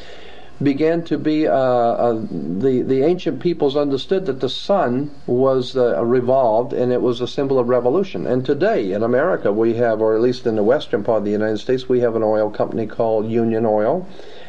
began 0.63 1.03
to 1.03 1.17
be, 1.17 1.47
uh, 1.47 1.53
uh, 1.53 2.13
the 2.31 2.81
the 2.81 3.03
ancient 3.03 3.39
peoples 3.39 3.75
understood 3.75 4.25
that 4.27 4.39
the 4.39 4.49
sun 4.49 5.11
was 5.25 5.75
uh, 5.75 6.03
revolved 6.03 6.73
and 6.73 6.91
it 6.91 7.01
was 7.01 7.21
a 7.21 7.27
symbol 7.27 7.57
of 7.57 7.69
revolution. 7.69 8.27
And 8.27 8.45
today 8.45 8.91
in 8.91 9.03
America 9.03 9.51
we 9.51 9.75
have, 9.75 10.01
or 10.01 10.15
at 10.15 10.21
least 10.21 10.45
in 10.45 10.55
the 10.55 10.63
western 10.63 11.03
part 11.03 11.19
of 11.19 11.25
the 11.25 11.31
United 11.31 11.57
States, 11.57 11.89
we 11.89 12.01
have 12.01 12.15
an 12.15 12.23
oil 12.23 12.49
company 12.49 12.85
called 12.85 13.29
Union 13.29 13.65
Oil. 13.65 14.07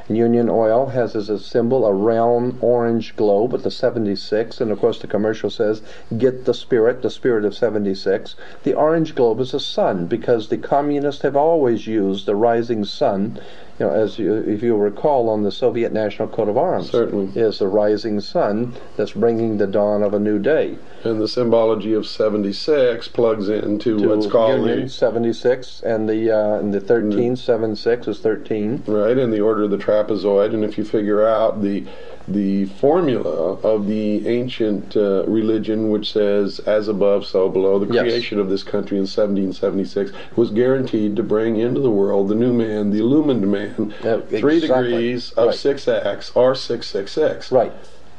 Union 0.09 0.51
Oil 0.51 0.87
has 0.87 1.15
as 1.15 1.31
a 1.31 1.39
symbol 1.39 1.87
a 1.87 1.93
round 1.93 2.59
orange 2.61 3.15
globe 3.17 3.53
with 3.53 3.63
the 3.63 3.71
76, 3.71 4.61
and 4.61 4.73
of 4.73 4.81
course 4.81 4.99
the 4.99 5.07
commercial 5.07 5.49
says, 5.49 5.81
"Get 6.19 6.45
the 6.45 6.53
spirit, 6.53 7.03
the 7.03 7.09
spirit 7.09 7.45
of 7.45 7.55
76." 7.55 8.35
The 8.65 8.75
orange 8.75 9.15
globe 9.15 9.41
is 9.41 9.55
a 9.55 9.61
sun 9.61 10.07
because 10.07 10.49
the 10.49 10.59
communists 10.59 11.23
have 11.23 11.37
always 11.37 11.87
used 11.87 12.27
the 12.27 12.35
rising 12.35 12.85
sun. 12.85 13.39
You 13.83 13.89
know, 13.89 13.95
as 13.95 14.17
you, 14.17 14.35
if 14.35 14.63
you 14.63 14.77
recall, 14.77 15.29
on 15.29 15.43
the 15.43 15.51
Soviet 15.51 15.93
national 15.93 16.29
coat 16.29 16.49
of 16.49 16.57
arms, 16.57 16.89
Certainly. 16.89 17.33
is 17.35 17.59
the 17.59 17.67
rising 17.67 18.21
sun 18.21 18.75
that's 18.97 19.11
bringing 19.11 19.59
the 19.59 19.67
dawn 19.67 20.05
of 20.05 20.15
a 20.15 20.21
new 20.21 20.39
day. 20.39 20.79
And 21.05 21.21
the 21.21 21.27
symbology 21.27 21.95
of 21.95 22.07
76 22.07 23.09
plugs 23.09 23.49
into 23.49 24.09
what's 24.09 24.27
called 24.27 24.61
Union 24.61 24.83
the 24.83 24.89
76, 24.89 25.83
and 25.83 26.09
the 26.09 26.31
uh, 26.31 26.59
and 26.61 26.73
the 26.73 26.81
13 26.81 27.35
76 27.35 28.07
is 28.09 28.21
13. 28.21 28.85
right 28.87 29.19
in 29.19 29.31
the 29.33 29.41
order 29.41 29.65
of 29.65 29.71
the 29.71 29.79
trapezoid. 29.79 30.55
And 30.55 30.65
if 30.65 30.79
you 30.79 30.85
figure 30.85 31.27
out 31.27 31.61
the 31.63 31.85
the 32.29 32.67
formula 32.67 33.55
of 33.65 33.89
the 33.89 34.29
ancient 34.29 34.97
uh, 34.97 35.25
religion, 35.27 35.91
which 35.91 36.13
says 36.13 36.61
"as 36.61 36.87
above, 36.87 37.27
so 37.27 37.49
below," 37.49 37.81
the 37.81 37.93
Yes. 37.93 38.03
creation 38.05 38.39
of 38.39 38.49
this 38.49 38.63
country 38.63 38.97
in 38.97 39.07
1776 39.07 40.13
was 40.37 40.51
guaranteed 40.51 41.17
to 41.17 41.23
bring 41.25 41.57
into 41.57 41.81
the 41.81 41.91
world 41.91 42.29
the 42.29 42.37
new 42.37 42.53
man, 42.53 42.91
the 42.91 43.01
illumined 43.01 43.51
man, 43.51 43.93
Yeah, 44.05 44.19
three 44.21 44.59
exactly. 44.59 44.91
degrees 44.91 45.33
of 45.33 45.47
Right. 45.49 45.55
six 45.57 45.89
acts, 45.89 46.31
or 46.37 46.55
six 46.55 46.87
six 46.87 47.11
six. 47.11 47.51
Right. 47.51 47.73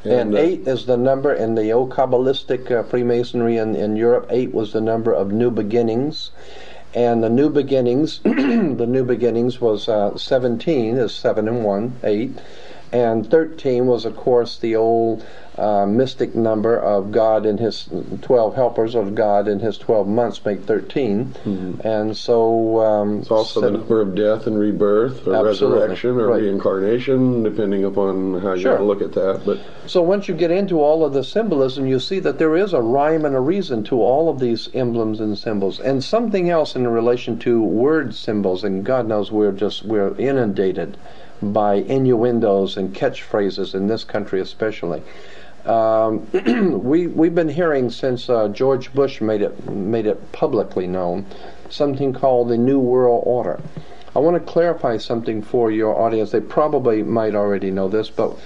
And, 0.04 0.36
And, 0.36 0.36
eight 0.36 0.68
is 0.68 0.86
the 0.86 0.98
number 0.98 1.34
in 1.34 1.56
the 1.56 1.72
old 1.72 1.92
Kabbalistic 1.92 2.70
uh, 2.70 2.84
Freemasonry 2.84 3.58
in, 3.58 3.76
in 3.76 3.96
Europe. 3.96 4.28
Eight 4.30 4.54
was 4.54 4.74
the 4.74 4.82
number 4.82 5.14
of 5.14 5.32
new 5.32 5.50
beginnings. 5.50 6.32
And 6.94 7.24
the 7.24 7.30
new 7.30 7.50
beginnings, 7.50 8.20
the 8.24 8.86
new 8.88 9.04
beginnings 9.04 9.62
was 9.62 9.88
uh, 9.88 10.16
17 10.18 10.98
is 10.98 11.14
7 11.16 11.48
and 11.48 11.64
1, 11.64 12.00
8. 12.04 12.32
And 12.92 13.30
13 13.30 13.88
was, 13.88 14.06
of 14.06 14.16
course, 14.16 14.58
the 14.58 14.76
old 14.76 15.26
uh, 15.58 15.86
mystic 15.86 16.34
number 16.36 16.78
of 16.80 17.12
God 17.12 17.46
and 17.46 17.60
His 17.60 17.88
12 18.22 18.56
helpers 18.56 18.96
of 18.96 19.14
God 19.16 19.48
in 19.48 19.60
His 19.60 19.78
12 19.78 20.08
months 20.08 20.44
make 20.46 20.64
13. 20.64 21.36
And 21.84 22.16
so. 22.18 22.80
Um, 22.82 23.04
Mm-hmm. 23.04 23.20
It's 23.22 23.32
also 23.32 23.62
the 23.62 23.72
number 23.72 24.02
of 24.02 24.16
death 24.16 24.48
and 24.48 24.58
rebirth, 24.58 25.28
or 25.28 25.36
Absolutely. 25.36 25.80
resurrection, 25.80 26.10
or 26.20 26.28
Right. 26.28 26.42
reincarnation, 26.44 27.44
depending 27.44 27.84
upon 27.84 28.40
how 28.42 28.54
you 28.54 28.62
Sure. 28.62 28.78
to 28.78 28.84
look 28.84 29.02
at 29.02 29.14
that. 29.14 29.42
But 29.46 29.60
So 29.86 30.02
once 30.02 30.28
you 30.28 30.34
get 30.34 30.52
into 30.52 30.80
all 30.82 31.04
of 31.06 31.14
the 31.14 31.24
symbolism, 31.24 31.86
you 31.86 32.00
see 32.00 32.20
that 32.20 32.40
there 32.40 32.56
is 32.56 32.74
a 32.74 32.82
rhyme 32.82 33.26
and 33.26 33.36
a 33.36 33.40
reason 33.40 33.84
to 33.86 34.02
all 34.02 34.30
of 34.30 34.40
these 34.40 34.70
emblems 34.74 35.20
and 35.20 35.38
symbols, 35.38 35.80
and 35.80 36.04
something 36.04 36.50
else 36.50 36.76
in 36.76 36.88
relation 36.88 37.38
to 37.40 37.62
word 37.62 38.14
symbols. 38.16 38.64
And 38.64 38.84
God 38.86 39.08
knows 39.08 39.32
we're 39.32 39.52
just 39.52 39.84
we're 39.86 40.16
inundated 40.18 40.98
by 41.42 41.76
innuendos 41.76 42.78
and 42.78 42.96
catchphrases 42.96 43.76
in 43.76 43.88
this 43.88 44.04
country, 44.04 44.40
especially. 44.40 45.02
Um, 45.66 46.28
we 46.84 47.08
we've 47.08 47.36
been 47.36 47.50
hearing 47.50 47.90
since 47.90 48.30
uh, 48.30 48.50
George 48.50 48.94
Bush 48.94 49.22
made 49.22 49.42
it 49.42 49.70
made 49.70 50.06
it 50.06 50.32
publicly 50.34 50.88
known 50.88 51.26
something 51.70 52.14
called 52.14 52.50
the 52.50 52.58
New 52.58 52.80
World 52.80 53.24
Order. 53.26 53.62
I 54.16 54.20
want 54.20 54.36
to 54.36 54.52
clarify 54.52 54.98
something 54.98 55.42
for 55.42 55.72
your 55.72 56.00
audience. 56.00 56.32
They 56.32 56.42
probably 56.42 57.02
might 57.02 57.34
already 57.34 57.72
know 57.72 57.88
this, 57.88 58.10
but 58.10 58.38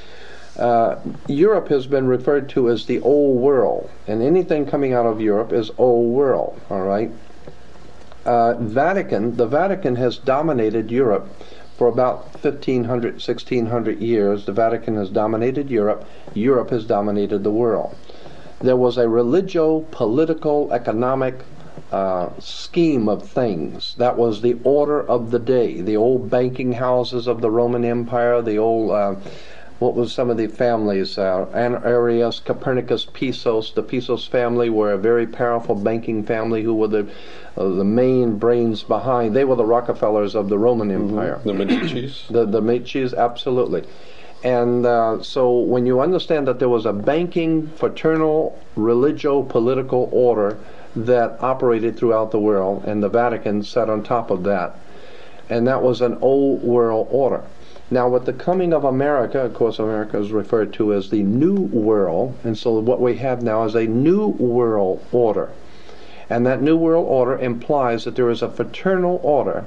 uh, 0.58 1.00
Europe 1.28 1.68
has 1.70 1.88
been 1.88 2.08
referred 2.08 2.50
to 2.50 2.70
as 2.70 2.86
the 2.86 3.00
old 3.02 3.42
world, 3.42 3.90
and 4.08 4.22
anything 4.22 4.66
coming 4.66 4.94
out 4.94 5.06
of 5.06 5.20
Europe 5.20 5.52
is 5.52 5.72
old 5.78 6.14
world. 6.14 6.60
All 6.70 6.82
right. 6.82 7.12
Uh, 8.26 8.56
Vatican, 8.56 9.38
the 9.38 9.48
Vatican 9.48 9.96
has 9.96 10.18
dominated 10.18 10.92
Europe 10.92 11.30
for 11.78 11.88
about 11.88 12.34
1500, 12.44 13.13
1600 13.13 14.00
years. 14.00 14.46
The 14.46 14.52
Vatican 14.52 14.96
has 14.96 15.10
dominated 15.10 15.70
Europe. 15.70 16.06
Europe 16.34 16.72
has 16.72 16.86
dominated 16.86 17.44
the 17.44 17.52
world. 17.52 17.96
There 18.60 18.76
was 18.76 18.98
a 18.98 19.08
religio, 19.08 19.82
political, 19.92 20.74
economic 20.74 21.36
uh, 21.92 22.30
scheme 22.40 23.08
of 23.08 23.30
things. 23.30 23.96
That 23.98 24.18
was 24.18 24.42
the 24.42 24.58
order 24.63 25.02
of 25.02 25.30
the 25.30 25.40
day. 25.40 25.82
The 25.82 25.96
old 25.96 26.30
banking 26.30 26.74
houses 26.74 27.28
of 27.28 27.42
the 27.42 27.52
Roman 27.52 27.86
Empire, 27.86 28.42
the 28.42 28.58
old 28.58 28.92
uh, 28.92 29.16
what 29.80 29.96
was 29.96 30.12
some 30.12 30.30
of 30.30 30.38
the 30.38 30.48
families? 30.48 31.18
Uh, 31.18 31.46
Arius, 31.54 32.40
Calpurnius, 32.40 33.06
Pisos. 33.06 33.74
The 33.74 33.84
Pisos 33.84 34.28
family 34.28 34.70
were 34.70 34.92
a 34.92 34.98
very 34.98 35.28
powerful 35.28 35.76
banking 35.76 36.24
family 36.24 36.63
who 36.63 36.74
were 36.74 36.88
the 36.88 37.08
uh, 37.58 37.68
the 37.70 37.84
main 37.84 38.38
brains 38.38 38.84
behind. 38.84 39.36
They 39.36 39.46
were 39.46 39.56
the 39.56 39.66
Rockefellers 39.66 40.36
of 40.36 40.50
the 40.50 40.58
Roman 40.58 40.92
Empire. 40.92 41.40
the 41.44 41.54
Medicis. 41.54 42.28
The 42.28 42.46
the 42.46 42.62
Medicis, 42.62 43.16
absolutely. 43.16 43.84
And 44.44 44.86
uh, 44.86 45.22
so 45.24 45.58
when 45.60 45.86
you 45.86 46.00
understand 46.00 46.48
that 46.48 46.60
there 46.60 46.70
was 46.70 46.86
a 46.86 46.94
banking, 46.94 47.68
fraternal, 47.70 48.60
religio, 48.76 49.42
political 49.44 50.10
order 50.12 50.58
that 50.96 51.42
operated 51.42 51.98
throughout 51.98 52.32
the 52.32 52.40
world, 52.40 52.84
and 52.86 53.02
the 53.02 53.10
Vatican 53.10 53.63
sat 53.63 53.90
on 53.90 54.04
top 54.04 54.30
of 54.32 54.44
that, 54.44 54.76
and 55.50 55.68
that 55.68 55.82
was 55.82 56.02
an 56.02 56.18
old 56.22 56.63
world 56.63 57.08
order. 57.12 57.44
Now, 57.89 58.10
with 58.10 58.26
the 58.26 58.34
coming 58.34 58.73
of 58.73 58.84
America, 58.84 59.39
of 59.45 59.54
course, 59.54 59.80
America 59.80 60.19
is 60.19 60.34
referred 60.34 60.73
to 60.73 60.93
as 60.93 61.10
the 61.10 61.23
New 61.23 61.56
World, 61.56 62.34
and 62.43 62.58
so 62.58 62.80
what 62.80 63.00
we 63.00 63.15
have 63.15 63.41
now 63.41 63.63
is 63.63 63.76
a 63.76 63.86
New 63.86 64.28
World 64.28 65.02
Order. 65.13 65.50
And 66.30 66.45
that 66.45 66.62
New 66.62 66.76
World 66.76 67.08
Order 67.08 67.38
implies 67.38 68.04
that 68.04 68.17
there 68.17 68.30
is 68.30 68.41
a 68.41 68.50
fraternal 68.50 69.21
order 69.23 69.63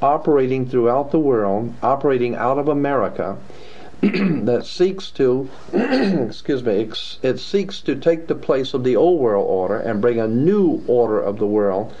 operating 0.00 0.66
throughout 0.66 1.12
the 1.12 1.20
world, 1.20 1.72
operating 1.84 2.34
out 2.34 2.58
of 2.58 2.66
America, 2.66 3.36
that 4.00 4.66
seeks 4.66 5.12
to, 5.12 5.48
excuse 5.72 6.64
me, 6.64 6.90
it 7.22 7.38
seeks 7.38 7.80
to 7.82 7.94
take 7.94 8.26
the 8.26 8.34
place 8.34 8.74
of 8.74 8.82
the 8.82 8.96
old 8.96 9.20
world 9.20 9.46
order 9.48 9.76
and 9.76 10.00
bring 10.00 10.18
a 10.18 10.26
new 10.26 10.82
order 10.88 11.20
of 11.20 11.38
the 11.38 11.46
world. 11.46 11.92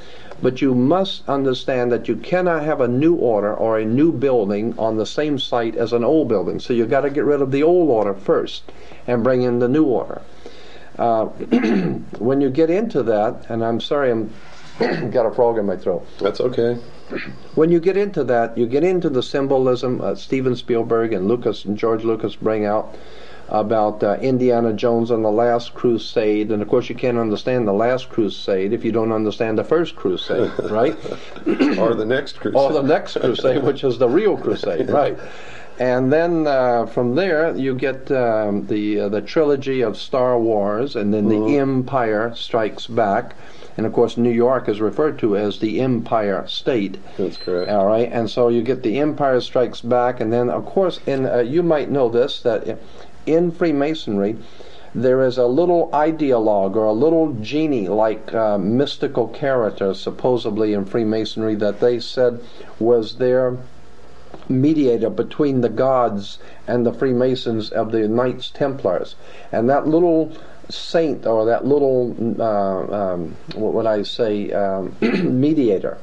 But 0.42 0.60
you 0.60 0.74
must 0.74 1.28
understand 1.28 1.92
that 1.92 2.08
you 2.08 2.16
cannot 2.16 2.64
have 2.64 2.80
a 2.80 2.88
new 2.88 3.14
order 3.14 3.54
or 3.54 3.78
a 3.78 3.84
new 3.84 4.12
building 4.12 4.74
on 4.76 4.96
the 4.96 5.06
same 5.06 5.38
site 5.38 5.76
as 5.76 5.92
an 5.92 6.02
old 6.02 6.28
building. 6.28 6.58
So 6.58 6.72
you've 6.72 6.90
got 6.90 7.02
to 7.02 7.10
get 7.10 7.24
rid 7.24 7.40
of 7.40 7.52
the 7.52 7.62
old 7.62 7.88
order 7.88 8.12
first 8.12 8.64
and 9.06 9.22
bring 9.22 9.42
in 9.42 9.60
the 9.60 9.68
new 9.68 9.84
order. 9.84 10.20
Uh, 10.98 11.26
when 12.18 12.40
you 12.40 12.50
get 12.50 12.70
into 12.70 13.02
that, 13.04 13.46
and 13.48 13.64
I'm 13.64 13.80
sorry, 13.80 14.10
I'm 14.10 14.32
got 15.10 15.26
a 15.26 15.30
frog 15.30 15.58
in 15.58 15.66
my 15.66 15.76
throat. 15.76 16.06
That's 16.18 16.40
okay. 16.40 16.74
When 17.54 17.70
you 17.70 17.78
get 17.78 17.96
into 17.96 18.24
that, 18.24 18.56
you 18.56 18.66
get 18.66 18.84
into 18.84 19.10
the 19.10 19.22
symbolism 19.22 20.00
uh, 20.00 20.14
Steven 20.14 20.56
Spielberg 20.56 21.12
and 21.12 21.28
Lucas 21.28 21.64
and 21.64 21.76
George 21.76 22.04
Lucas 22.04 22.34
bring 22.34 22.64
out 22.64 22.96
about 23.52 24.02
uh, 24.02 24.14
Indiana 24.22 24.72
Jones 24.72 25.10
and 25.10 25.22
the 25.22 25.30
Last 25.30 25.74
Crusade, 25.74 26.50
and 26.50 26.62
of 26.62 26.68
course 26.68 26.88
you 26.88 26.94
can't 26.94 27.18
understand 27.18 27.68
the 27.68 27.72
Last 27.72 28.08
Crusade 28.08 28.72
if 28.72 28.82
you 28.82 28.92
don't 28.92 29.12
understand 29.12 29.58
the 29.58 29.64
First 29.64 29.94
Crusade, 29.94 30.50
right? 30.70 30.96
or 31.78 31.94
the 31.94 32.06
next 32.06 32.40
crusade. 32.40 32.56
Or 32.62 32.72
the 32.72 32.82
next 32.82 33.20
crusade, 33.20 33.62
which 33.68 33.84
is 33.84 33.98
the 33.98 34.08
real 34.08 34.36
crusade, 34.38 34.88
right? 34.88 35.18
And 35.78 36.12
then 36.12 36.46
uh, 36.46 36.86
from 36.86 37.14
there 37.14 37.54
you 37.56 37.74
get 37.74 38.10
um, 38.10 38.66
the 38.66 39.00
uh, 39.00 39.08
the 39.08 39.20
trilogy 39.20 39.82
of 39.82 39.98
Star 39.98 40.38
Wars, 40.38 40.96
and 40.96 41.12
then 41.12 41.28
mm-hmm. 41.28 41.46
the 41.46 41.58
Empire 41.58 42.34
Strikes 42.34 42.86
Back 42.86 43.34
and 43.76 43.86
of 43.86 43.92
course, 43.92 44.18
New 44.18 44.30
York 44.30 44.68
is 44.68 44.80
referred 44.80 45.18
to 45.20 45.36
as 45.36 45.58
the 45.58 45.80
Empire 45.80 46.46
State. 46.46 46.98
That's 47.16 47.38
correct. 47.38 47.70
All 47.70 47.86
right, 47.86 48.10
and 48.12 48.28
so 48.28 48.48
you 48.48 48.62
get 48.62 48.82
the 48.82 48.98
Empire 48.98 49.40
Strikes 49.40 49.80
Back, 49.80 50.20
and 50.20 50.30
then, 50.30 50.50
of 50.50 50.66
course, 50.66 51.00
in 51.06 51.24
uh, 51.24 51.38
you 51.38 51.62
might 51.62 51.90
know 51.90 52.08
this 52.10 52.42
that 52.42 52.78
in 53.26 53.50
Freemasonry, 53.50 54.36
there 54.94 55.22
is 55.22 55.38
a 55.38 55.46
little 55.46 55.88
ideologue 55.92 56.76
or 56.76 56.84
a 56.84 56.92
little 56.92 57.32
genie 57.34 57.88
like 57.88 58.34
uh, 58.34 58.58
mystical 58.58 59.28
character 59.28 59.94
supposedly 59.94 60.74
in 60.74 60.84
Freemasonry 60.84 61.54
that 61.54 61.80
they 61.80 61.98
said 61.98 62.40
was 62.78 63.16
their 63.16 63.56
mediator 64.48 65.08
between 65.08 65.60
the 65.62 65.68
gods 65.68 66.38
and 66.66 66.84
the 66.84 66.92
Freemasons 66.92 67.70
of 67.70 67.92
the 67.92 68.06
Knights 68.06 68.50
Templars. 68.50 69.14
And 69.50 69.68
that 69.70 69.86
little 69.86 70.32
saint 70.68 71.26
or 71.26 71.46
that 71.46 71.64
little, 71.64 72.14
uh, 72.38 73.14
um, 73.14 73.36
what 73.54 73.72
would 73.72 73.86
I 73.86 74.02
say, 74.02 74.52
um, 74.52 74.94
mediator. 75.00 75.98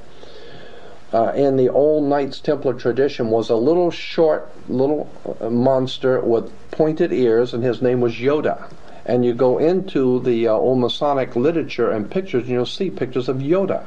Uh, 1.11 1.31
in 1.35 1.57
the 1.57 1.69
old 1.69 2.03
Knights 2.03 2.39
Templar 2.39 2.73
tradition 2.73 3.29
was 3.29 3.49
a 3.49 3.55
little 3.55 3.89
short 3.89 4.47
little 4.69 5.09
uh, 5.41 5.49
monster 5.49 6.19
with 6.21 6.51
pointed 6.69 7.11
ears, 7.11 7.53
and 7.53 7.63
his 7.63 7.81
name 7.81 7.99
was 7.99 8.13
Yoda. 8.13 8.71
And 9.05 9.25
you 9.25 9.33
go 9.33 9.57
into 9.57 10.19
the 10.19 10.47
uh, 10.47 10.53
old 10.53 10.79
Masonic 10.79 11.35
literature 11.35 11.89
and 11.89 12.11
pictures, 12.11 12.43
and 12.43 12.51
you'll 12.51 12.65
see 12.67 12.91
pictures 12.91 13.27
of 13.27 13.37
Yoda, 13.37 13.83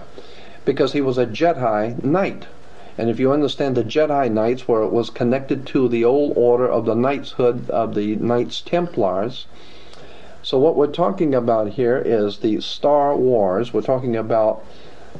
because 0.64 0.92
he 0.92 1.00
was 1.00 1.16
a 1.16 1.26
Jedi 1.26 2.02
Knight. 2.02 2.46
And 2.98 3.08
if 3.08 3.20
you 3.20 3.30
understand 3.32 3.76
the 3.76 3.84
Jedi 3.84 4.30
Knights, 4.30 4.66
where 4.66 4.82
it 4.82 4.90
was 4.90 5.08
connected 5.08 5.64
to 5.68 5.88
the 5.88 6.04
old 6.04 6.36
order 6.36 6.68
of 6.68 6.86
the 6.86 6.94
knightshood 6.94 7.70
of 7.70 7.94
the 7.94 8.16
Knights 8.16 8.60
Templars, 8.60 9.46
so 10.42 10.58
what 10.58 10.74
we're 10.74 10.88
talking 10.88 11.36
about 11.36 11.68
here 11.68 12.02
is 12.04 12.38
the 12.38 12.60
Star 12.60 13.16
Wars. 13.16 13.72
We're 13.72 13.80
talking 13.80 14.16
about 14.16 14.64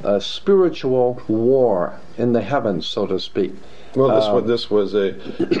a 0.03 0.19
spiritual 0.19 1.21
war 1.27 1.99
in 2.17 2.33
the 2.33 2.41
heavens, 2.41 2.85
so 2.85 3.05
to 3.07 3.19
speak. 3.19 3.53
Well, 3.95 4.15
this, 4.15 4.25
um, 4.25 4.47
this 4.47 4.69
was 4.69 4.93
a, 4.93 5.15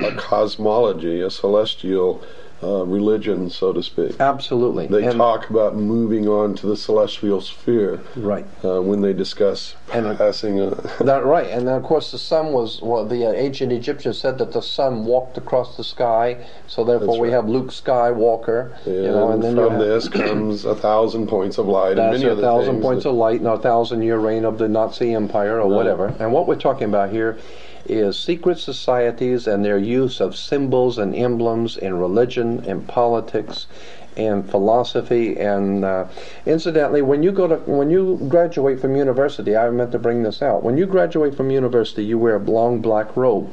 a 0.05 0.15
cosmology, 0.15 1.21
a 1.21 1.29
celestial 1.29 2.23
uh, 2.63 2.85
religion, 2.85 3.49
so 3.49 3.73
to 3.73 3.83
speak. 3.83 4.19
Absolutely. 4.19 4.87
They 4.87 5.05
and 5.05 5.17
talk 5.17 5.49
about 5.49 5.75
moving 5.75 6.27
on 6.27 6.55
to 6.55 6.67
the 6.67 6.77
celestial 6.77 7.41
sphere. 7.41 8.01
Right. 8.15 8.45
Uh, 8.63 8.81
when 8.81 9.01
they 9.01 9.13
discuss 9.13 9.75
and 9.93 10.17
passing. 10.17 10.59
Uh, 10.59 10.69
that 11.01 11.25
right, 11.25 11.47
and 11.47 11.67
then 11.67 11.75
of 11.75 11.83
course 11.83 12.11
the 12.11 12.17
sun 12.17 12.51
was. 12.51 12.81
Well, 12.81 13.05
the 13.05 13.27
uh, 13.27 13.33
ancient 13.33 13.71
Egyptians 13.71 14.17
said 14.17 14.37
that 14.39 14.51
the 14.51 14.61
sun 14.61 15.05
walked 15.05 15.37
across 15.37 15.77
the 15.77 15.83
sky, 15.83 16.45
so 16.67 16.83
therefore 16.83 17.19
we 17.19 17.31
have 17.31 17.47
Luke 17.47 17.69
Skywalker. 17.69 18.75
Yeah, 18.85 18.93
you 18.93 19.01
know, 19.07 19.31
and, 19.31 19.43
and 19.43 19.57
then 19.57 19.67
from 19.67 19.79
this 19.79 20.07
comes 20.07 20.65
a 20.65 20.75
thousand 20.75 21.27
points 21.27 21.57
of 21.57 21.67
light. 21.67 21.97
And 21.97 22.11
many 22.11 22.25
a 22.25 22.35
thousand 22.35 22.81
points 22.81 23.05
of 23.05 23.15
light, 23.15 23.39
and 23.39 23.47
a 23.47 23.57
thousand-year 23.57 24.17
reign 24.17 24.45
of 24.45 24.57
the 24.57 24.67
Nazi 24.67 25.13
Empire, 25.13 25.59
or 25.59 25.67
whatever. 25.67 26.07
And 26.19 26.31
what 26.31 26.47
we're 26.47 26.55
talking 26.55 26.87
about 26.87 27.09
here 27.11 27.37
is 27.85 28.17
secret 28.17 28.59
societies 28.59 29.47
and 29.47 29.63
their 29.63 29.77
use 29.77 30.19
of 30.19 30.35
symbols 30.35 30.97
and 30.97 31.15
emblems 31.15 31.77
in 31.77 31.97
religion 31.97 32.63
and 32.65 32.87
politics 32.87 33.67
and 34.15 34.49
philosophy. 34.49 35.37
And 35.37 35.83
uh, 35.83 36.05
incidentally 36.45 37.01
when 37.01 37.23
you 37.23 37.31
go 37.31 37.47
to 37.47 37.55
when 37.69 37.89
you 37.89 38.19
graduate 38.29 38.79
from 38.79 38.95
university 38.95 39.57
i 39.57 39.69
meant 39.69 39.91
to 39.91 39.99
bring 39.99 40.23
this 40.23 40.41
out. 40.41 40.63
When 40.63 40.77
you 40.77 40.85
graduate 40.85 41.35
from 41.35 41.51
university 41.51 42.03
you 42.05 42.17
wear 42.17 42.35
a 42.35 42.39
long 42.39 42.79
black 42.79 43.15
robe. 43.17 43.51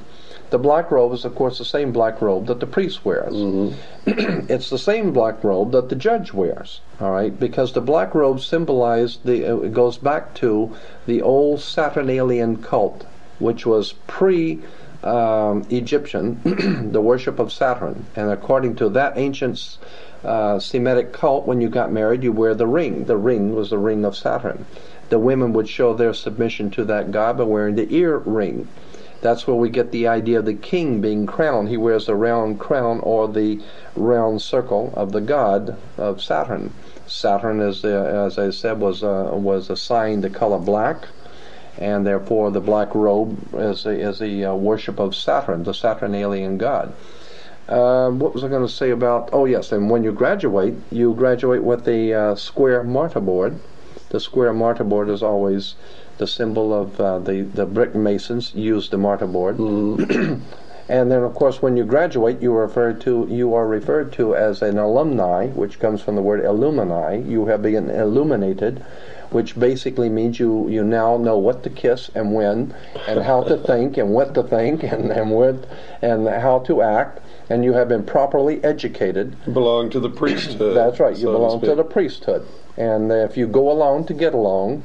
The 0.50 0.58
black 0.58 0.90
robe 0.90 1.12
is 1.12 1.24
of 1.24 1.34
course 1.34 1.58
the 1.58 1.64
same 1.64 1.92
black 1.92 2.20
robe 2.20 2.46
that 2.46 2.60
the 2.60 2.66
priest 2.66 3.04
wears. 3.04 3.34
Mm-hmm. 3.34 4.46
it's 4.52 4.70
the 4.70 4.78
same 4.78 5.12
black 5.12 5.42
robe 5.42 5.72
that 5.72 5.88
the 5.88 5.96
judge 5.96 6.32
wears 6.32 6.80
all 7.00 7.10
right? 7.10 7.38
Because 7.38 7.72
the 7.72 7.80
black 7.80 8.14
robe 8.14 8.40
symbolized 8.40 9.24
the 9.24 9.46
uh, 9.46 9.56
it 9.58 9.72
goes 9.72 9.96
back 9.96 10.34
to 10.34 10.76
the 11.06 11.22
old 11.22 11.60
saturnalian 11.60 12.62
cult 12.62 13.06
which 13.40 13.66
was 13.66 13.94
pre 14.06 14.60
um, 15.02 15.64
Egyptian, 15.70 16.40
the 16.92 17.00
worship 17.00 17.38
of 17.38 17.52
Saturn. 17.52 18.04
And 18.14 18.30
according 18.30 18.76
to 18.76 18.88
that 18.90 19.16
ancient 19.16 19.78
uh, 20.22 20.58
Semitic 20.58 21.12
cult, 21.12 21.46
when 21.46 21.60
you 21.60 21.68
got 21.68 21.90
married, 21.90 22.22
you 22.22 22.32
wear 22.32 22.54
the 22.54 22.66
ring. 22.66 23.04
The 23.04 23.16
ring 23.16 23.54
was 23.54 23.70
the 23.70 23.78
ring 23.78 24.04
of 24.04 24.16
Saturn. 24.16 24.66
The 25.08 25.18
women 25.18 25.52
would 25.54 25.68
show 25.68 25.94
their 25.94 26.14
submission 26.14 26.70
to 26.72 26.84
that 26.84 27.10
god 27.10 27.38
by 27.38 27.44
wearing 27.44 27.74
the 27.76 27.92
ear 27.94 28.18
ring. 28.18 28.68
That's 29.22 29.46
where 29.46 29.56
we 29.56 29.68
get 29.68 29.90
the 29.90 30.06
idea 30.06 30.38
of 30.38 30.46
the 30.46 30.54
king 30.54 31.00
being 31.00 31.26
crowned. 31.26 31.68
He 31.68 31.76
wears 31.76 32.06
the 32.06 32.14
round 32.14 32.58
crown 32.58 33.00
or 33.00 33.28
the 33.28 33.60
round 33.94 34.40
circle 34.40 34.92
of 34.96 35.12
the 35.12 35.20
god 35.20 35.76
of 35.98 36.22
Saturn. 36.22 36.72
Saturn, 37.06 37.60
as, 37.60 37.82
the, 37.82 37.94
as 37.94 38.38
I 38.38 38.50
said, 38.50 38.80
was 38.80 39.02
uh, 39.02 39.30
was 39.32 39.68
assigned 39.68 40.22
the 40.22 40.30
color 40.30 40.58
black 40.58 41.08
and 41.78 42.06
therefore 42.06 42.50
the 42.50 42.60
black 42.60 42.94
robe 42.94 43.38
is 43.54 43.86
a, 43.86 43.90
is 43.90 44.20
a 44.20 44.44
uh, 44.44 44.54
worship 44.54 44.98
of 44.98 45.14
Saturn, 45.14 45.64
the 45.64 45.74
Saturnalian 45.74 46.58
god. 46.58 46.92
Uh, 47.68 48.10
what 48.10 48.34
was 48.34 48.42
I 48.42 48.48
going 48.48 48.66
to 48.66 48.72
say 48.72 48.90
about? 48.90 49.30
Oh 49.32 49.44
yes, 49.44 49.70
and 49.70 49.88
when 49.88 50.02
you 50.02 50.10
graduate, 50.10 50.74
you 50.90 51.14
graduate 51.14 51.62
with 51.62 51.84
the 51.84 52.12
uh, 52.12 52.34
square 52.34 52.82
mortarboard. 52.82 53.58
The 54.08 54.18
square 54.18 54.52
mortarboard 54.52 55.08
is 55.08 55.22
always 55.22 55.76
the 56.18 56.26
symbol 56.26 56.74
of 56.74 57.00
uh, 57.00 57.20
the 57.20 57.42
the 57.42 57.66
brick 57.66 57.94
masons 57.94 58.52
use 58.56 58.88
the 58.90 58.96
mortarboard. 58.96 59.56
Mm. 59.56 60.40
and 60.88 61.12
then, 61.12 61.22
of 61.22 61.34
course, 61.34 61.62
when 61.62 61.76
you 61.76 61.84
graduate, 61.84 62.42
you 62.42 62.52
are 62.56 62.66
referred 62.66 63.00
to 63.02 63.28
you 63.30 63.54
are 63.54 63.68
referred 63.68 64.12
to 64.14 64.34
as 64.34 64.62
an 64.62 64.76
alumni, 64.76 65.46
which 65.46 65.78
comes 65.78 66.02
from 66.02 66.16
the 66.16 66.22
word 66.22 66.44
illumini. 66.44 67.24
You 67.30 67.46
have 67.46 67.62
been 67.62 67.88
illuminated 67.88 68.84
which 69.30 69.58
basically 69.58 70.08
means 70.08 70.38
you, 70.38 70.68
you 70.68 70.84
now 70.84 71.16
know 71.16 71.38
what 71.38 71.62
to 71.62 71.70
kiss 71.70 72.10
and 72.14 72.34
when, 72.34 72.74
and 73.06 73.22
how 73.22 73.42
to 73.42 73.56
think 73.66 73.96
and 73.96 74.10
what 74.10 74.34
to 74.34 74.42
think 74.42 74.82
and, 74.82 75.10
and 75.10 75.30
what 75.30 75.66
and 76.02 76.26
how 76.28 76.58
to 76.60 76.82
act, 76.82 77.20
and 77.48 77.64
you 77.64 77.72
have 77.72 77.88
been 77.88 78.04
properly 78.04 78.62
educated. 78.64 79.36
Belong 79.52 79.90
to 79.90 80.00
the 80.00 80.10
priesthood. 80.10 80.76
That's 80.76 81.00
right. 81.00 81.16
You 81.16 81.22
so 81.22 81.32
belong 81.32 81.60
to, 81.60 81.66
to 81.66 81.74
the 81.74 81.84
priesthood, 81.84 82.46
and 82.76 83.10
if 83.10 83.36
you 83.36 83.46
go 83.46 83.70
along 83.70 84.06
to 84.06 84.14
get 84.14 84.34
along, 84.34 84.82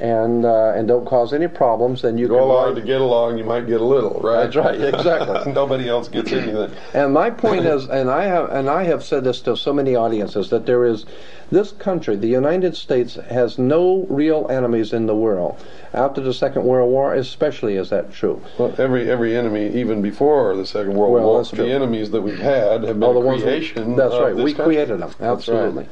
and 0.00 0.44
uh, 0.44 0.72
and 0.76 0.86
don't 0.86 1.06
cause 1.06 1.32
any 1.32 1.48
problems, 1.48 2.02
then 2.02 2.18
you 2.18 2.28
go 2.28 2.44
along 2.44 2.74
to 2.74 2.82
get 2.82 3.00
along. 3.00 3.38
You 3.38 3.44
might 3.44 3.66
get 3.66 3.80
a 3.80 3.84
little, 3.84 4.20
right? 4.20 4.44
That's 4.44 4.56
right, 4.56 4.80
exactly. 4.80 5.52
Nobody 5.52 5.88
else 5.88 6.08
gets 6.08 6.32
anything. 6.32 6.70
and 6.92 7.12
my 7.12 7.30
point 7.30 7.64
is, 7.64 7.86
and 7.86 8.10
I 8.10 8.24
have 8.24 8.50
and 8.50 8.68
I 8.68 8.84
have 8.84 9.02
said 9.02 9.24
this 9.24 9.40
to 9.42 9.56
so 9.56 9.72
many 9.72 9.96
audiences 9.96 10.50
that 10.50 10.66
there 10.66 10.84
is 10.84 11.06
this 11.50 11.72
country, 11.72 12.16
the 12.16 12.28
United 12.28 12.76
States, 12.76 13.14
has 13.14 13.58
no 13.58 14.04
real 14.08 14.48
enemies 14.50 14.92
in 14.92 15.06
the 15.06 15.14
world. 15.14 15.64
After 15.94 16.20
the 16.20 16.34
Second 16.34 16.64
World 16.64 16.90
War, 16.90 17.14
especially, 17.14 17.76
is 17.76 17.90
that 17.90 18.12
true? 18.12 18.42
Well, 18.58 18.74
every 18.78 19.10
every 19.10 19.36
enemy, 19.36 19.68
even 19.80 20.02
before 20.02 20.56
the 20.56 20.66
Second 20.66 20.94
World 20.94 21.12
well, 21.14 21.24
War, 21.24 21.44
the 21.44 21.70
enemies 21.70 22.10
that 22.10 22.20
we've 22.20 22.38
had 22.38 22.82
have 22.84 23.00
been 23.00 23.04
oh, 23.04 23.22
the 23.22 23.38
creation. 23.42 23.96
That's 23.96 24.14
right. 24.14 24.34
we 24.34 24.52
country. 24.52 24.74
created 24.74 25.00
them. 25.00 25.14
Absolutely. 25.20 25.88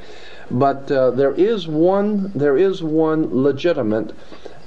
But 0.50 0.90
uh, 0.90 1.10
there 1.10 1.32
is 1.32 1.66
one 1.66 2.30
there 2.34 2.56
is 2.56 2.82
one 2.82 3.28
legitimate, 3.32 4.12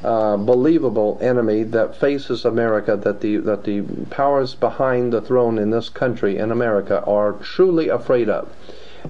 uh, 0.04 0.38
believable 0.38 1.18
enemy 1.22 1.64
that 1.64 1.96
faces 1.96 2.46
America 2.46 2.96
that 2.96 3.22
the 3.22 3.38
that 3.38 3.64
the 3.64 3.82
powers 4.10 4.56
behind 4.56 5.14
the 5.14 5.22
throne 5.22 5.60
in 5.60 5.70
this 5.70 5.90
country 5.90 6.38
in 6.38 6.52
America 6.52 7.04
are 7.06 7.34
truly 7.34 7.90
afraid 7.90 8.28
of, 8.28 8.50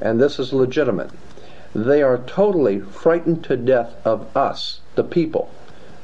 and 0.01 0.19
this 0.19 0.39
is 0.39 0.51
legitimate. 0.51 1.11
They 1.73 2.01
are 2.01 2.17
totally 2.17 2.79
frightened 2.79 3.43
to 3.45 3.55
death 3.55 3.95
of 4.03 4.35
us, 4.35 4.81
the 4.95 5.03
people 5.03 5.49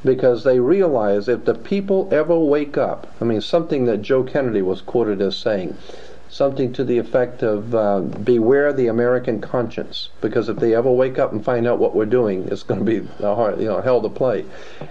because 0.05 0.43
they 0.43 0.59
realize 0.59 1.27
if 1.29 1.45
the 1.45 1.55
people 1.55 2.09
ever 2.11 2.37
wake 2.37 2.77
up, 2.77 3.07
I 3.21 3.25
mean, 3.25 3.41
something 3.41 3.85
that 3.85 4.01
Joe 4.01 4.23
Kennedy 4.23 4.61
was 4.61 4.81
quoted 4.81 5.21
as 5.21 5.35
saying, 5.37 5.77
something 6.33 6.73
to 6.73 6.83
the 6.83 6.97
effect 6.97 7.43
of 7.43 7.75
uh, 7.75 7.99
beware 7.99 8.73
the 8.73 8.87
American 8.87 9.39
conscience, 9.39 10.09
because 10.19 10.49
if 10.49 10.57
they 10.57 10.73
ever 10.73 10.91
wake 10.91 11.19
up 11.19 11.31
and 11.31 11.45
find 11.45 11.67
out 11.67 11.77
what 11.77 11.95
we're 11.95 12.05
doing, 12.05 12.47
it's 12.49 12.63
going 12.63 12.83
to 12.83 12.85
be 12.85 13.07
hard, 13.21 13.59
you 13.59 13.67
know 13.67 13.79
hell 13.81 14.01
to 14.01 14.09
play. 14.09 14.43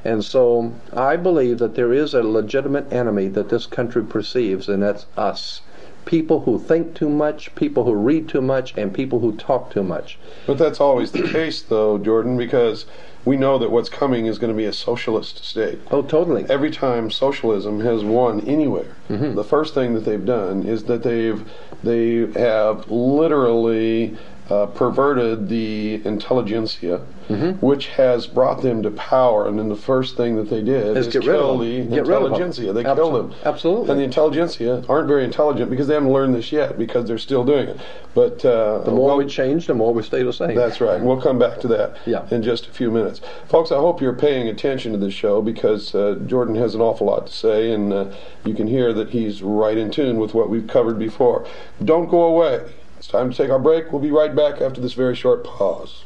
And 0.04 0.24
so 0.24 0.72
I 0.92 1.16
believe 1.16 1.58
that 1.58 1.74
there 1.74 1.92
is 1.92 2.14
a 2.14 2.22
legitimate 2.22 2.92
enemy 2.92 3.26
that 3.28 3.48
this 3.48 3.66
country 3.66 4.04
perceives, 4.04 4.68
and 4.68 4.82
that's 4.82 5.06
us 5.16 5.62
people 6.04 6.40
who 6.40 6.58
think 6.58 6.94
too 6.94 7.08
much, 7.08 7.54
people 7.54 7.84
who 7.84 7.94
read 7.94 8.28
too 8.28 8.40
much, 8.40 8.76
and 8.76 8.92
people 8.92 9.20
who 9.20 9.36
talk 9.36 9.70
too 9.70 9.82
much. 9.82 10.18
But 10.46 10.58
that's 10.58 10.80
always 10.80 11.12
the 11.12 11.28
case, 11.28 11.62
though, 11.62 11.98
Jordan, 11.98 12.36
because 12.36 12.86
we 13.24 13.36
know 13.36 13.58
that 13.58 13.70
what's 13.70 13.88
coming 13.88 14.26
is 14.26 14.38
going 14.38 14.52
to 14.52 14.56
be 14.56 14.64
a 14.64 14.72
socialist 14.72 15.44
state. 15.44 15.78
Oh, 15.90 16.02
totally. 16.02 16.44
Every 16.48 16.70
time 16.70 17.10
socialism 17.10 17.80
has 17.80 18.02
won 18.04 18.40
anywhere, 18.40 18.96
mm-hmm. 19.08 19.34
the 19.34 19.44
first 19.44 19.74
thing 19.74 19.94
that 19.94 20.04
they've 20.04 20.24
done 20.24 20.64
is 20.64 20.84
that 20.84 21.02
they've 21.02 21.48
they 21.82 22.26
have 22.32 22.90
literally 22.90 24.16
uh, 24.50 24.66
perverted 24.66 25.48
the 25.48 26.04
intelligentsia, 26.04 27.00
mm-hmm. 27.28 27.64
which 27.64 27.88
has 27.88 28.26
brought 28.26 28.62
them 28.62 28.82
to 28.82 28.90
power. 28.90 29.46
And 29.46 29.58
then 29.58 29.68
the 29.68 29.76
first 29.76 30.16
thing 30.16 30.36
that 30.36 30.50
they 30.50 30.62
did 30.62 30.96
is, 30.96 31.06
is 31.06 31.12
get 31.12 31.22
kill 31.22 31.58
the 31.58 31.82
get 31.82 31.98
intelligentsia. 31.98 32.72
They 32.72 32.82
killed 32.82 33.14
them. 33.14 33.34
Absolutely. 33.44 33.90
And 33.90 34.00
the 34.00 34.04
intelligentsia 34.04 34.84
aren't 34.88 35.08
very 35.08 35.24
intelligent 35.24 35.70
because 35.70 35.86
they 35.86 35.94
haven't 35.94 36.12
learned 36.12 36.34
this 36.34 36.52
yet 36.52 36.78
because 36.78 37.06
they're 37.06 37.18
still 37.18 37.44
doing 37.44 37.68
it. 37.68 37.80
But 38.14 38.44
uh, 38.44 38.78
the 38.80 38.90
more 38.90 39.08
well, 39.08 39.16
we 39.18 39.26
change, 39.26 39.66
the 39.66 39.74
more 39.74 39.94
we 39.94 40.02
stay 40.02 40.22
the 40.22 40.32
same. 40.32 40.54
That's 40.54 40.80
right. 40.80 41.00
We'll 41.00 41.20
come 41.20 41.38
back 41.38 41.60
to 41.60 41.68
that 41.68 41.96
yeah. 42.06 42.26
in 42.30 42.42
just 42.42 42.66
a 42.66 42.70
few 42.70 42.90
minutes. 42.90 43.20
Folks, 43.48 43.72
I 43.72 43.76
hope 43.76 44.00
you're 44.00 44.12
paying 44.12 44.48
attention 44.48 44.92
to 44.92 44.98
this 44.98 45.14
show 45.14 45.40
because 45.40 45.94
uh, 45.94 46.18
Jordan 46.26 46.54
has 46.56 46.74
an 46.74 46.80
awful 46.80 47.06
lot 47.06 47.26
to 47.26 47.32
say, 47.32 47.72
and 47.72 47.92
uh, 47.92 48.14
you 48.44 48.54
can 48.54 48.66
hear 48.66 48.92
that 48.92 49.10
he's 49.10 49.42
right 49.42 49.78
in 49.78 49.90
tune 49.90 50.18
with 50.18 50.34
what 50.34 50.50
we've 50.50 50.66
covered 50.66 50.98
before. 50.98 51.46
Don't 51.84 52.08
go 52.08 52.22
away. 52.22 52.70
It's 52.98 53.08
time 53.08 53.30
to 53.30 53.36
take 53.36 53.50
our 53.50 53.58
break. 53.58 53.90
We'll 53.90 54.02
be 54.02 54.12
right 54.12 54.34
back 54.34 54.60
after 54.60 54.80
this 54.80 54.92
very 54.92 55.16
short 55.16 55.42
pause. 55.42 56.04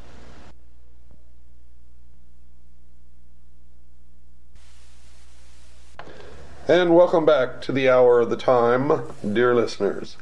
And 6.68 6.96
welcome 6.96 7.24
back 7.24 7.61
to 7.61 7.70
the 7.70 7.88
hour 7.88 8.22
of 8.22 8.29
the 8.29 8.37
time, 8.37 9.00
dear 9.33 9.55
listeners. 9.55 10.16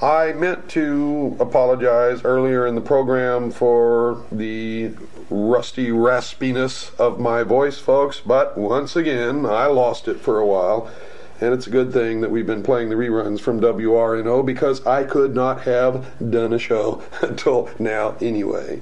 I 0.00 0.32
meant 0.32 0.70
to 0.70 1.36
apologize 1.38 2.24
earlier 2.24 2.66
in 2.66 2.74
the 2.74 2.80
program 2.80 3.50
for 3.50 4.24
the 4.32 4.94
rusty 5.28 5.88
raspiness 5.88 6.98
of 6.98 7.20
my 7.20 7.42
voice, 7.42 7.78
folks, 7.78 8.18
but 8.18 8.56
once 8.56 8.96
again, 8.96 9.44
I 9.44 9.66
lost 9.66 10.08
it 10.08 10.20
for 10.20 10.38
a 10.38 10.46
while 10.46 10.90
and 11.38 11.52
it's 11.52 11.66
a 11.66 11.70
good 11.70 11.92
thing 11.92 12.22
that 12.22 12.30
we've 12.30 12.46
been 12.46 12.62
playing 12.62 12.88
the 12.88 12.94
reruns 12.94 13.38
from 13.38 13.60
WRNO 13.60 14.46
because 14.46 14.86
I 14.86 15.04
could 15.04 15.34
not 15.34 15.64
have 15.64 16.30
done 16.30 16.54
a 16.54 16.58
show 16.58 17.02
until 17.20 17.68
now 17.78 18.16
anyway. 18.22 18.80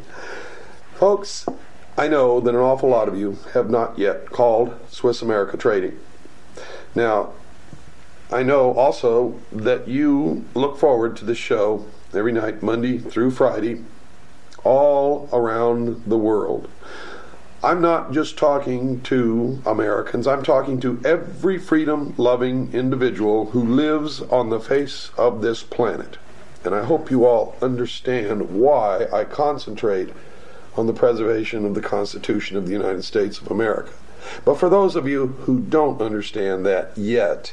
Folks, 0.95 1.47
I 1.97 2.07
know 2.07 2.39
that 2.39 2.55
an 2.55 2.61
awful 2.61 2.91
lot 2.91 3.09
of 3.09 3.19
you 3.19 3.39
have 3.55 3.71
not 3.71 3.99
yet 3.99 4.27
called 4.31 4.79
Swiss 4.89 5.21
America 5.21 5.57
Trading. 5.57 5.99
Now, 6.95 7.33
I 8.31 8.43
know 8.43 8.75
also 8.75 9.41
that 9.53 9.89
you 9.89 10.45
look 10.55 10.79
forward 10.79 11.17
to 11.17 11.25
this 11.25 11.39
show 11.39 11.87
every 12.15 12.33
night, 12.33 12.63
Monday 12.63 12.99
through 12.99 13.31
Friday, 13.31 13.85
all 14.65 15.29
around 15.33 16.05
the 16.07 16.19
world. 16.19 16.69
I'm 17.63 17.81
not 17.81 18.13
just 18.13 18.39
talking 18.39 19.01
to 19.03 19.61
Americans, 19.67 20.27
I'm 20.27 20.43
talking 20.43 20.79
to 20.81 21.01
every 21.05 21.59
freedom 21.59 22.15
loving 22.17 22.73
individual 22.73 23.47
who 23.47 23.65
lives 23.65 24.21
on 24.23 24.51
the 24.51 24.61
face 24.61 25.11
of 25.17 25.43
this 25.43 25.63
planet. 25.63 26.19
And 26.65 26.75
I 26.75 26.85
hope 26.85 27.11
you 27.11 27.25
all 27.25 27.57
understand 27.63 28.51
why 28.51 29.07
I 29.13 29.25
concentrate 29.25 30.11
on 30.77 30.87
the 30.87 30.93
preservation 30.93 31.65
of 31.65 31.75
the 31.75 31.81
Constitution 31.81 32.57
of 32.57 32.67
the 32.67 32.73
United 32.73 33.05
States 33.05 33.41
of 33.41 33.51
America. 33.51 33.93
But 34.45 34.59
for 34.59 34.69
those 34.69 34.97
of 34.97 35.09
you 35.09 35.29
who 35.43 35.61
don't 35.61 36.03
understand 36.03 36.67
that 36.67 36.93
yet, 36.97 37.53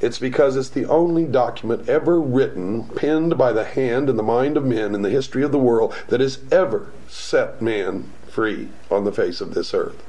it's 0.00 0.18
because 0.18 0.56
it's 0.56 0.70
the 0.70 0.86
only 0.86 1.26
document 1.26 1.88
ever 1.88 2.20
written, 2.20 2.84
penned 2.84 3.36
by 3.36 3.52
the 3.52 3.64
hand 3.64 4.08
and 4.08 4.18
the 4.18 4.22
mind 4.22 4.56
of 4.56 4.64
men 4.64 4.94
in 4.94 5.02
the 5.02 5.10
history 5.10 5.42
of 5.42 5.52
the 5.52 5.58
world 5.58 5.94
that 6.08 6.20
has 6.20 6.38
ever 6.50 6.90
set 7.06 7.60
man 7.60 8.10
free 8.26 8.68
on 8.90 9.04
the 9.04 9.12
face 9.12 9.40
of 9.40 9.54
this 9.54 9.74
earth. 9.74 10.02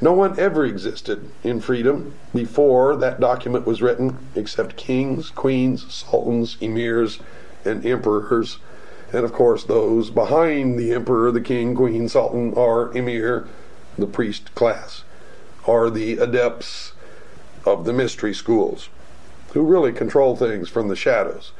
No 0.00 0.12
one 0.12 0.38
ever 0.38 0.64
existed 0.64 1.30
in 1.42 1.60
freedom 1.60 2.14
before 2.34 2.96
that 2.96 3.20
document 3.20 3.66
was 3.66 3.80
written 3.80 4.18
except 4.34 4.76
kings, 4.76 5.30
queens, 5.30 5.92
sultans, 5.92 6.56
emirs, 6.60 7.20
and 7.64 7.84
emperors. 7.86 8.58
And 9.12 9.24
of 9.24 9.32
course, 9.32 9.64
those 9.64 10.10
behind 10.10 10.78
the 10.78 10.92
emperor, 10.92 11.30
the 11.30 11.40
king, 11.40 11.74
queen, 11.74 12.08
sultan, 12.08 12.52
or 12.54 12.94
emir, 12.96 13.46
the 13.96 14.06
priest 14.06 14.54
class, 14.54 15.04
are 15.68 15.90
the 15.90 16.18
adepts 16.18 16.92
of 17.64 17.84
the 17.84 17.92
mystery 17.92 18.34
schools 18.34 18.88
who 19.52 19.62
really 19.62 19.92
control 19.92 20.34
things 20.36 20.68
from 20.68 20.88
the 20.88 20.96
shadows. 20.96 21.52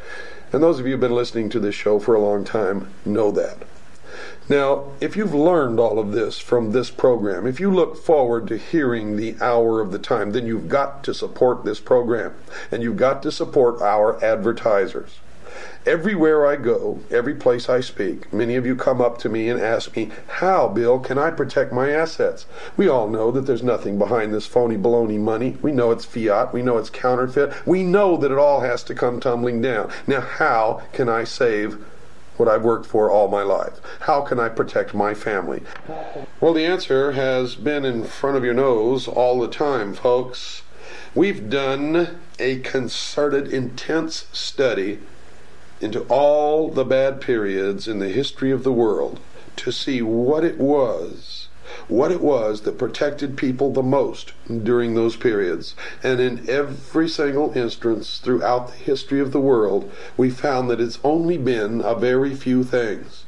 And 0.53 0.63
those 0.63 0.81
of 0.81 0.87
you 0.87 0.93
who 0.93 1.01
have 1.01 1.09
been 1.09 1.17
listening 1.17 1.51
to 1.51 1.61
this 1.61 1.75
show 1.75 1.99
for 1.99 2.15
a 2.15 2.21
long 2.21 2.45
time 2.45 2.89
know 3.05 3.31
that. 3.33 3.59
Now, 4.49 4.93
if 5.01 5.15
you've 5.15 5.35
learned 5.35 5.79
all 5.79 5.99
of 5.99 6.13
this 6.13 6.39
from 6.39 6.73
this 6.73 6.91
program, 6.91 7.47
if 7.47 7.61
you 7.61 7.71
look 7.71 8.03
forward 8.03 8.49
to 8.49 8.57
hearing 8.57 9.17
the 9.17 9.37
hour 9.41 9.81
of 9.81 9.93
the 9.93 9.99
time, 9.99 10.33
then 10.33 10.47
you've 10.47 10.69
got 10.69 11.05
to 11.05 11.13
support 11.13 11.65
this 11.65 11.81
program 11.81 12.35
and 12.73 12.83
you've 12.83 12.97
got 12.97 13.23
to 13.25 13.33
support 13.33 13.83
our 13.83 14.23
advertisers. 14.25 15.19
Everywhere 15.87 16.47
I 16.47 16.57
go, 16.57 17.01
every 17.11 17.35
place 17.35 17.69
I 17.69 17.81
speak, 17.81 18.33
many 18.33 18.57
of 18.57 18.67
you 18.67 18.77
come 18.77 19.01
up 19.01 19.17
to 19.19 19.29
me 19.29 19.49
and 19.49 19.61
ask 19.61 19.97
me, 19.97 20.11
How, 20.27 20.69
Bill, 20.69 20.99
can 20.99 21.17
I 21.17 21.31
protect 21.31 21.73
my 21.73 21.91
assets? 21.91 22.47
We 22.77 22.89
all 22.89 23.09
know 23.09 23.31
that 23.31 23.47
there's 23.47 23.63
nothing 23.63 23.99
behind 23.99 24.35
this 24.35 24.47
phony 24.47 24.77
baloney 24.77 25.19
money. 25.19 25.57
We 25.63 25.73
know 25.73 25.91
it's 25.91 26.05
fiat. 26.05 26.53
We 26.53 26.63
know 26.63 26.77
it's 26.77 26.91
counterfeit. 26.91 27.67
We 27.67 27.83
know 27.83 28.17
that 28.19 28.31
it 28.31 28.39
all 28.39 28.61
has 28.61 28.83
to 28.85 28.95
come 28.95 29.21
tumbling 29.21 29.63
down. 29.63 29.91
Now, 30.07 30.21
how 30.21 30.83
can 30.93 31.09
I 31.09 31.25
save 31.25 31.83
what 32.37 32.49
I've 32.49 32.65
worked 32.65 32.87
for 32.87 33.11
all 33.11 33.29
my 33.29 33.43
life? 33.43 33.81
How 34.01 34.21
can 34.21 34.39
I 34.39 34.49
protect 34.49 34.95
my 34.95 35.15
family? 35.15 35.63
Well, 36.41 36.53
the 36.53 36.67
answer 36.67 37.13
has 37.13 37.55
been 37.55 37.85
in 37.85 38.05
front 38.05 38.37
of 38.37 38.45
your 38.45 38.55
nose 38.55 39.09
all 39.09 39.39
the 39.41 39.49
time, 39.49 39.95
folks. 39.95 40.63
We've 41.15 41.49
done 41.49 42.21
a 42.39 42.61
concerted, 42.61 43.53
intense 43.53 44.27
study 44.33 45.01
into 45.81 46.01
all 46.09 46.71
the 46.71 46.85
bad 46.85 47.21
periods 47.21 47.87
in 47.89 47.99
the 47.99 48.09
history 48.09 48.51
of 48.51 48.65
the 48.65 48.73
world 48.73 49.21
to 49.57 49.71
see 49.71 50.03
what 50.03 50.45
it 50.45 50.59
was 50.59 51.49
what 51.87 52.11
it 52.11 52.21
was 52.21 52.63
that 52.63 52.79
protected 52.79 53.37
people 53.37 53.73
the 53.73 53.83
most 53.83 54.33
during 54.63 54.95
those 54.95 55.17
periods. 55.17 55.75
And 56.03 56.21
in 56.21 56.49
every 56.49 57.09
single 57.09 57.53
instance 57.57 58.19
throughout 58.19 58.69
the 58.69 58.77
history 58.77 59.21
of 59.21 59.33
the 59.33 59.41
world, 59.41 59.91
we 60.17 60.31
found 60.31 60.71
that 60.71 60.81
it's 60.81 60.99
only 61.05 61.39
been 61.39 61.81
a 61.83 61.95
very 61.95 62.35
few 62.35 62.65
things. 62.65 63.25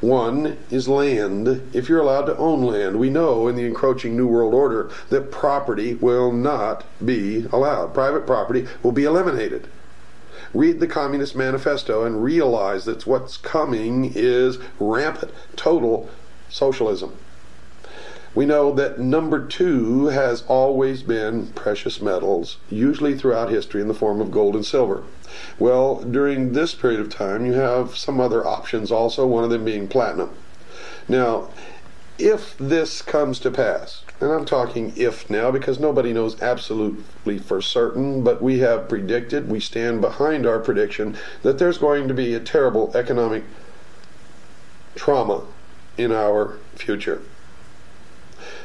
One 0.00 0.56
is 0.70 0.88
land. 0.88 1.68
If 1.72 1.88
you're 1.88 2.00
allowed 2.00 2.26
to 2.26 2.36
own 2.36 2.62
land, 2.62 2.98
we 2.98 3.10
know 3.10 3.46
in 3.46 3.54
the 3.54 3.66
encroaching 3.66 4.16
New 4.16 4.26
World 4.26 4.54
Order 4.54 4.90
that 5.10 5.30
property 5.30 5.94
will 5.94 6.32
not 6.32 6.84
be 7.04 7.46
allowed. 7.52 7.94
Private 7.94 8.26
property 8.26 8.66
will 8.82 8.92
be 8.92 9.04
eliminated. 9.04 9.68
Read 10.54 10.80
the 10.80 10.86
Communist 10.86 11.36
Manifesto 11.36 12.04
and 12.04 12.22
realize 12.22 12.84
that 12.86 13.06
what's 13.06 13.36
coming 13.36 14.12
is 14.14 14.58
rampant, 14.80 15.32
total 15.56 16.08
socialism. 16.48 17.16
We 18.34 18.46
know 18.46 18.72
that 18.74 18.98
number 18.98 19.44
two 19.44 20.06
has 20.06 20.44
always 20.48 21.02
been 21.02 21.48
precious 21.48 22.00
metals, 22.00 22.58
usually 22.70 23.16
throughout 23.16 23.50
history 23.50 23.80
in 23.80 23.88
the 23.88 23.94
form 23.94 24.20
of 24.20 24.30
gold 24.30 24.54
and 24.54 24.64
silver. 24.64 25.02
Well, 25.58 25.96
during 25.96 26.52
this 26.52 26.74
period 26.74 27.00
of 27.00 27.10
time, 27.10 27.44
you 27.44 27.54
have 27.54 27.96
some 27.96 28.20
other 28.20 28.46
options 28.46 28.92
also, 28.92 29.26
one 29.26 29.44
of 29.44 29.50
them 29.50 29.64
being 29.64 29.88
platinum. 29.88 30.30
Now, 31.08 31.48
if 32.18 32.56
this 32.58 33.02
comes 33.02 33.38
to 33.40 33.50
pass, 33.50 34.02
and 34.20 34.32
I'm 34.32 34.44
talking 34.44 34.92
if 34.96 35.30
now 35.30 35.50
because 35.50 35.78
nobody 35.78 36.12
knows 36.12 36.40
absolutely 36.42 37.38
for 37.38 37.62
certain, 37.62 38.24
but 38.24 38.42
we 38.42 38.58
have 38.58 38.88
predicted, 38.88 39.48
we 39.48 39.60
stand 39.60 40.00
behind 40.00 40.46
our 40.46 40.58
prediction, 40.58 41.16
that 41.42 41.58
there's 41.58 41.78
going 41.78 42.08
to 42.08 42.14
be 42.14 42.34
a 42.34 42.40
terrible 42.40 42.90
economic 42.96 43.44
trauma 44.96 45.44
in 45.96 46.10
our 46.10 46.58
future. 46.74 47.22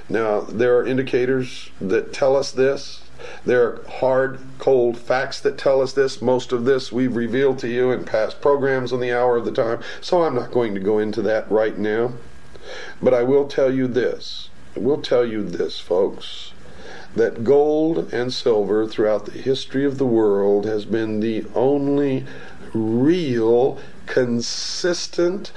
Now, 0.10 0.42
there 0.42 0.78
are 0.78 0.86
indicators 0.86 1.70
that 1.80 2.13
tell 2.13 2.36
us 2.36 2.52
this. 2.52 3.04
There 3.46 3.63
are 3.63 3.84
hard, 4.00 4.39
cold 4.58 4.98
facts 4.98 5.39
that 5.42 5.58
tell 5.58 5.82
us 5.82 5.94
this. 5.94 6.22
Most 6.22 6.52
of 6.52 6.66
this 6.66 6.92
we've 6.92 7.16
revealed 7.16 7.60
to 7.60 7.70
you 7.70 7.92
in 7.92 8.04
past 8.04 8.42
programs 8.42 8.92
on 8.92 9.00
the 9.00 9.13
hour 9.13 9.38
of 9.38 9.46
the 9.46 9.52
time, 9.52 9.82
so 10.02 10.24
I'm 10.24 10.36
not 10.36 10.52
going 10.52 10.74
to 10.74 10.80
go 10.80 10.98
into 10.98 11.22
that 11.22 11.50
right 11.50 11.78
now. 11.78 12.13
But 13.02 13.13
I 13.13 13.24
will 13.24 13.48
tell 13.48 13.74
you 13.74 13.88
this. 13.88 14.50
Will 14.75 15.01
tell 15.01 15.25
you 15.25 15.43
this, 15.43 15.79
folks 15.79 16.53
that 17.15 17.43
gold 17.43 18.12
and 18.12 18.33
silver 18.33 18.88
throughout 18.88 19.25
the 19.25 19.31
history 19.31 19.86
of 19.86 19.97
the 19.97 20.05
world 20.05 20.65
has 20.65 20.86
been 20.86 21.19
the 21.19 21.45
only 21.53 22.25
real, 22.73 23.79
consistent, 24.05 25.51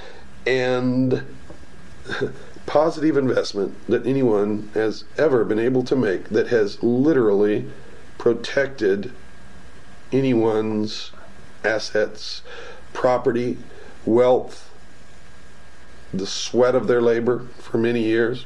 and 0.45 1.23
positive 2.65 3.17
investment 3.17 3.75
that 3.87 4.05
anyone 4.05 4.69
has 4.73 5.03
ever 5.17 5.43
been 5.43 5.59
able 5.59 5.83
to 5.83 5.95
make 5.95 6.29
that 6.29 6.47
has 6.47 6.81
literally 6.83 7.65
protected 8.17 9.11
anyone's 10.11 11.11
assets, 11.63 12.43
property, 12.93 13.57
wealth, 14.05 14.71
the 16.13 16.27
sweat 16.27 16.75
of 16.75 16.87
their 16.87 17.01
labor 17.01 17.47
for 17.57 17.77
many 17.77 18.03
years. 18.03 18.45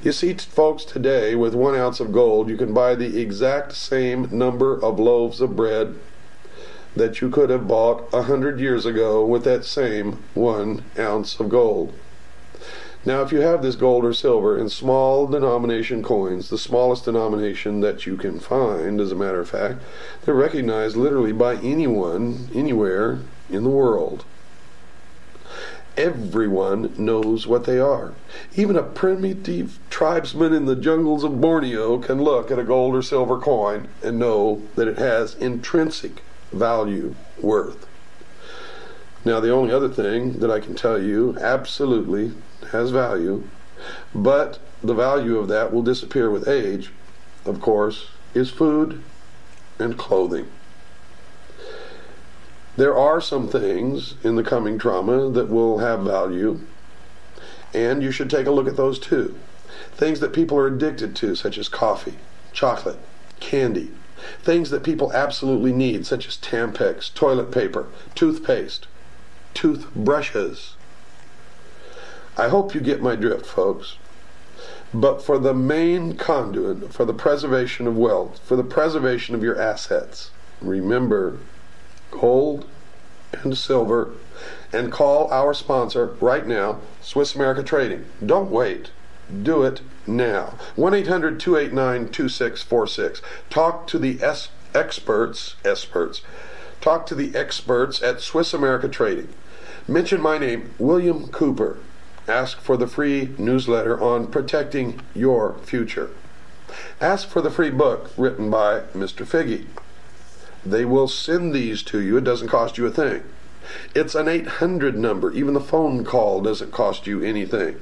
You 0.00 0.12
see, 0.12 0.32
folks, 0.34 0.84
today 0.84 1.34
with 1.34 1.56
one 1.56 1.74
ounce 1.74 1.98
of 1.98 2.12
gold, 2.12 2.48
you 2.48 2.56
can 2.56 2.72
buy 2.72 2.94
the 2.94 3.20
exact 3.20 3.72
same 3.72 4.28
number 4.30 4.80
of 4.80 5.00
loaves 5.00 5.40
of 5.40 5.56
bread 5.56 5.96
that 6.94 7.20
you 7.20 7.28
could 7.28 7.50
have 7.50 7.66
bought 7.66 8.08
a 8.12 8.22
hundred 8.22 8.60
years 8.60 8.86
ago 8.86 9.24
with 9.24 9.42
that 9.42 9.64
same 9.64 10.22
one 10.34 10.84
ounce 10.96 11.40
of 11.40 11.48
gold. 11.48 11.92
Now, 13.04 13.22
if 13.22 13.32
you 13.32 13.40
have 13.40 13.60
this 13.60 13.74
gold 13.74 14.04
or 14.04 14.12
silver 14.12 14.56
in 14.56 14.68
small 14.68 15.26
denomination 15.26 16.04
coins, 16.04 16.48
the 16.48 16.58
smallest 16.58 17.04
denomination 17.04 17.80
that 17.80 18.06
you 18.06 18.16
can 18.16 18.38
find, 18.38 19.00
as 19.00 19.10
a 19.10 19.16
matter 19.16 19.40
of 19.40 19.50
fact, 19.50 19.82
they're 20.24 20.34
recognized 20.34 20.94
literally 20.94 21.32
by 21.32 21.56
anyone, 21.56 22.48
anywhere 22.54 23.18
in 23.50 23.64
the 23.64 23.70
world. 23.70 24.24
Everyone 25.98 26.94
knows 26.96 27.48
what 27.48 27.64
they 27.64 27.80
are. 27.80 28.14
Even 28.54 28.76
a 28.76 28.84
primitive 28.84 29.80
tribesman 29.90 30.52
in 30.52 30.64
the 30.64 30.76
jungles 30.76 31.24
of 31.24 31.40
Borneo 31.40 31.98
can 31.98 32.22
look 32.22 32.52
at 32.52 32.58
a 32.58 32.62
gold 32.62 32.94
or 32.94 33.02
silver 33.02 33.36
coin 33.36 33.88
and 34.00 34.16
know 34.16 34.62
that 34.76 34.86
it 34.86 34.96
has 34.98 35.34
intrinsic 35.34 36.22
value, 36.52 37.16
worth. 37.42 37.84
Now, 39.24 39.40
the 39.40 39.52
only 39.52 39.74
other 39.74 39.88
thing 39.88 40.38
that 40.38 40.52
I 40.52 40.60
can 40.60 40.76
tell 40.76 41.02
you 41.02 41.36
absolutely 41.40 42.30
has 42.70 42.92
value, 42.92 43.48
but 44.14 44.60
the 44.80 44.94
value 44.94 45.36
of 45.36 45.48
that 45.48 45.72
will 45.72 45.82
disappear 45.82 46.30
with 46.30 46.46
age, 46.46 46.92
of 47.44 47.60
course, 47.60 48.10
is 48.34 48.50
food 48.50 49.02
and 49.80 49.98
clothing. 49.98 50.46
There 52.78 52.96
are 52.96 53.20
some 53.20 53.48
things 53.48 54.14
in 54.22 54.36
the 54.36 54.44
coming 54.44 54.78
trauma 54.78 55.30
that 55.30 55.48
will 55.48 55.78
have 55.78 56.02
value, 56.02 56.60
and 57.74 58.04
you 58.04 58.12
should 58.12 58.30
take 58.30 58.46
a 58.46 58.52
look 58.52 58.68
at 58.68 58.76
those 58.76 59.00
too. 59.00 59.34
Things 59.94 60.20
that 60.20 60.32
people 60.32 60.56
are 60.58 60.68
addicted 60.68 61.16
to, 61.16 61.34
such 61.34 61.58
as 61.58 61.68
coffee, 61.68 62.18
chocolate, 62.52 63.00
candy. 63.40 63.90
Things 64.44 64.70
that 64.70 64.84
people 64.84 65.12
absolutely 65.12 65.72
need, 65.72 66.06
such 66.06 66.28
as 66.28 66.36
Tampax, 66.36 67.12
toilet 67.12 67.50
paper, 67.50 67.88
toothpaste, 68.14 68.86
toothbrushes. 69.54 70.76
I 72.36 72.48
hope 72.48 72.76
you 72.76 72.80
get 72.80 73.02
my 73.02 73.16
drift, 73.16 73.44
folks. 73.44 73.96
But 74.94 75.20
for 75.20 75.40
the 75.40 75.52
main 75.52 76.16
conduit, 76.16 76.92
for 76.92 77.04
the 77.04 77.12
preservation 77.12 77.88
of 77.88 77.96
wealth, 77.96 78.38
for 78.44 78.54
the 78.54 78.62
preservation 78.62 79.34
of 79.34 79.42
your 79.42 79.60
assets, 79.60 80.30
remember 80.60 81.38
gold 82.10 82.66
and 83.32 83.56
silver, 83.56 84.12
and 84.72 84.92
call 84.92 85.30
our 85.30 85.54
sponsor 85.54 86.06
right 86.20 86.46
now, 86.46 86.78
Swiss 87.00 87.34
America 87.34 87.62
Trading. 87.62 88.04
Don't 88.24 88.50
wait. 88.50 88.90
Do 89.42 89.62
it 89.62 89.82
now. 90.06 90.54
1 90.76 90.94
800 90.94 91.38
289 91.38 92.08
2646. 92.10 93.22
Talk 93.50 93.86
to 93.88 93.98
the 93.98 94.22
S- 94.22 94.48
experts, 94.74 95.56
experts. 95.64 96.22
Talk 96.80 97.06
to 97.06 97.14
the 97.14 97.34
experts 97.36 98.02
at 98.02 98.20
Swiss 98.20 98.54
America 98.54 98.88
Trading. 98.88 99.28
Mention 99.86 100.20
my 100.20 100.38
name, 100.38 100.70
William 100.78 101.28
Cooper. 101.28 101.78
Ask 102.26 102.60
for 102.60 102.76
the 102.76 102.86
free 102.86 103.34
newsletter 103.38 104.00
on 104.00 104.26
protecting 104.26 105.00
your 105.14 105.56
future. 105.62 106.10
Ask 107.00 107.28
for 107.28 107.40
the 107.40 107.50
free 107.50 107.70
book 107.70 108.10
written 108.16 108.50
by 108.50 108.80
Mr. 108.94 109.26
Figge. 109.26 109.66
They 110.64 110.84
will 110.84 111.08
send 111.08 111.54
these 111.54 111.82
to 111.84 112.00
you. 112.00 112.16
It 112.16 112.24
doesn't 112.24 112.48
cost 112.48 112.78
you 112.78 112.86
a 112.86 112.90
thing. 112.90 113.22
It's 113.94 114.14
an 114.14 114.28
800 114.28 114.96
number. 114.96 115.32
Even 115.32 115.54
the 115.54 115.60
phone 115.60 116.04
call 116.04 116.40
doesn't 116.40 116.72
cost 116.72 117.06
you 117.06 117.22
anything. 117.22 117.80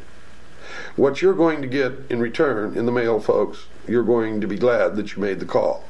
What 0.97 1.23
you're 1.23 1.35
going 1.35 1.63
to 1.63 1.69
get 1.69 1.93
in 2.11 2.21
return 2.21 2.77
in 2.77 2.87
the 2.87 2.93
mail, 2.93 3.21
folks, 3.21 3.67
you're 3.87 4.03
going 4.03 4.41
to 4.41 4.47
be 4.47 4.57
glad 4.57 4.97
that 4.97 5.15
you 5.15 5.23
made 5.23 5.41
the 5.41 5.47
call. 5.47 5.85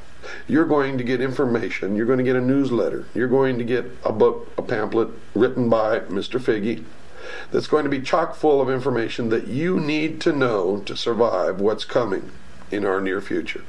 You're 0.47 0.65
going 0.65 0.97
to 0.97 1.03
get 1.03 1.21
information. 1.21 1.95
You're 1.95 2.05
going 2.05 2.19
to 2.19 2.23
get 2.23 2.35
a 2.35 2.41
newsletter. 2.41 3.05
You're 3.13 3.27
going 3.27 3.57
to 3.57 3.63
get 3.63 3.85
a 4.03 4.11
book, 4.11 4.51
a 4.57 4.61
pamphlet 4.61 5.09
written 5.33 5.69
by 5.69 5.99
Mr. 6.01 6.39
Figge 6.39 6.83
that's 7.51 7.67
going 7.67 7.83
to 7.83 7.89
be 7.89 8.01
chock 8.01 8.35
full 8.35 8.61
of 8.61 8.69
information 8.69 9.29
that 9.29 9.47
you 9.47 9.79
need 9.79 10.21
to 10.21 10.31
know 10.31 10.77
to 10.85 10.95
survive 10.95 11.59
what's 11.59 11.85
coming 11.85 12.31
in 12.71 12.85
our 12.85 13.01
near 13.01 13.21
future. 13.21 13.63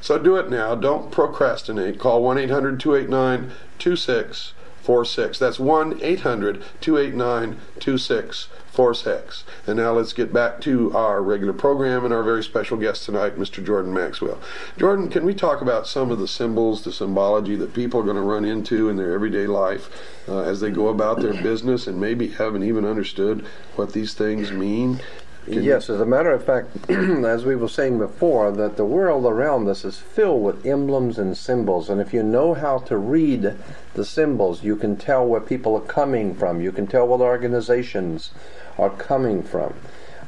So 0.00 0.18
do 0.18 0.36
it 0.36 0.50
now. 0.50 0.74
Don't 0.74 1.10
procrastinate. 1.10 1.98
Call 1.98 2.22
1 2.22 2.38
800 2.38 2.80
289 2.80 3.52
2646. 3.78 5.38
That's 5.38 5.58
1 5.58 6.00
800 6.02 6.62
289 6.80 7.60
2646. 7.78 9.44
And 9.66 9.76
now 9.76 9.92
let's 9.92 10.12
get 10.12 10.32
back 10.32 10.60
to 10.62 10.96
our 10.96 11.22
regular 11.22 11.52
program 11.52 12.04
and 12.04 12.14
our 12.14 12.22
very 12.22 12.42
special 12.42 12.76
guest 12.76 13.04
tonight, 13.04 13.36
Mr. 13.36 13.64
Jordan 13.64 13.92
Maxwell. 13.92 14.38
Jordan, 14.78 15.08
can 15.08 15.24
we 15.24 15.34
talk 15.34 15.60
about 15.60 15.86
some 15.86 16.10
of 16.10 16.18
the 16.18 16.28
symbols, 16.28 16.84
the 16.84 16.92
symbology 16.92 17.56
that 17.56 17.74
people 17.74 18.00
are 18.00 18.04
going 18.04 18.16
to 18.16 18.22
run 18.22 18.44
into 18.44 18.88
in 18.88 18.96
their 18.96 19.12
everyday 19.12 19.46
life 19.46 19.90
uh, 20.28 20.40
as 20.40 20.60
they 20.60 20.70
go 20.70 20.88
about 20.88 21.20
their 21.20 21.34
business 21.42 21.86
and 21.86 22.00
maybe 22.00 22.28
haven't 22.28 22.62
even 22.62 22.84
understood 22.84 23.44
what 23.76 23.92
these 23.92 24.14
things 24.14 24.50
mean? 24.52 25.00
Yes, 25.46 25.88
as 25.88 26.00
a 26.00 26.06
matter 26.06 26.30
of 26.30 26.44
fact, 26.44 26.90
as 26.90 27.44
we 27.44 27.56
were 27.56 27.68
saying 27.68 27.98
before, 27.98 28.52
that 28.52 28.76
the 28.76 28.84
world 28.84 29.24
around 29.24 29.68
us 29.68 29.84
is 29.84 29.98
filled 29.98 30.42
with 30.42 30.66
emblems 30.66 31.18
and 31.18 31.36
symbols, 31.36 31.88
and 31.88 32.00
if 32.00 32.12
you 32.12 32.22
know 32.22 32.54
how 32.54 32.78
to 32.78 32.96
read 32.96 33.54
the 33.94 34.04
symbols, 34.04 34.62
you 34.62 34.76
can 34.76 34.96
tell 34.96 35.26
where 35.26 35.40
people 35.40 35.74
are 35.76 35.80
coming 35.80 36.34
from. 36.34 36.60
You 36.60 36.72
can 36.72 36.86
tell 36.86 37.08
what 37.08 37.20
organizations 37.20 38.30
are 38.78 38.90
coming 38.90 39.42
from. 39.42 39.74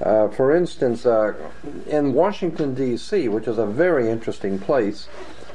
Uh, 0.01 0.29
for 0.29 0.55
instance, 0.55 1.07
uh, 1.07 1.35
in 1.87 2.13
Washington, 2.15 2.75
D.C., 2.75 3.29
which 3.29 3.47
is 3.47 3.59
a 3.59 3.67
very 3.67 4.11
interesting 4.11 4.59
place, 4.59 5.09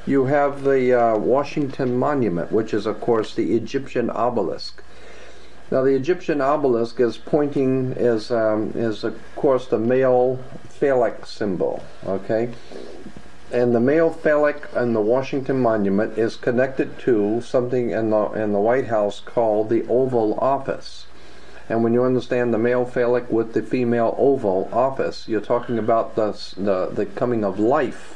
you 0.06 0.26
have 0.26 0.64
the 0.64 0.94
uh, 0.94 1.18
Washington 1.18 1.98
Monument, 1.98 2.52
which 2.52 2.74
is, 2.74 2.86
of 2.86 3.02
course, 3.02 3.34
the 3.34 3.56
Egyptian 3.56 4.10
obelisk. 4.10 4.82
Now, 5.70 5.84
the 5.84 5.96
Egyptian 5.96 6.40
obelisk 6.40 7.00
is 7.00 7.18
pointing, 7.18 7.92
is, 7.94 8.32
um, 8.32 8.72
is 8.76 9.04
of 9.04 9.20
course, 9.36 9.68
the 9.68 9.78
male 9.78 10.40
phallic 10.70 11.26
symbol, 11.26 11.84
okay? 12.06 12.50
And 13.52 13.76
the 13.76 13.80
male 13.80 14.10
phallic 14.10 14.64
in 14.76 14.94
the 14.94 15.02
Washington 15.02 15.60
Monument 15.60 16.18
is 16.18 16.38
connected 16.38 16.98
to 17.00 17.42
something 17.42 17.92
in 17.92 18.12
the, 18.12 18.26
in 18.32 18.54
the 18.54 18.60
White 18.60 18.88
House 18.88 19.20
called 19.20 19.70
the 19.70 19.86
Oval 19.88 20.40
Office. 20.40 21.08
And 21.70 21.84
when 21.84 21.94
you 21.94 22.04
understand 22.04 22.54
the 22.54 22.58
male 22.58 22.86
phallic 22.86 23.30
with 23.30 23.54
the 23.54 23.62
female 23.62 24.16
oval 24.18 24.70
office, 24.72 25.28
you're 25.28 25.42
talking 25.42 25.78
about 25.78 26.16
the, 26.16 26.32
the, 26.56 26.88
the 26.88 27.06
coming 27.06 27.44
of 27.44 27.60
life, 27.60 28.14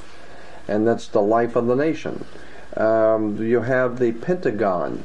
and 0.70 0.88
that's 0.88 1.08
the 1.08 1.22
life 1.22 1.58
of 1.58 1.68
the 1.68 1.76
nation. 1.76 2.24
Um, 2.78 3.43
you 3.43 3.62
have 3.62 3.99
the 3.99 4.14
Pentagon 4.14 5.04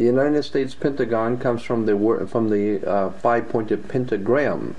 the 0.00 0.06
United 0.06 0.42
States 0.44 0.74
Pentagon 0.74 1.36
comes 1.36 1.60
from 1.60 1.84
the 1.84 2.26
from 2.26 2.48
the 2.48 2.82
uh, 2.90 3.10
five-pointed 3.10 3.86
pentagram. 3.86 4.74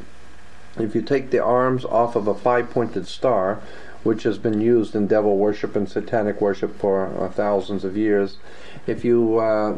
If 0.79 0.95
you 0.95 1.03
take 1.03 1.29
the 1.29 1.43
arms 1.43 1.85
off 1.85 2.15
of 2.15 2.27
a 2.27 2.33
five-pointed 2.33 3.05
star, 3.05 3.61
which 4.01 4.23
has 4.23 4.39
been 4.39 4.59
used 4.61 4.95
in 4.95 5.05
devil 5.05 5.37
worship 5.37 5.75
and 5.75 5.87
satanic 5.87 6.41
worship 6.41 6.75
for 6.79 7.05
uh, 7.05 7.29
thousands 7.29 7.83
of 7.83 7.95
years, 7.95 8.37
if 8.87 9.05
you 9.05 9.37
uh, 9.37 9.77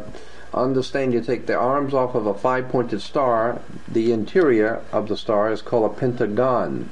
understand 0.54 1.12
you 1.12 1.20
take 1.20 1.44
the 1.44 1.58
arms 1.58 1.92
off 1.92 2.14
of 2.14 2.24
a 2.24 2.32
five-pointed 2.32 3.02
star, 3.02 3.60
the 3.86 4.12
interior 4.12 4.80
of 4.92 5.08
the 5.08 5.16
star 5.16 5.52
is 5.52 5.60
called 5.60 5.92
a 5.92 5.94
pentagon. 5.94 6.88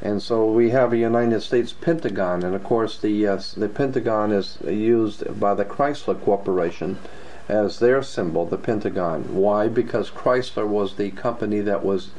And 0.00 0.22
so 0.22 0.50
we 0.50 0.70
have 0.70 0.94
a 0.94 0.96
United 0.96 1.42
States 1.42 1.74
Pentagon, 1.74 2.44
and 2.44 2.54
of 2.54 2.64
course 2.64 2.96
the 2.98 3.26
uh, 3.26 3.42
the 3.58 3.68
Pentagon 3.68 4.32
is 4.32 4.56
used 4.66 5.38
by 5.38 5.52
the 5.52 5.66
Chrysler 5.66 6.18
Corporation 6.24 6.98
as 7.48 7.78
their 7.78 8.02
symbol, 8.02 8.46
the 8.46 8.56
Pentagon. 8.56 9.34
Why? 9.34 9.68
Because 9.68 10.10
Chrysler 10.10 10.66
was 10.66 10.96
the 10.96 11.10
company 11.10 11.60
that 11.60 11.84
was 11.84 12.10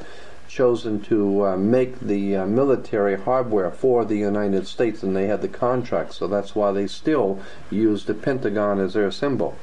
chosen 0.48 1.02
to 1.02 1.46
uh, 1.46 1.58
make 1.58 2.00
the 2.00 2.36
uh, 2.36 2.46
military 2.46 3.20
hardware 3.20 3.72
for 3.72 4.06
the 4.06 4.18
United 4.18 4.68
States, 4.68 5.04
and 5.04 5.16
they 5.16 5.28
had 5.28 5.42
the 5.42 5.48
contract, 5.48 6.14
so 6.14 6.28
that's 6.28 6.56
why 6.56 6.72
they 6.72 6.88
still 6.88 7.40
use 7.72 8.06
the 8.06 8.14
Pentagon 8.14 8.80
as 8.80 8.94
their 8.94 9.12
symbol. 9.12 9.56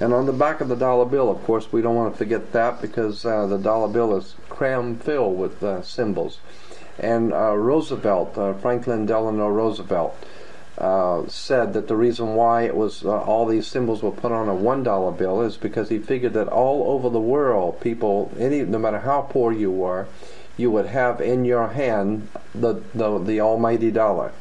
And 0.00 0.12
on 0.12 0.26
the 0.26 0.32
back 0.32 0.60
of 0.60 0.68
the 0.68 0.74
dollar 0.74 1.04
bill, 1.04 1.30
of 1.30 1.44
course, 1.44 1.70
we 1.70 1.82
don't 1.82 1.94
want 1.94 2.12
to 2.12 2.18
forget 2.18 2.52
that 2.52 2.80
because 2.80 3.24
uh, 3.24 3.46
the 3.46 3.58
dollar 3.58 3.88
bill 3.88 4.16
is 4.16 4.34
cram 4.48 4.96
filled 4.98 5.38
with 5.38 5.62
uh, 5.62 5.82
symbols. 5.82 6.40
And 6.98 7.32
uh, 7.32 7.54
Roosevelt, 7.54 8.36
uh, 8.36 8.54
Franklin 8.54 9.06
Delano 9.06 9.48
Roosevelt, 9.48 10.16
uh, 10.78 11.26
said 11.28 11.74
that 11.74 11.88
the 11.88 11.96
reason 11.96 12.34
why 12.34 12.62
it 12.62 12.74
was 12.74 13.04
uh, 13.04 13.20
all 13.20 13.46
these 13.46 13.66
symbols 13.66 14.02
were 14.02 14.10
put 14.10 14.32
on 14.32 14.48
a 14.48 14.54
one 14.54 14.82
dollar 14.82 15.12
bill 15.12 15.42
is 15.42 15.56
because 15.56 15.90
he 15.90 15.98
figured 15.98 16.32
that 16.32 16.48
all 16.48 16.90
over 16.92 17.10
the 17.10 17.20
world, 17.20 17.80
people, 17.80 18.32
any 18.38 18.62
no 18.62 18.78
matter 18.78 19.00
how 19.00 19.22
poor 19.22 19.52
you 19.52 19.70
were, 19.70 20.06
you 20.56 20.70
would 20.70 20.86
have 20.86 21.20
in 21.20 21.44
your 21.44 21.68
hand 21.68 22.28
the 22.54 22.74
the, 22.94 23.18
the 23.18 23.40
almighty 23.40 23.90
dollar, 23.90 24.32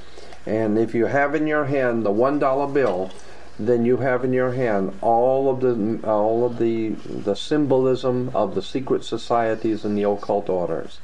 and 0.45 0.77
if 0.77 0.95
you 0.95 1.07
have 1.07 1.35
in 1.35 1.47
your 1.47 1.65
hand 1.65 2.05
the 2.05 2.11
one 2.11 2.39
dollar 2.39 2.67
bill, 2.67 3.11
then 3.59 3.85
you 3.85 3.97
have 3.97 4.23
in 4.23 4.31
your 4.31 4.53
hand 4.53 4.97
all 5.01 5.49
of 5.49 5.59
the 5.59 6.07
all 6.07 6.45
of 6.45 6.57
the 6.57 6.89
the 6.89 7.35
symbolism 7.35 8.31
of 8.33 8.55
the 8.55 8.61
secret 8.61 9.03
societies 9.03 9.83
and 9.83 9.97
the 9.97 10.03
occult 10.03 10.49
orders. 10.49 10.99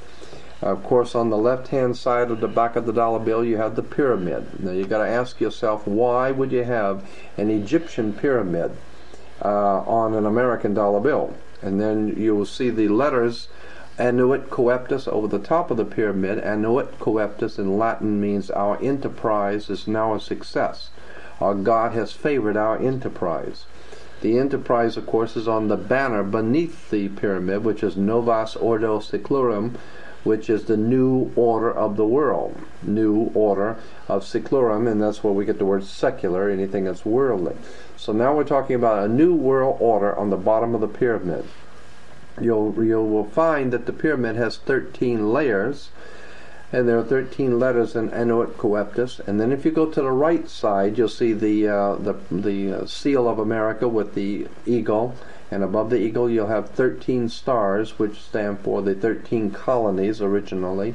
Of 0.61 0.83
course, 0.83 1.13
on 1.13 1.29
the 1.29 1.37
left-hand 1.37 1.97
side 1.97 2.31
of 2.31 2.39
the 2.39 2.47
back 2.47 2.75
of 2.75 2.85
the 2.85 2.93
dollar 2.93 3.19
bill, 3.19 3.43
you 3.45 3.57
have 3.57 3.75
the 3.75 3.83
pyramid. 3.83 4.59
Now, 4.59 4.71
you've 4.71 4.89
got 4.89 5.05
to 5.05 5.07
ask 5.07 5.39
yourself, 5.39 5.85
why 5.85 6.31
would 6.31 6.51
you 6.51 6.63
have 6.63 7.07
an 7.37 7.51
Egyptian 7.51 8.13
pyramid 8.13 8.71
uh, 9.43 9.81
on 9.81 10.15
an 10.15 10.25
American 10.25 10.73
dollar 10.73 10.99
bill? 10.99 11.35
And 11.61 11.79
then 11.79 12.15
you 12.17 12.35
will 12.35 12.45
see 12.45 12.71
the 12.71 12.87
letters 12.87 13.49
Annuit 13.99 14.51
coeptis 14.51 15.07
over 15.07 15.27
the 15.27 15.39
top 15.39 15.71
of 15.71 15.77
the 15.77 15.85
pyramid. 15.85 16.37
Annuit 16.39 16.99
coeptis 16.99 17.57
in 17.57 17.79
Latin 17.79 18.21
means 18.21 18.51
our 18.51 18.79
enterprise 18.81 19.71
is 19.71 19.87
now 19.87 20.13
a 20.13 20.19
success. 20.19 20.91
Our 21.41 21.55
God 21.55 21.93
has 21.93 22.11
favored 22.13 22.57
our 22.57 22.77
enterprise. 22.77 23.65
The 24.21 24.37
enterprise, 24.37 24.97
of 24.97 25.05
course, 25.05 25.35
is 25.35 25.47
on 25.47 25.67
the 25.67 25.77
banner 25.77 26.23
beneath 26.23 26.89
the 26.89 27.09
pyramid, 27.09 27.63
which 27.63 27.83
is 27.83 27.97
Novus 27.97 28.55
Ordo 28.55 28.99
Seclorum, 28.99 29.75
which 30.27 30.49
is 30.49 30.65
the 30.65 30.75
new 30.75 31.31
order 31.37 31.71
of 31.71 31.95
the 31.95 32.05
world, 32.05 32.53
new 32.83 33.31
order 33.33 33.77
of 34.09 34.23
seclorum, 34.23 34.85
and 34.85 35.01
that's 35.01 35.23
where 35.23 35.31
we 35.31 35.45
get 35.45 35.57
the 35.57 35.65
word 35.65 35.85
secular, 35.85 36.49
anything 36.49 36.83
that's 36.83 37.05
worldly. 37.05 37.55
So 37.95 38.11
now 38.11 38.35
we're 38.35 38.43
talking 38.43 38.75
about 38.75 39.05
a 39.05 39.07
new 39.07 39.33
world 39.33 39.77
order 39.79 40.13
on 40.13 40.29
the 40.29 40.35
bottom 40.35 40.75
of 40.75 40.81
the 40.81 40.87
pyramid. 40.87 41.45
You'll 42.41 42.83
you 42.83 43.01
will 43.01 43.23
find 43.23 43.71
that 43.71 43.85
the 43.85 43.93
pyramid 43.93 44.35
has 44.35 44.57
13 44.57 45.31
layers, 45.31 45.89
and 46.73 46.87
there 46.89 46.99
are 46.99 47.03
13 47.05 47.57
letters 47.57 47.95
in 47.95 48.09
Annuit 48.09 48.57
Coeptis. 48.57 49.25
And 49.25 49.39
then 49.39 49.53
if 49.53 49.63
you 49.63 49.71
go 49.71 49.85
to 49.85 50.01
the 50.01 50.11
right 50.11 50.47
side, 50.49 50.97
you'll 50.97 51.07
see 51.07 51.31
the 51.31 51.69
uh, 51.69 51.95
the 51.95 52.15
the 52.29 52.85
seal 52.85 53.29
of 53.29 53.39
America 53.39 53.87
with 53.87 54.13
the 54.13 54.47
eagle 54.65 55.15
and 55.51 55.63
above 55.63 55.89
the 55.89 55.99
eagle 55.99 56.29
you'll 56.29 56.47
have 56.47 56.69
13 56.69 57.29
stars, 57.29 57.97
which 57.97 58.21
stand 58.21 58.59
for 58.59 58.81
the 58.81 58.93
13 58.93 59.51
colonies 59.51 60.21
originally. 60.21 60.93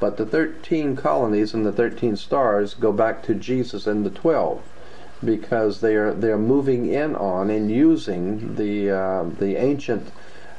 But 0.00 0.16
the 0.16 0.26
13 0.26 0.96
colonies 0.96 1.54
and 1.54 1.64
the 1.64 1.72
13 1.72 2.16
stars 2.16 2.74
go 2.74 2.92
back 2.92 3.22
to 3.24 3.34
Jesus 3.34 3.86
and 3.86 4.04
the 4.04 4.10
12 4.10 4.62
because 5.24 5.80
they 5.80 5.94
are 5.96 6.12
they're 6.12 6.36
moving 6.36 6.92
in 6.92 7.14
on 7.16 7.48
and 7.48 7.70
using 7.70 8.56
the 8.56 8.90
uh, 8.90 9.24
the 9.38 9.56
ancient 9.56 10.10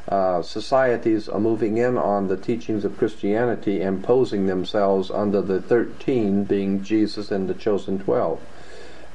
uh, 0.08 0.42
societies 0.42 1.28
are 1.28 1.40
moving 1.40 1.78
in 1.78 1.98
on 1.98 2.28
the 2.28 2.38
teachings 2.38 2.86
of 2.86 2.98
Christianity, 2.98 3.82
imposing 3.82 4.46
themselves 4.46 5.10
under 5.10 5.42
the 5.42 5.60
13 5.62 6.44
being 6.44 6.84
Jesus 6.84 7.32
and 7.32 7.50
the 7.50 7.56
chosen 7.56 7.98
12. 8.00 8.40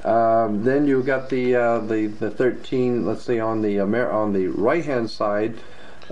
Um, 0.03 0.63
then 0.63 0.87
you've 0.87 1.05
got 1.05 1.29
the 1.29 1.55
uh, 1.55 1.79
the 1.79 2.07
the 2.07 2.31
13. 2.31 3.05
Let's 3.05 3.23
see 3.23 3.39
on 3.39 3.61
the 3.61 3.77
Amer- 3.79 4.11
on 4.11 4.33
the 4.33 4.47
right 4.47 4.83
hand 4.83 5.09
side, 5.09 5.55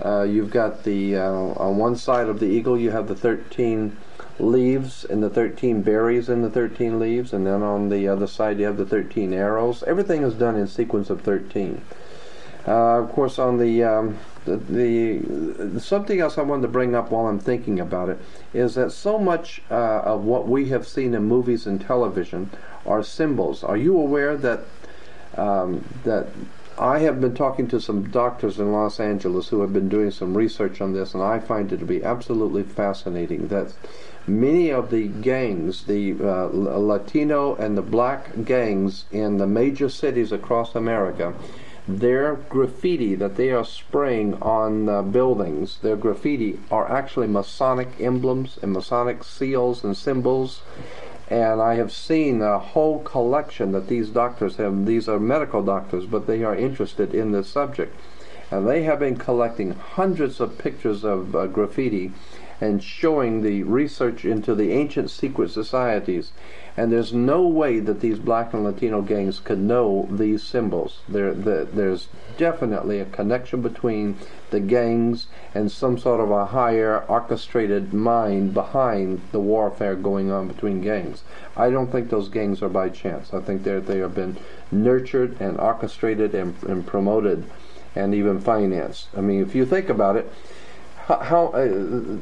uh, 0.04 0.24
you've 0.24 0.52
got 0.52 0.84
the 0.84 1.18
uh, 1.18 1.32
on 1.32 1.78
one 1.78 1.96
side 1.96 2.28
of 2.28 2.40
the 2.40 2.46
eagle 2.46 2.78
you 2.78 2.92
have 2.92 3.08
the 3.08 3.16
13 3.16 3.98
leaves 4.40 5.04
and 5.06 5.22
the 5.22 5.30
13 5.30 5.82
berries 5.82 6.30
in 6.30 6.42
the 6.42 6.50
13 6.50 7.00
leaves, 7.00 7.34
and 7.34 7.46
then 7.46 7.62
on 7.62 7.90
the 7.90 8.08
other 8.08 8.28
side 8.28 8.60
you 8.60 8.66
have 8.66 8.78
the 8.78 8.86
13 8.86 9.34
arrows. 9.34 9.84
Everything 9.84 10.24
is 10.24 10.34
done 10.34 10.56
in 10.56 10.68
sequence 10.68 11.10
of 11.10 11.22
13. 11.22 11.82
Uh, 12.68 13.02
of 13.02 13.12
course, 13.12 13.40
on 13.40 13.58
the, 13.58 13.84
um, 13.84 14.18
the, 14.46 14.58
the 14.58 15.80
something 15.80 16.20
else 16.20 16.38
I 16.38 16.42
wanted 16.42 16.64
to 16.64 16.68
bring 16.68 16.94
up 16.94 17.10
while 17.10 17.26
I'm 17.28 17.40
thinking 17.40 17.80
about 17.80 18.10
it 18.10 18.20
is 18.54 18.76
that 18.76 18.92
so 18.92 19.18
much 19.18 19.62
uh, 19.72 20.02
of 20.02 20.24
what 20.24 20.48
we 20.48 20.70
have 20.70 20.86
seen 20.86 21.14
in 21.14 21.24
movies 21.24 21.66
and 21.66 21.82
television 21.82 22.52
are 22.90 23.04
symbols. 23.04 23.64
Are 23.64 23.78
you 23.78 23.98
aware 23.98 24.36
that 24.36 24.62
um, 25.38 25.86
that 26.04 26.28
I 26.78 27.00
have 27.00 27.20
been 27.20 27.36
talking 27.36 27.68
to 27.70 27.82
some 27.82 28.10
doctors 28.10 28.58
in 28.58 28.72
Los 28.72 29.00
Angeles 29.00 29.50
who 29.50 29.62
have 29.62 29.74
been 29.74 29.90
doing 29.90 30.12
some 30.12 30.36
research 30.36 30.80
on 30.82 30.94
this, 30.94 31.14
and 31.14 31.22
I 31.22 31.40
find 31.40 31.72
it 31.72 31.78
to 31.78 31.86
be 31.86 32.04
absolutely 32.04 32.64
fascinating 32.64 33.50
that 33.50 33.74
many 34.26 34.72
of 34.72 34.90
the 34.90 35.08
gangs, 35.08 35.84
the 35.84 36.16
uh, 36.22 36.50
Latino 36.54 37.56
and 37.56 37.78
the 37.78 37.82
black 37.82 38.46
gangs 38.46 39.06
in 39.12 39.38
the 39.38 39.48
major 39.48 39.90
cities 39.90 40.32
across 40.32 40.74
America, 40.74 41.34
their 41.86 42.36
graffiti 42.36 43.16
that 43.16 43.36
they 43.36 43.52
are 43.52 43.66
spraying 43.66 44.36
on 44.42 44.88
uh, 44.88 45.02
buildings, 45.02 45.80
their 45.82 45.98
graffiti 45.98 46.60
are 46.72 46.90
actually 46.90 47.28
Masonic 47.28 47.90
emblems 48.00 48.58
and 48.62 48.72
Masonic 48.72 49.24
seals 49.24 49.84
and 49.84 49.98
symbols 49.98 50.62
and 51.30 51.62
I 51.62 51.76
have 51.76 51.92
seen 51.92 52.42
a 52.42 52.58
whole 52.58 53.00
collection 53.04 53.72
that 53.74 53.88
these 53.88 54.10
doctors 54.10 54.56
have. 54.56 54.86
These 54.86 55.08
are 55.08 55.20
medical 55.20 55.64
doctors, 55.64 56.06
but 56.06 56.26
they 56.26 56.44
are 56.44 56.56
interested 56.56 57.14
in 57.14 57.32
this 57.32 57.48
subject. 57.48 57.96
And 58.50 58.68
they 58.68 58.84
have 58.84 59.00
been 59.00 59.16
collecting 59.16 59.74
hundreds 59.74 60.40
of 60.40 60.58
pictures 60.58 61.04
of 61.04 61.36
uh, 61.36 61.46
graffiti 61.46 62.12
and 62.60 62.84
showing 62.84 63.42
the 63.42 63.64
research 63.64 64.26
into 64.26 64.56
the 64.56 64.72
ancient 64.72 65.12
secret 65.12 65.52
societies. 65.52 66.32
And 66.80 66.94
there's 66.94 67.12
no 67.12 67.46
way 67.46 67.82
that 67.82 68.00
these 68.00 68.20
black 68.20 68.54
and 68.54 68.64
Latino 68.64 69.02
gangs 69.02 69.42
could 69.42 69.60
know 69.60 70.08
these 70.10 70.42
symbols. 70.42 71.02
There, 71.10 71.34
the, 71.34 71.68
there's 71.70 72.08
definitely 72.38 73.02
a 73.02 73.06
connection 73.06 73.62
between 73.62 74.18
the 74.50 74.62
gangs 74.62 75.28
and 75.54 75.70
some 75.70 75.98
sort 75.98 76.22
of 76.22 76.32
a 76.32 76.46
higher 76.46 77.04
orchestrated 77.10 77.94
mind 77.94 78.54
behind 78.54 79.20
the 79.34 79.42
warfare 79.42 79.98
going 79.98 80.32
on 80.32 80.48
between 80.48 80.80
gangs. 80.80 81.24
I 81.58 81.70
don't 81.70 81.92
think 81.92 82.10
those 82.10 82.30
gangs 82.30 82.62
are 82.62 82.70
by 82.70 82.88
chance. 82.88 83.34
I 83.34 83.42
think 83.42 83.64
they 83.64 83.78
they 83.82 83.98
have 83.98 84.16
been 84.16 84.38
nurtured 84.72 85.36
and 85.42 85.60
orchestrated 85.60 86.34
and, 86.34 86.64
and 86.64 86.88
promoted 86.88 87.44
and 87.94 88.16
even 88.16 88.40
financed. 88.40 89.10
I 89.18 89.20
mean, 89.20 89.42
if 89.42 89.54
you 89.54 89.66
think 89.66 89.90
about 89.90 90.16
it, 90.16 90.32
how 91.10 91.48
uh, 91.48 91.68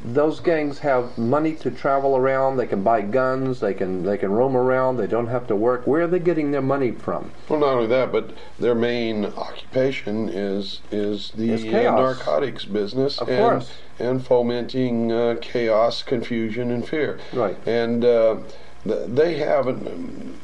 those 0.04 0.40
gangs 0.40 0.78
have 0.78 1.16
money 1.18 1.54
to 1.56 1.70
travel 1.70 2.16
around. 2.16 2.56
They 2.56 2.66
can 2.66 2.82
buy 2.82 3.02
guns. 3.02 3.60
They 3.60 3.74
can 3.74 4.02
they 4.02 4.16
can 4.16 4.32
roam 4.32 4.56
around. 4.56 4.96
They 4.96 5.06
don't 5.06 5.26
have 5.26 5.46
to 5.48 5.56
work. 5.56 5.86
Where 5.86 6.02
are 6.02 6.06
they 6.06 6.18
getting 6.18 6.50
their 6.52 6.62
money 6.62 6.92
from? 6.92 7.30
Well, 7.48 7.60
not 7.60 7.74
only 7.74 7.86
that, 7.88 8.10
but 8.10 8.30
their 8.58 8.74
main 8.74 9.26
occupation 9.26 10.28
is 10.30 10.80
is 10.90 11.32
the 11.32 11.54
uh, 11.54 11.96
narcotics 11.96 12.64
business, 12.64 13.18
of 13.18 13.28
and, 13.28 13.38
course, 13.38 13.72
and 13.98 14.24
fomenting 14.24 15.12
uh, 15.12 15.36
chaos, 15.42 16.02
confusion, 16.02 16.70
and 16.70 16.88
fear. 16.88 17.20
Right. 17.34 17.56
And 17.66 18.04
uh, 18.04 18.38
they 18.84 19.36
haven't 19.36 20.38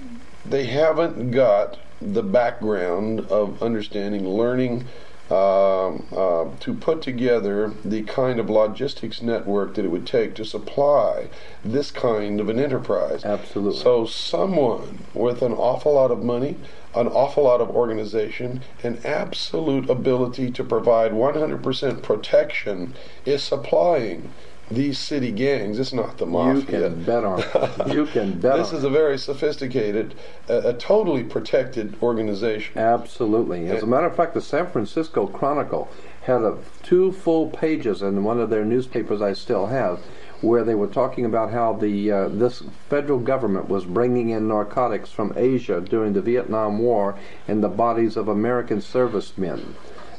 they 0.45 0.67
haven't 0.67 1.31
got 1.31 1.79
the 2.01 2.23
background 2.23 3.21
of 3.21 3.63
understanding, 3.63 4.29
learning 4.29 4.85
um, 5.31 6.07
uh, 6.13 6.47
to 6.61 6.75
put 6.79 7.01
together 7.01 7.73
the 7.85 8.03
kind 8.03 8.39
of 8.39 8.51
logistics 8.51 9.23
network 9.23 9.75
that 9.75 9.85
it 9.85 9.89
would 9.89 10.07
take 10.07 10.35
to 10.35 10.45
supply 10.45 11.29
this 11.65 11.91
kind 11.91 12.41
of 12.41 12.51
an 12.51 12.59
enterprise. 12.59 13.25
Absolutely. 13.25 13.81
So, 13.81 14.05
someone 14.05 14.99
with 15.15 15.41
an 15.41 15.53
awful 15.53 15.95
lot 15.95 16.11
of 16.11 16.23
money, 16.23 16.57
an 16.95 17.09
awful 17.09 17.45
lot 17.45 17.63
of 17.63 17.71
organization, 17.71 18.63
an 18.83 19.01
absolute 19.05 19.89
ability 19.89 20.51
to 20.53 20.63
provide 20.63 21.13
100% 21.13 22.03
protection 22.03 22.95
is 23.25 23.43
supplying 23.43 24.31
these 24.71 24.99
city 24.99 25.31
gangs. 25.31 25.79
It's 25.79 25.93
not 25.93 26.19
the 26.19 26.27
mafia. 26.27 26.55
You 26.55 26.63
can 26.63 27.05
bet 27.05 27.25
on 27.25 27.41
it. 27.41 27.95
You 27.95 28.07
can 28.07 28.33
bet 28.41 28.57
This 28.57 28.73
is 28.73 28.85
a 28.85 28.91
very 28.91 29.19
sophisticated, 29.19 30.15
a, 30.49 30.71
a, 30.71 30.73
totally 30.75 31.23
protected 31.23 31.97
organization. 32.03 32.79
Absolutely. 32.79 33.69
As 33.69 33.83
a 33.83 33.87
matter 33.87 34.07
of 34.07 34.17
fact, 34.17 34.35
the 34.35 34.41
San 34.41 34.71
Francisco 34.71 35.27
Chronicle 35.27 35.89
had 36.23 36.43
a, 36.43 36.59
two 36.83 37.13
full 37.13 37.51
pages 37.51 38.03
in 38.03 38.25
one 38.25 38.41
of 38.41 38.51
their 38.51 38.65
newspapers 38.65 39.21
I 39.21 39.35
still 39.35 39.67
have 39.67 40.01
where 40.41 40.65
they 40.65 40.75
were 40.75 40.87
talking 40.87 41.25
about 41.25 41.51
how 41.51 41.73
the 41.73 42.11
uh, 42.11 42.29
this 42.29 42.63
federal 42.91 43.19
government 43.19 43.69
was 43.69 43.85
bringing 43.87 44.29
in 44.31 44.47
narcotics 44.47 45.11
from 45.11 45.33
Asia 45.37 45.81
during 45.81 46.13
the 46.13 46.21
Vietnam 46.21 46.79
War 46.79 47.19
in 47.49 47.63
the 47.63 47.69
bodies 47.69 48.17
of 48.17 48.29
American 48.29 48.81
servicemen 48.83 49.75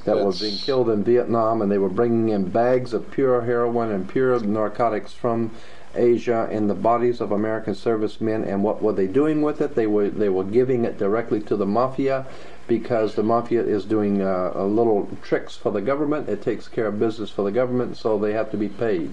that 0.06 0.24
were 0.24 0.32
being 0.32 0.58
killed 0.58 0.90
in 0.90 1.04
Vietnam, 1.04 1.62
and 1.62 1.72
they 1.72 1.78
were 1.78 1.90
bringing 1.90 2.30
in 2.30 2.50
bags 2.50 2.94
of 2.94 3.12
pure 3.12 3.42
heroin 3.42 3.92
and 3.92 4.08
pure 4.08 4.40
narcotics 4.40 5.14
from 5.14 5.52
Asia 5.96 6.48
in 6.52 6.68
the 6.68 6.74
bodies 6.76 7.22
of 7.22 7.32
American 7.32 7.76
servicemen. 7.76 8.44
And 8.44 8.64
what 8.64 8.82
were 8.82 8.94
they 8.94 9.08
doing 9.08 9.42
with 9.42 9.62
it? 9.62 9.76
They 9.76 9.88
were 9.88 10.10
they 10.10 10.30
were 10.30 10.44
giving 10.44 10.86
it 10.86 10.98
directly 10.98 11.42
to 11.42 11.56
the 11.56 11.66
mafia 11.66 12.26
because 12.68 13.16
the 13.16 13.24
mafia 13.24 13.62
is 13.64 13.86
doing 13.86 14.22
uh, 14.22 14.52
a 14.56 14.66
little 14.66 15.10
tricks 15.22 15.56
for 15.56 15.72
the 15.72 15.82
government. 15.82 16.28
It 16.30 16.42
takes 16.42 16.68
care 16.68 16.88
of 16.88 17.00
business 17.00 17.30
for 17.30 17.44
the 17.44 17.52
government, 17.52 17.98
so 17.98 18.18
they 18.18 18.34
have 18.34 18.50
to 18.52 18.58
be 18.58 18.70
paid. 18.70 19.12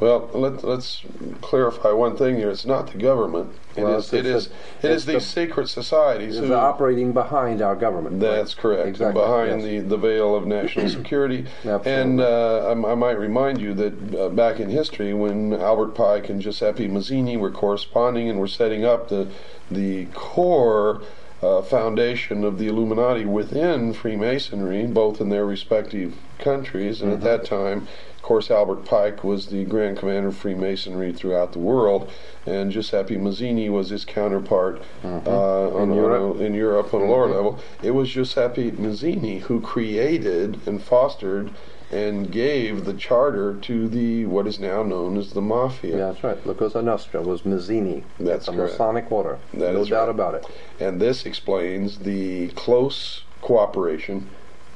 Well, 0.00 0.30
let, 0.34 0.64
let's 0.64 1.02
clarify 1.42 1.92
one 1.92 2.16
thing 2.16 2.36
here. 2.36 2.50
It's 2.50 2.66
not 2.66 2.90
the 2.90 2.98
government. 2.98 3.52
It 3.76 3.84
Well, 3.84 3.98
is. 3.98 4.12
It 4.12 4.26
is. 4.26 4.46
it's- 4.46 4.84
It 4.84 4.90
is 4.90 5.04
these 5.06 5.24
secret 5.26 5.68
societies 5.68 6.38
who. 6.38 6.52
operating 6.52 7.12
behind 7.12 7.62
our 7.62 7.76
government. 7.76 8.18
That's 8.18 8.54
correct. 8.54 8.88
Exactly. 8.88 9.20
Behind 9.22 9.62
yes. 9.62 9.62
the, 9.62 9.78
the 9.88 9.96
veil 9.96 10.34
of 10.34 10.46
national 10.46 10.88
security. 11.00 11.46
Absolutely. 11.64 11.92
And 11.92 12.20
uh, 12.20 12.68
I, 12.68 12.92
I 12.92 12.94
might 12.94 13.18
remind 13.18 13.60
you 13.60 13.74
that 13.74 14.14
uh, 14.14 14.28
back 14.30 14.60
in 14.60 14.70
history, 14.70 15.14
when 15.14 15.52
Albert 15.52 15.94
Pike 15.94 16.28
and 16.28 16.42
Giuseppe 16.42 16.88
Mazzini 16.88 17.36
were 17.38 17.50
corresponding 17.50 18.28
and 18.28 18.38
were 18.40 18.48
setting 18.48 18.84
up 18.84 19.08
the 19.08 19.28
the 19.70 20.06
core 20.06 21.02
uh, 21.42 21.60
foundation 21.62 22.44
of 22.44 22.58
the 22.58 22.68
Illuminati 22.68 23.24
within 23.24 23.92
Freemasonry, 23.92 24.86
both 24.86 25.20
in 25.20 25.28
their 25.28 25.44
respective 25.44 26.14
countries, 26.38 27.00
and 27.02 27.12
Mm-hmm. 27.12 27.26
at 27.26 27.38
that 27.40 27.44
time, 27.44 27.88
of 28.16 28.22
course, 28.22 28.50
Albert 28.52 28.84
Pike 28.84 29.24
was 29.24 29.46
the 29.48 29.64
Grand 29.64 29.98
Commander 29.98 30.28
of 30.28 30.36
Freemasonry 30.36 31.12
throughout 31.12 31.52
the 31.52 31.58
world, 31.58 32.08
and 32.46 32.70
Giuseppe 32.70 33.16
Mazzini 33.16 33.68
was 33.68 33.88
his 33.90 34.04
counterpart 34.04 34.80
uh, 35.02 35.06
Mm-hmm. 35.06 35.28
In 35.76 35.90
on 35.90 35.94
Europe. 35.94 36.36
a- 36.40 36.44
in 36.44 36.54
Europe 36.54 36.94
on 36.94 37.02
a 37.02 37.04
lower 37.06 37.26
level. 37.26 37.58
It 37.82 37.90
was 37.90 38.10
Giuseppe 38.10 38.70
Mazzini 38.70 39.40
who 39.40 39.60
created 39.60 40.60
and 40.66 40.80
fostered 40.80 41.50
and 41.92 42.32
gave 42.32 42.86
the 42.86 42.94
charter 42.94 43.54
to 43.54 43.86
the 43.86 44.24
what 44.24 44.46
is 44.46 44.58
now 44.58 44.82
known 44.82 45.18
as 45.18 45.32
the 45.34 45.42
mafia. 45.42 45.98
Yeah, 45.98 46.06
that's 46.12 46.24
right. 46.24 46.46
La 46.46 46.54
Cosa 46.54 46.80
Nostra 46.80 47.20
was 47.20 47.42
Mazzini. 47.42 48.02
That's 48.18 48.46
the 48.46 48.52
correct. 48.52 48.72
Masonic 48.72 49.12
order. 49.12 49.38
That 49.52 49.74
no 49.74 49.82
is 49.82 49.88
doubt 49.88 50.06
right. 50.06 50.10
about 50.10 50.34
it. 50.34 50.46
And 50.80 51.00
this 51.00 51.26
explains 51.26 51.98
the 51.98 52.48
close 52.48 53.24
cooperation 53.42 54.28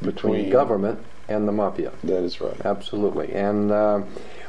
Between 0.03 0.51
government 0.51 1.01
and 1.29 1.49
the 1.49 1.53
mafia. 1.53 1.93
That 2.05 2.23
is 2.23 2.41
right. 2.41 2.61
Absolutely. 2.65 3.33
And 3.33 3.73
uh, 3.73 4.03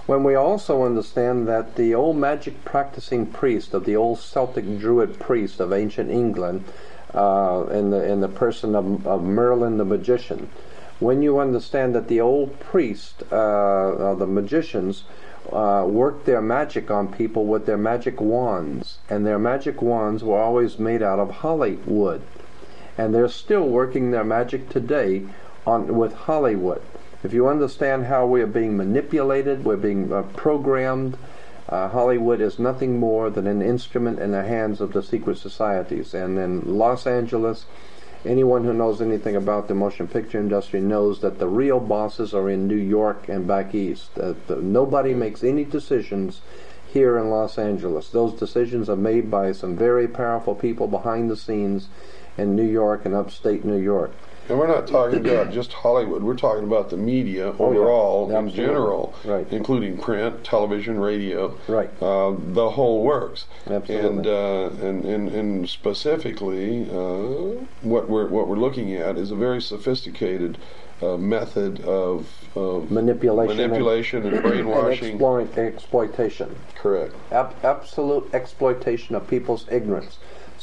when 0.05 0.23
we 0.23 0.35
also 0.35 0.83
understand 0.83 1.47
that 1.47 1.75
the 1.75 1.95
old 1.95 2.17
magic 2.17 2.65
practicing 2.65 3.27
priest 3.27 3.73
of 3.73 3.85
the 3.85 3.95
old 3.95 4.19
Celtic 4.19 4.77
Druid 4.77 5.19
priest 5.19 5.59
of 5.61 5.71
ancient 5.71 6.11
England, 6.11 6.65
uh, 7.13 7.65
in 7.71 7.91
the 7.91 8.03
in 8.03 8.19
the 8.19 8.27
person 8.27 8.75
of, 8.75 9.07
of 9.07 9.23
Merlin 9.23 9.77
the 9.77 9.85
magician, 9.85 10.49
when 10.99 11.21
you 11.21 11.39
understand 11.39 11.93
that 11.95 12.07
the 12.07 12.21
old 12.21 12.59
priests, 12.59 13.23
uh, 13.31 13.35
uh, 13.35 14.15
the 14.15 14.27
magicians, 14.27 15.03
uh, 15.51 15.85
worked 15.87 16.25
their 16.25 16.41
magic 16.41 16.91
on 16.91 17.11
people 17.11 17.45
with 17.45 17.65
their 17.65 17.77
magic 17.77 18.19
wands, 18.19 18.97
and 19.09 19.25
their 19.25 19.39
magic 19.39 19.81
wands 19.81 20.23
were 20.23 20.39
always 20.39 20.77
made 20.77 21.01
out 21.01 21.19
of 21.19 21.29
holly 21.29 21.75
wood 21.85 22.21
and 22.97 23.13
they're 23.13 23.29
still 23.29 23.67
working 23.67 24.11
their 24.11 24.23
magic 24.23 24.69
today 24.69 25.23
on 25.65 25.95
with 25.95 26.13
Hollywood. 26.13 26.81
If 27.23 27.33
you 27.33 27.47
understand 27.47 28.05
how 28.05 28.25
we 28.25 28.41
are 28.41 28.47
being 28.47 28.75
manipulated, 28.75 29.63
we're 29.63 29.77
being 29.77 30.11
uh, 30.11 30.23
programmed. 30.35 31.17
Uh, 31.69 31.89
Hollywood 31.89 32.41
is 32.41 32.57
nothing 32.57 32.99
more 32.99 33.29
than 33.29 33.45
an 33.45 33.61
instrument 33.61 34.19
in 34.19 34.31
the 34.31 34.43
hands 34.43 34.81
of 34.81 34.93
the 34.93 35.03
secret 35.03 35.37
societies. 35.37 36.13
And 36.13 36.37
in 36.37 36.77
Los 36.77 37.05
Angeles, 37.05 37.65
anyone 38.25 38.63
who 38.63 38.73
knows 38.73 39.01
anything 39.01 39.35
about 39.35 39.67
the 39.67 39.75
motion 39.75 40.07
picture 40.07 40.39
industry 40.39 40.79
knows 40.79 41.21
that 41.21 41.39
the 41.39 41.47
real 41.47 41.79
bosses 41.79 42.33
are 42.33 42.49
in 42.49 42.67
New 42.67 42.75
York 42.75 43.29
and 43.29 43.47
back 43.47 43.73
east. 43.75 44.17
Uh, 44.17 44.33
the, 44.47 44.57
nobody 44.57 45.13
makes 45.13 45.43
any 45.43 45.63
decisions 45.63 46.41
here 46.87 47.17
in 47.17 47.29
Los 47.29 47.57
Angeles. 47.57 48.09
Those 48.09 48.33
decisions 48.33 48.89
are 48.89 48.95
made 48.95 49.29
by 49.29 49.51
some 49.51 49.75
very 49.75 50.07
powerful 50.07 50.55
people 50.55 50.87
behind 50.87 51.29
the 51.29 51.37
scenes 51.37 51.89
in 52.37 52.55
New 52.55 52.67
York 52.67 53.05
and 53.05 53.13
upstate 53.13 53.65
New 53.65 53.77
York. 53.77 54.11
And 54.49 54.57
we're 54.57 54.67
not 54.67 54.87
talking 54.87 55.25
about 55.25 55.51
just 55.59 55.73
Hollywood. 55.73 56.23
We're 56.23 56.35
talking 56.35 56.63
about 56.63 56.89
the 56.89 56.97
media 56.97 57.53
Oh, 57.59 57.71
yeah. 57.71 57.79
overall, 57.79 58.35
in 58.35 58.49
general, 58.49 59.13
Right. 59.25 59.45
including 59.51 59.97
print, 59.97 60.43
television, 60.43 60.99
radio, 60.99 61.55
Right. 61.67 61.89
uh, 62.01 62.33
the 62.53 62.71
whole 62.71 63.03
works. 63.03 63.45
Absolutely. 63.69 64.07
And, 64.09 64.27
uh, 64.27 64.69
and 64.85 65.05
and 65.05 65.29
and 65.29 65.69
specifically, 65.69 66.83
uh, 66.89 67.63
what 67.81 68.09
we're 68.09 68.27
what 68.27 68.47
we're 68.47 68.55
looking 68.57 68.93
at 68.95 69.17
is 69.17 69.31
a 69.31 69.35
very 69.35 69.61
sophisticated 69.61 70.57
uh, 70.99 71.15
method 71.15 71.79
of, 71.81 72.25
of 72.55 72.89
Manipulation 72.89 73.51
and- 73.59 73.71
manipulation 73.71 74.23
and, 74.25 74.33
And 74.33 74.41
brainwashing. 74.43 75.09
exploit, 75.11 75.55
exploitation. 75.57 76.55
Correct. 76.75 77.13
Ab- 77.31 77.53
absolute 77.63 78.27
exploitation 78.33 79.13
of 79.13 79.27
people's 79.27 79.67
ignorance. 79.69 80.17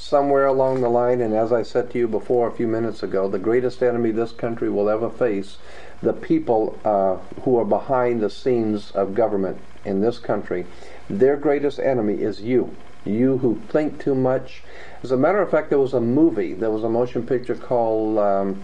Somewhere 0.07 0.44
along 0.44 0.82
the 0.82 0.90
line, 0.90 1.22
and 1.22 1.32
as 1.32 1.50
I 1.50 1.62
said 1.62 1.90
to 1.90 1.98
you 1.98 2.07
before 2.07 2.46
a 2.46 2.52
few 2.52 2.66
minutes 2.66 3.02
ago, 3.02 3.26
the 3.26 3.38
greatest 3.38 3.82
enemy 3.82 4.11
this 4.11 4.32
country 4.32 4.68
will 4.68 4.90
ever 4.90 5.09
face, 5.09 5.57
the 6.02 6.12
people 6.12 6.78
uh, 6.84 7.16
who 7.40 7.57
are 7.57 7.64
behind 7.64 8.20
the 8.20 8.28
scenes 8.28 8.90
of 8.90 9.14
government 9.14 9.57
in 9.82 10.02
this 10.02 10.18
country, 10.18 10.66
their 11.09 11.38
greatest 11.38 11.78
enemy 11.78 12.20
is 12.20 12.42
you. 12.42 12.76
You 13.07 13.38
who 13.38 13.62
think 13.70 13.98
too 13.98 14.14
much. 14.14 14.62
As 15.02 15.11
a 15.11 15.16
matter 15.16 15.40
of 15.40 15.50
fact, 15.50 15.70
there 15.70 15.78
was 15.78 15.94
a 15.94 16.02
movie, 16.02 16.52
there 16.52 16.70
was 16.70 16.84
a 16.84 16.90
motion 16.90 17.26
picture 17.26 17.57
called, 17.57 18.18
um, 18.18 18.62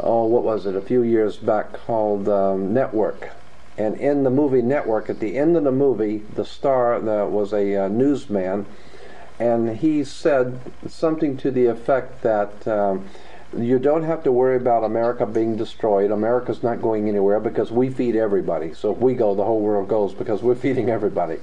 oh, 0.00 0.24
what 0.24 0.42
was 0.42 0.66
it, 0.66 0.74
a 0.74 0.80
few 0.80 1.04
years 1.04 1.36
back 1.36 1.74
called 1.74 2.28
um, 2.28 2.74
Network. 2.74 3.30
And 3.78 4.00
in 4.00 4.24
the 4.24 4.30
movie 4.30 4.62
Network, 4.62 5.10
at 5.10 5.20
the 5.20 5.38
end 5.38 5.56
of 5.56 5.62
the 5.62 5.70
movie, 5.70 6.24
the 6.34 6.44
star 6.44 6.98
was 7.28 7.52
a 7.52 7.84
uh, 7.84 7.88
newsman, 7.88 8.66
and 9.38 9.76
he 9.78 10.04
said 10.04 10.58
something 10.86 11.36
to 11.36 11.50
the 11.50 11.66
effect 11.66 12.22
that 12.22 12.66
um, 12.66 13.08
you 13.56 13.78
don't 13.78 14.02
have 14.02 14.24
to 14.24 14.32
worry 14.32 14.56
about 14.56 14.84
America 14.84 15.24
being 15.24 15.56
destroyed. 15.56 16.10
America's 16.10 16.62
not 16.62 16.82
going 16.82 17.08
anywhere 17.08 17.40
because 17.40 17.70
we 17.70 17.90
feed 17.90 18.16
everybody. 18.16 18.74
So 18.74 18.92
if 18.92 18.98
we 18.98 19.14
go, 19.14 19.34
the 19.34 19.44
whole 19.44 19.60
world 19.60 19.88
goes 19.88 20.14
because 20.14 20.42
we're 20.42 20.54
feeding 20.66 20.90
everybody. 20.90 21.38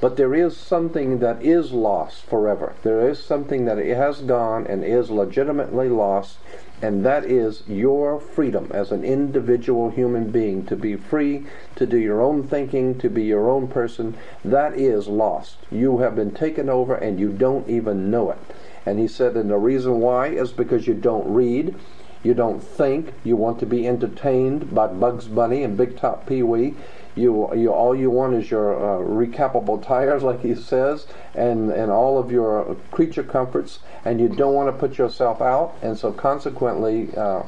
But 0.00 0.16
there 0.16 0.34
is 0.34 0.56
something 0.56 1.18
that 1.18 1.42
is 1.42 1.72
lost 1.72 2.24
forever. 2.24 2.74
There 2.82 3.08
is 3.08 3.22
something 3.22 3.64
that 3.64 3.78
it 3.78 3.96
has 3.96 4.20
gone 4.20 4.66
and 4.66 4.84
is 4.84 5.10
legitimately 5.10 5.88
lost, 5.88 6.38
and 6.80 7.04
that 7.04 7.24
is 7.24 7.64
your 7.66 8.20
freedom 8.20 8.70
as 8.72 8.92
an 8.92 9.04
individual 9.04 9.90
human 9.90 10.30
being 10.30 10.64
to 10.66 10.76
be 10.76 10.94
free, 10.94 11.46
to 11.74 11.86
do 11.86 11.98
your 11.98 12.22
own 12.22 12.46
thinking, 12.46 12.98
to 13.00 13.10
be 13.10 13.24
your 13.24 13.50
own 13.50 13.66
person. 13.66 14.16
That 14.44 14.78
is 14.78 15.08
lost. 15.08 15.56
You 15.70 15.98
have 15.98 16.14
been 16.14 16.30
taken 16.30 16.68
over 16.68 16.94
and 16.94 17.18
you 17.18 17.30
don't 17.30 17.68
even 17.68 18.10
know 18.10 18.30
it. 18.30 18.38
And 18.86 18.98
he 18.98 19.08
said, 19.08 19.36
and 19.36 19.50
the 19.50 19.56
reason 19.56 20.00
why 20.00 20.28
is 20.28 20.52
because 20.52 20.86
you 20.86 20.94
don't 20.94 21.32
read, 21.32 21.74
you 22.22 22.34
don't 22.34 22.60
think, 22.60 23.12
you 23.24 23.36
want 23.36 23.58
to 23.60 23.66
be 23.66 23.86
entertained 23.86 24.74
by 24.74 24.86
Bugs 24.88 25.26
Bunny 25.26 25.62
and 25.62 25.76
Big 25.76 25.96
Top 25.96 26.26
Pee 26.26 26.42
Wee. 26.42 26.74
You, 27.14 27.52
you, 27.54 27.72
all 27.72 27.96
you 27.96 28.10
want 28.10 28.34
is 28.34 28.50
your 28.50 28.76
uh, 28.76 29.04
recapable 29.04 29.82
tires, 29.82 30.22
like 30.30 30.40
he 30.40 30.54
says, 30.54 31.06
and, 31.34 31.70
and 31.70 31.90
all 31.90 32.18
of 32.18 32.30
your 32.30 32.76
creature 32.90 33.24
comforts, 33.24 33.80
and 34.04 34.20
you 34.20 34.28
don't 34.28 34.54
want 34.54 34.68
to 34.68 34.78
put 34.78 34.98
yourself 34.98 35.40
out, 35.40 35.76
and 35.82 35.98
so 35.98 36.12
consequently, 36.12 37.08
uh, 37.16 37.42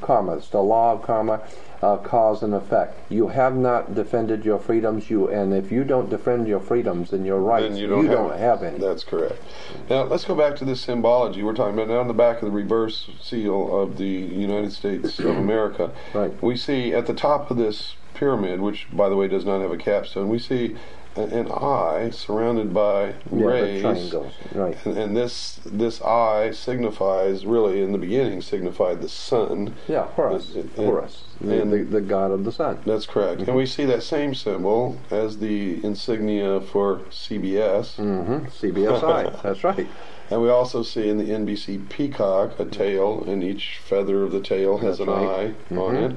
karma, 0.00 0.36
it's 0.36 0.48
the 0.48 0.62
law 0.62 0.92
of 0.92 1.02
karma, 1.02 1.40
uh, 1.82 1.96
cause 1.96 2.42
and 2.42 2.54
effect. 2.54 2.96
You 3.10 3.28
have 3.28 3.56
not 3.56 3.94
defended 3.94 4.44
your 4.44 4.58
freedoms, 4.58 5.10
you, 5.10 5.28
and 5.28 5.52
if 5.52 5.72
you 5.72 5.82
don't 5.82 6.08
defend 6.08 6.46
your 6.46 6.60
freedoms 6.60 7.12
and 7.12 7.26
your 7.26 7.40
rights, 7.40 7.68
Then 7.68 7.76
you 7.76 7.88
don't, 7.88 8.06
have, 8.06 8.38
have 8.38 8.62
any. 8.62 8.78
That's 8.78 9.02
correct. 9.02 9.42
Now 9.90 10.04
let's 10.04 10.24
go 10.24 10.34
back 10.36 10.54
to 10.56 10.64
this 10.64 10.80
symbology 10.80 11.42
we're 11.42 11.54
talking 11.54 11.74
about. 11.74 11.88
Now 11.88 11.98
on 12.00 12.08
the 12.08 12.14
back 12.14 12.36
of 12.36 12.42
the 12.46 12.52
reverse 12.52 13.10
seal 13.20 13.76
of 13.76 13.98
the 13.98 14.04
United 14.06 14.72
States 14.72 15.18
of 15.18 15.26
America, 15.36 15.90
Right. 16.14 16.32
we 16.42 16.56
see 16.56 16.94
at 16.94 17.06
the 17.06 17.14
top 17.14 17.50
of 17.50 17.56
this 17.56 17.96
pyramid, 18.14 18.60
which 18.60 18.86
by 18.92 19.08
the 19.08 19.16
way 19.16 19.26
does 19.26 19.44
not 19.44 19.60
have 19.60 19.72
a 19.72 19.76
capstone, 19.76 20.28
we 20.28 20.38
see 20.38 20.76
an 21.16 21.50
eye 21.52 22.08
surrounded 22.10 22.72
by 22.72 23.14
Yeah, 23.30 23.44
rays. 23.46 24.14
right. 24.54 24.76
And, 24.86 24.96
and 24.96 25.16
this 25.16 25.60
this 25.64 26.00
eye 26.02 26.50
signifies 26.52 27.44
really 27.44 27.82
in 27.82 27.92
the 27.92 27.98
beginning 27.98 28.40
signified 28.40 29.02
the 29.02 29.08
sun. 29.08 29.74
Yeah, 29.88 30.06
Horus. 30.08 30.54
And- 30.54 30.70
Horus, 30.72 31.22
the, 31.40 31.60
and- 31.62 31.72
the, 31.72 31.82
the 31.82 32.00
god 32.00 32.30
of 32.30 32.44
the 32.44 32.52
sun. 32.52 32.78
That's 32.86 33.06
correct. 33.06 33.40
Mm-hmm. 33.42 33.50
And 33.50 33.56
we 33.58 33.66
see 33.66 33.84
that 33.84 34.02
same 34.02 34.34
symbol 34.34 34.98
as 35.10 35.38
the 35.38 35.84
insignia 35.84 36.60
for 36.60 37.00
CBS. 37.10 37.96
hmm 37.96 38.46
CBSI. 38.46 39.42
That's 39.42 39.64
right. 39.64 39.86
And 40.30 40.40
we 40.40 40.48
also 40.48 40.82
see 40.82 41.10
in 41.10 41.18
the 41.18 41.24
NBC 41.28 41.90
peacock 41.90 42.58
a 42.58 42.64
tail, 42.64 43.22
and 43.24 43.44
each 43.44 43.76
feather 43.84 44.22
of 44.22 44.32
the 44.32 44.40
tail 44.40 44.78
has 44.78 44.96
That's 44.96 45.08
an 45.10 45.14
right. 45.14 45.54
eye 45.70 45.74
on 45.76 45.94
Mhm. 45.94 46.10
it. 46.12 46.16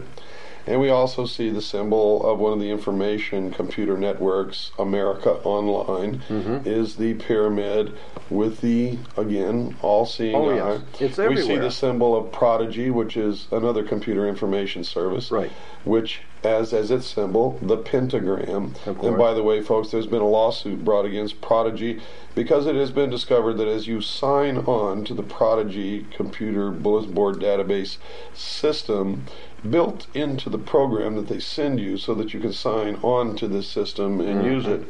And 0.68 0.82
we 0.82 0.90
also 0.90 1.26
see 1.26 1.50
the 1.50 1.62
symbol 1.62 2.26
of 2.26 2.40
one 2.40 2.54
of 2.54 2.60
the 2.60 2.70
information 2.72 3.52
computer 3.52 3.98
networks, 3.98 4.72
America 4.80 5.32
Online, 5.44 6.22
Mm-hmm. 6.30 6.68
is 6.68 6.96
the 6.96 7.14
pyramid 7.16 7.94
with 8.30 8.62
the, 8.62 8.98
again, 9.18 9.76
all 9.82 10.06
seeing 10.06 10.36
Oh, 10.36 10.50
eye. 10.50 10.56
yes. 10.56 10.82
It's 11.00 11.18
we 11.18 11.38
see 11.42 11.58
the 11.58 11.70
symbol 11.72 12.16
of 12.16 12.32
Prodigy, 12.32 12.90
which 12.90 13.16
is 13.16 13.48
another 13.52 13.84
computer 13.84 14.28
information 14.28 14.84
service, 14.84 15.30
Right. 15.32 15.52
which 15.84 16.22
as 16.46 16.74
as 16.74 16.92
its 16.92 17.08
symbol, 17.08 17.60
the 17.62 17.78
pentagram. 17.78 18.74
And 18.86 19.18
by 19.18 19.34
the 19.34 19.44
way, 19.44 19.62
folks, 19.62 19.90
there's 19.90 20.08
been 20.08 20.22
a 20.22 20.28
lawsuit 20.28 20.86
brought 20.86 21.06
against 21.06 21.42
Prodigy 21.42 22.02
because 22.36 22.68
it 22.68 22.76
has 22.76 22.92
been 22.92 23.10
discovered 23.10 23.54
that 23.54 23.68
as 23.68 23.88
you 23.88 24.02
sign 24.02 24.58
on 24.60 25.04
to 25.06 25.14
the 25.14 25.24
Prodigy 25.24 26.06
computer 26.12 26.72
bulletin 26.72 27.14
board 27.14 27.38
database 27.38 27.98
system, 28.34 29.26
built 29.70 30.08
into 30.14 30.50
the 30.50 30.58
program 30.58 31.16
that 31.16 31.28
they 31.28 31.40
send 31.40 31.80
you 31.80 31.98
so 31.98 32.14
that 32.14 32.34
you 32.34 32.40
can 32.40 32.54
sign 32.54 32.96
on 33.02 33.36
to 33.36 33.48
this 33.48 33.68
system 33.68 34.22
and 34.22 34.40
mm-hmm. 34.40 34.48
use 34.48 34.66
it, 34.68 34.84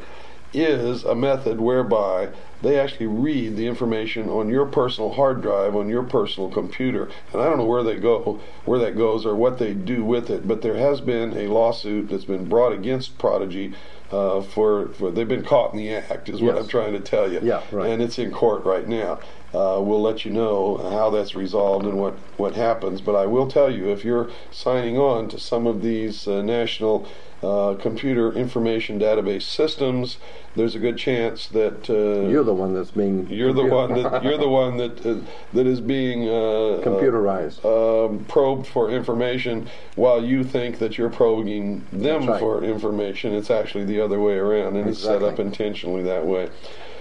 is 0.52 1.04
a 1.04 1.14
method 1.14 1.60
whereby 1.60 2.28
they 2.62 2.78
actually 2.78 3.06
read 3.06 3.56
the 3.56 3.66
information 3.66 4.28
on 4.28 4.48
your 4.48 4.66
personal 4.66 5.12
hard 5.12 5.42
drive 5.42 5.76
on 5.76 5.88
your 5.88 6.02
personal 6.02 6.48
computer. 6.50 7.10
And 7.32 7.42
i 7.42 7.44
don't 7.44 7.58
know 7.58 7.64
where 7.64 7.82
they 7.82 7.96
go 7.96 8.40
where 8.64 8.78
that 8.78 8.96
goes 8.96 9.26
or 9.26 9.34
what 9.34 9.58
they 9.58 9.74
do 9.74 10.04
with 10.04 10.30
it 10.30 10.46
but 10.48 10.62
there 10.62 10.76
has 10.76 11.00
been 11.00 11.36
a 11.36 11.48
lawsuit 11.48 12.08
that's 12.08 12.24
been 12.24 12.48
brought 12.48 12.72
against 12.72 13.18
prodigy 13.18 13.74
uh, 14.12 14.40
for, 14.40 14.88
for 14.90 15.10
they've 15.10 15.26
been 15.26 15.44
caught 15.44 15.72
in 15.72 15.78
the 15.78 15.92
act 15.92 16.28
is 16.28 16.40
what 16.40 16.56
i'm 16.56 16.68
trying 16.68 16.92
to 16.92 17.00
tell 17.00 17.30
you. 17.30 17.40
Yeah, 17.42 17.62
right. 17.72 17.90
and 17.90 18.00
it's 18.00 18.18
in 18.18 18.30
court 18.30 18.64
right 18.64 18.86
now 18.86 19.18
uh, 19.56 19.80
we'll 19.80 20.02
let 20.02 20.24
you 20.24 20.30
know 20.30 20.76
how 20.90 21.08
that's 21.08 21.34
resolved 21.34 21.86
and 21.86 21.98
what, 21.98 22.14
what 22.36 22.54
happens. 22.54 23.00
But 23.00 23.14
I 23.14 23.24
will 23.24 23.48
tell 23.48 23.70
you, 23.70 23.90
if 23.90 24.04
you're 24.04 24.30
signing 24.50 24.98
on 24.98 25.28
to 25.28 25.38
some 25.38 25.66
of 25.66 25.80
these 25.80 26.28
uh, 26.28 26.42
national 26.42 27.08
uh, 27.42 27.74
computer 27.80 28.32
information 28.32 28.98
database 28.98 29.42
systems, 29.42 30.18
there's 30.56 30.74
a 30.74 30.78
good 30.78 30.98
chance 30.98 31.46
that 31.48 31.88
uh, 31.88 32.28
You're 32.28 32.44
the 32.44 32.54
one 32.54 32.74
that's 32.74 32.90
being 32.90 33.28
you're 33.28 33.52
the 33.52 33.64
one 33.64 33.94
that 33.94 34.22
you're 34.24 34.38
the 34.38 34.48
one 34.48 34.78
that 34.78 35.04
uh, 35.04 35.20
that 35.52 35.66
is 35.66 35.80
being 35.80 36.24
uh, 36.24 36.82
computerized. 36.82 37.64
uh, 37.64 38.06
um, 38.06 38.24
probed 38.24 38.66
for 38.66 38.90
information, 38.90 39.68
while 39.94 40.24
you 40.24 40.44
think 40.44 40.78
that 40.78 40.96
you're 40.96 41.10
probing 41.10 41.86
them 41.92 42.26
right. 42.26 42.40
for 42.40 42.64
information. 42.64 43.34
It's 43.34 43.50
actually 43.50 43.84
the 43.84 44.00
other 44.00 44.20
way 44.20 44.34
around, 44.34 44.76
and 44.76 44.88
it's 44.88 45.02
set 45.02 45.22
up 45.22 45.38
intentionally 45.38 46.02
that 46.02 46.26
way. 46.26 46.48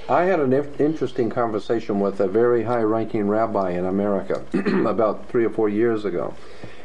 I 0.08 0.26
had 0.26 0.40
an 0.40 0.54
in- 0.54 0.76
interesting 0.78 1.32
conversation 1.32 2.00
with 2.00 2.20
a 2.20 2.28
very 2.28 2.64
high 2.64 2.84
ranking 2.84 3.28
rabbi 3.28 3.72
in 3.72 3.86
America 3.86 4.46
about 4.88 5.30
three 5.30 5.46
or 5.46 5.50
four 5.50 5.68
years 5.68 6.06
ago. 6.06 6.36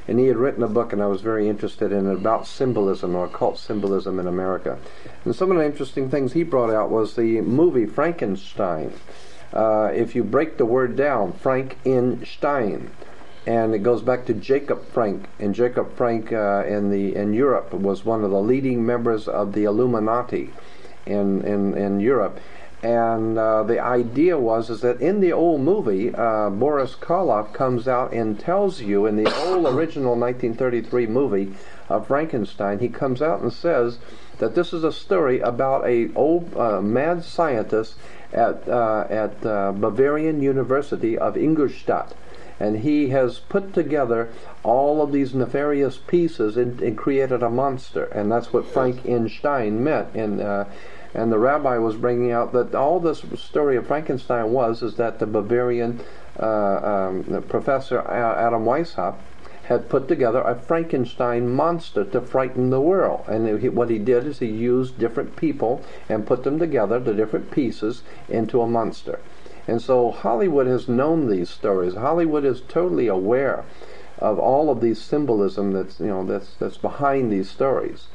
And 0.08 0.18
he 0.18 0.26
had 0.26 0.38
written 0.38 0.62
a 0.62 0.68
book, 0.68 0.94
and 0.94 1.02
I 1.02 1.06
was 1.06 1.20
very 1.20 1.46
interested 1.46 1.92
in 1.92 2.10
it 2.10 2.14
about 2.14 2.46
symbolism 2.46 3.14
or 3.14 3.26
occult 3.26 3.58
symbolism 3.58 4.18
in 4.18 4.26
America. 4.26 4.78
And 5.24 5.36
some 5.36 5.50
of 5.50 5.58
the 5.58 5.66
interesting 5.66 6.08
things 6.08 6.32
he 6.32 6.42
brought 6.44 6.70
out 6.70 6.90
was 6.90 7.14
the 7.14 7.42
movie 7.42 7.84
Frankenstein. 7.84 8.94
Uh, 9.52 9.90
if 9.92 10.14
you 10.14 10.24
break 10.24 10.56
the 10.56 10.64
word 10.64 10.96
down, 10.96 11.34
Frank 11.34 11.76
in 11.84 12.24
Stein, 12.24 12.90
and 13.46 13.74
it 13.74 13.82
goes 13.82 14.00
back 14.00 14.24
to 14.26 14.34
Jacob 14.34 14.86
Frank. 14.86 15.28
And 15.38 15.54
Jacob 15.54 15.94
Frank 15.94 16.32
uh, 16.32 16.64
in 16.66 16.90
the 16.90 17.14
in 17.14 17.34
Europe 17.34 17.74
was 17.74 18.02
one 18.02 18.24
of 18.24 18.30
the 18.30 18.40
leading 18.40 18.86
members 18.86 19.28
of 19.28 19.52
the 19.52 19.64
Illuminati 19.64 20.50
in 21.04 21.42
in, 21.42 21.76
in 21.76 22.00
Europe. 22.00 22.40
And 22.82 23.38
uh, 23.38 23.62
the 23.64 23.78
idea 23.78 24.38
was 24.38 24.70
is 24.70 24.80
that 24.80 25.02
in 25.02 25.20
the 25.20 25.32
old 25.32 25.60
movie, 25.60 26.14
uh, 26.14 26.48
Boris 26.48 26.94
Karloff 26.94 27.52
comes 27.52 27.86
out 27.86 28.12
and 28.12 28.40
tells 28.40 28.80
you 28.80 29.04
in 29.04 29.16
the 29.16 29.34
old 29.44 29.66
original 29.74 30.16
1933 30.16 31.06
movie 31.06 31.52
of 31.90 32.06
Frankenstein, 32.06 32.78
he 32.78 32.88
comes 32.88 33.20
out 33.20 33.42
and 33.42 33.52
says 33.52 33.98
that 34.38 34.54
this 34.54 34.72
is 34.72 34.82
a 34.82 34.92
story 34.92 35.40
about 35.40 35.86
a 35.86 36.10
old 36.14 36.56
uh, 36.56 36.80
mad 36.80 37.22
scientist 37.22 37.96
at 38.32 38.66
uh, 38.66 39.06
at 39.10 39.44
uh, 39.44 39.72
Bavarian 39.72 40.40
University 40.40 41.18
of 41.18 41.36
Ingolstadt 41.36 42.14
and 42.60 42.80
he 42.80 43.08
has 43.08 43.38
put 43.38 43.72
together 43.72 44.28
all 44.62 45.00
of 45.00 45.12
these 45.12 45.34
nefarious 45.34 45.96
pieces 45.96 46.58
and, 46.58 46.80
and 46.82 46.96
created 46.96 47.42
a 47.42 47.48
monster, 47.48 48.04
and 48.04 48.30
that's 48.30 48.52
what 48.52 48.66
Frankenstein 48.66 49.82
meant. 49.82 50.14
And 50.14 50.42
uh, 50.42 50.66
and 51.14 51.32
the 51.32 51.38
rabbi 51.38 51.78
was 51.78 51.96
bringing 51.96 52.32
out 52.32 52.52
that 52.52 52.74
all 52.74 53.00
this 53.00 53.24
story 53.36 53.76
of 53.76 53.86
Frankenstein 53.86 54.52
was 54.52 54.82
is 54.82 54.94
that 54.96 55.18
the 55.18 55.26
Bavarian 55.26 56.00
uh, 56.38 56.46
um, 56.46 57.44
professor 57.48 58.00
Adam 58.00 58.64
Weishaupt 58.64 59.18
had 59.64 59.88
put 59.88 60.08
together 60.08 60.40
a 60.40 60.54
Frankenstein 60.56 61.48
monster 61.48 62.04
to 62.04 62.20
frighten 62.20 62.70
the 62.70 62.80
world. 62.80 63.24
And 63.28 63.60
he, 63.60 63.68
what 63.68 63.88
he 63.88 64.00
did 64.00 64.26
is 64.26 64.40
he 64.40 64.46
used 64.46 64.98
different 64.98 65.36
people 65.36 65.80
and 66.08 66.26
put 66.26 66.42
them 66.42 66.58
together, 66.58 66.98
the 66.98 67.14
different 67.14 67.52
pieces, 67.52 68.02
into 68.28 68.62
a 68.62 68.66
monster. 68.66 69.20
And 69.68 69.80
so 69.80 70.10
Hollywood 70.10 70.66
has 70.66 70.88
known 70.88 71.28
these 71.30 71.50
stories. 71.50 71.94
Hollywood 71.94 72.44
is 72.44 72.62
totally 72.62 73.06
aware 73.06 73.64
of 74.18 74.40
all 74.40 74.70
of 74.70 74.80
these 74.80 75.00
symbolism 75.00 75.72
that's 75.72 76.00
you 76.00 76.06
know 76.06 76.24
that's 76.24 76.54
that's 76.58 76.76
behind 76.76 77.30
these 77.30 77.48
stories. 77.48 78.08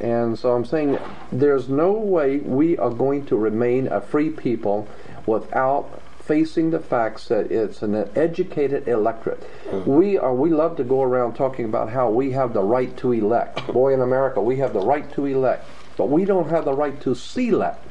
And 0.00 0.38
so 0.38 0.52
I'm 0.52 0.64
saying 0.64 0.98
there's 1.30 1.68
no 1.68 1.92
way 1.92 2.38
we 2.38 2.78
are 2.78 2.90
going 2.90 3.26
to 3.26 3.36
remain 3.36 3.86
a 3.88 4.00
free 4.00 4.30
people 4.30 4.88
without 5.26 6.02
facing 6.30 6.70
the 6.70 6.78
facts 6.78 7.28
that 7.28 7.50
it's 7.50 7.82
an 7.82 8.08
educated 8.14 8.86
electorate. 8.86 9.42
Hmm. 9.68 9.84
We 9.84 10.16
are 10.16 10.34
we 10.34 10.50
love 10.50 10.76
to 10.76 10.84
go 10.84 11.02
around 11.02 11.34
talking 11.34 11.64
about 11.64 11.90
how 11.90 12.08
we 12.08 12.30
have 12.32 12.54
the 12.54 12.62
right 12.62 12.96
to 12.98 13.12
elect. 13.12 13.66
Boy 13.66 13.92
in 13.92 14.00
America, 14.00 14.40
we 14.40 14.56
have 14.58 14.72
the 14.72 14.80
right 14.80 15.12
to 15.14 15.26
elect, 15.26 15.66
but 15.96 16.08
we 16.08 16.24
don't 16.24 16.48
have 16.48 16.64
the 16.64 16.72
right 16.72 17.00
to 17.02 17.14
select. 17.14 17.84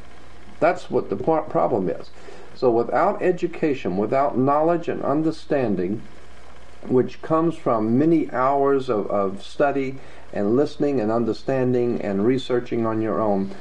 That's 0.59 0.89
what 0.89 1.09
the 1.09 1.15
problem 1.15 1.89
is. 1.89 2.09
So 2.55 2.69
without 2.69 3.21
education, 3.21 3.97
without 3.97 4.37
knowledge 4.37 4.89
and 4.89 5.01
understanding, 5.03 6.01
which 6.87 7.21
comes 7.21 7.55
from 7.55 7.97
many 7.97 8.29
hours 8.31 8.89
of, 8.89 9.07
of 9.07 9.43
study 9.43 9.99
and 10.33 10.55
listening 10.55 10.99
and 11.01 11.11
understanding 11.11 12.01
and 12.01 12.25
researching 12.25 12.85
on 12.85 13.01
your 13.01 13.19
own, 13.19 13.51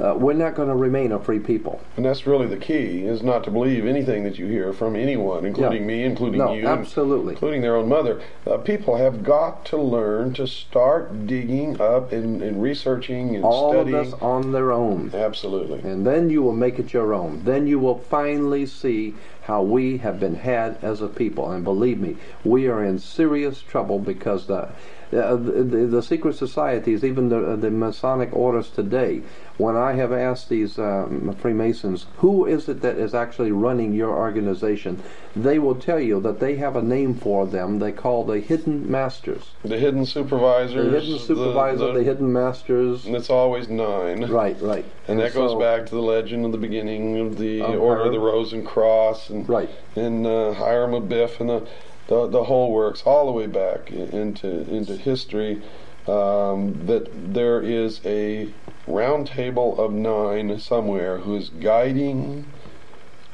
uh, 0.00 0.14
we're 0.16 0.32
not 0.32 0.54
going 0.54 0.68
to 0.68 0.74
remain 0.74 1.12
a 1.12 1.18
free 1.18 1.38
people. 1.38 1.78
And 1.96 2.04
that's 2.04 2.26
really 2.26 2.46
the 2.46 2.56
key: 2.56 3.04
is 3.04 3.22
not 3.22 3.44
to 3.44 3.50
believe 3.50 3.84
anything 3.86 4.24
that 4.24 4.38
you 4.38 4.46
hear 4.46 4.72
from 4.72 4.96
anyone, 4.96 5.44
including 5.44 5.82
Yeah. 5.82 5.86
me, 5.86 6.02
including 6.04 6.38
No, 6.38 6.54
you, 6.54 6.66
absolutely. 6.66 7.34
including 7.34 7.60
their 7.60 7.76
own 7.76 7.88
mother. 7.90 8.20
Uh, 8.46 8.56
people 8.56 8.96
have 8.96 9.22
got 9.22 9.66
to 9.66 9.76
learn 9.76 10.32
to 10.34 10.46
start 10.46 11.26
digging 11.26 11.78
up 11.80 12.10
and, 12.10 12.42
and 12.42 12.62
researching 12.62 13.36
and 13.36 13.44
All 13.44 13.70
studying. 13.72 13.94
of 13.96 14.04
this 14.12 14.14
on 14.22 14.52
their 14.52 14.72
own. 14.72 15.10
Absolutely. 15.14 15.80
And 15.88 16.06
then 16.06 16.30
you 16.30 16.42
will 16.42 16.54
make 16.54 16.78
it 16.78 16.92
your 16.94 17.12
own. 17.12 17.42
Then 17.44 17.66
you 17.66 17.78
will 17.78 17.98
finally 17.98 18.64
see 18.66 19.14
how 19.42 19.62
we 19.62 19.98
have 19.98 20.18
been 20.18 20.36
had 20.36 20.78
as 20.82 21.02
a 21.02 21.08
people. 21.08 21.50
And 21.50 21.62
believe 21.64 22.00
me, 22.00 22.16
we 22.44 22.66
are 22.66 22.82
in 22.82 22.98
serious 22.98 23.60
trouble 23.60 23.98
because 23.98 24.46
the 24.46 24.68
the, 25.12 25.36
the, 25.36 25.86
the 25.86 26.02
secret 26.02 26.34
societies, 26.36 27.04
even 27.04 27.28
the, 27.28 27.54
the 27.56 27.70
Masonic 27.70 28.34
orders 28.34 28.70
today, 28.70 29.22
when 29.58 29.76
I 29.76 29.92
have 29.92 30.10
asked 30.10 30.48
these 30.48 30.78
um, 30.78 31.36
Freemasons, 31.38 32.06
who 32.18 32.46
is 32.46 32.68
it 32.68 32.80
that 32.80 32.96
is 32.96 33.14
actually 33.14 33.52
running 33.52 33.92
your 33.92 34.10
organization, 34.10 35.02
they 35.36 35.58
will 35.58 35.74
tell 35.74 36.00
you 36.00 36.18
that 36.22 36.40
they 36.40 36.56
have 36.56 36.76
a 36.76 36.82
name 36.82 37.14
for 37.14 37.46
them. 37.46 37.78
They 37.78 37.92
call 37.92 38.24
the 38.24 38.40
hidden 38.40 38.90
masters. 38.90 39.50
The 39.62 39.78
hidden 39.78 40.06
supervisors. 40.06 40.90
The 40.90 41.00
hidden 41.00 41.18
supervisor, 41.18 41.86
the, 41.88 41.92
the- 41.98 42.04
hidden 42.04 42.32
masters. 42.32 43.04
and 43.04 43.14
it's 43.14 43.30
always 43.30 43.68
nine. 43.68 44.24
Right, 44.30 44.56
right. 44.62 44.84
And 45.08 45.20
that 45.20 45.34
goes 45.34 45.58
back 45.60 45.84
to 45.86 45.94
the 45.94 46.02
legend 46.02 46.46
of 46.46 46.52
the 46.52 46.58
beginning 46.58 47.18
of 47.18 47.36
the 47.38 47.60
Of 47.60 47.78
Order 47.80 48.04
of 48.04 48.12
the 48.12 48.18
Rose 48.20 48.54
and 48.54 48.64
Cross 48.66 49.28
and 49.28 49.46
Right. 49.48 49.68
and 49.94 50.26
uh, 50.26 50.52
Hiram 50.54 50.92
Abiff 50.92 51.38
and 51.40 51.50
the, 51.50 51.68
the 52.08 52.26
the 52.28 52.44
whole 52.44 52.72
works 52.72 53.02
all 53.04 53.26
the 53.26 53.32
way 53.32 53.46
back 53.46 53.90
into 53.90 54.48
into 54.48 54.96
history. 54.96 55.62
Um, 56.06 56.86
that 56.86 57.32
there 57.32 57.62
is 57.62 58.00
a 58.04 58.52
round 58.88 59.28
table 59.28 59.78
of 59.78 59.92
nine 59.92 60.58
somewhere 60.58 61.18
who 61.18 61.36
is 61.36 61.48
guiding 61.48 62.52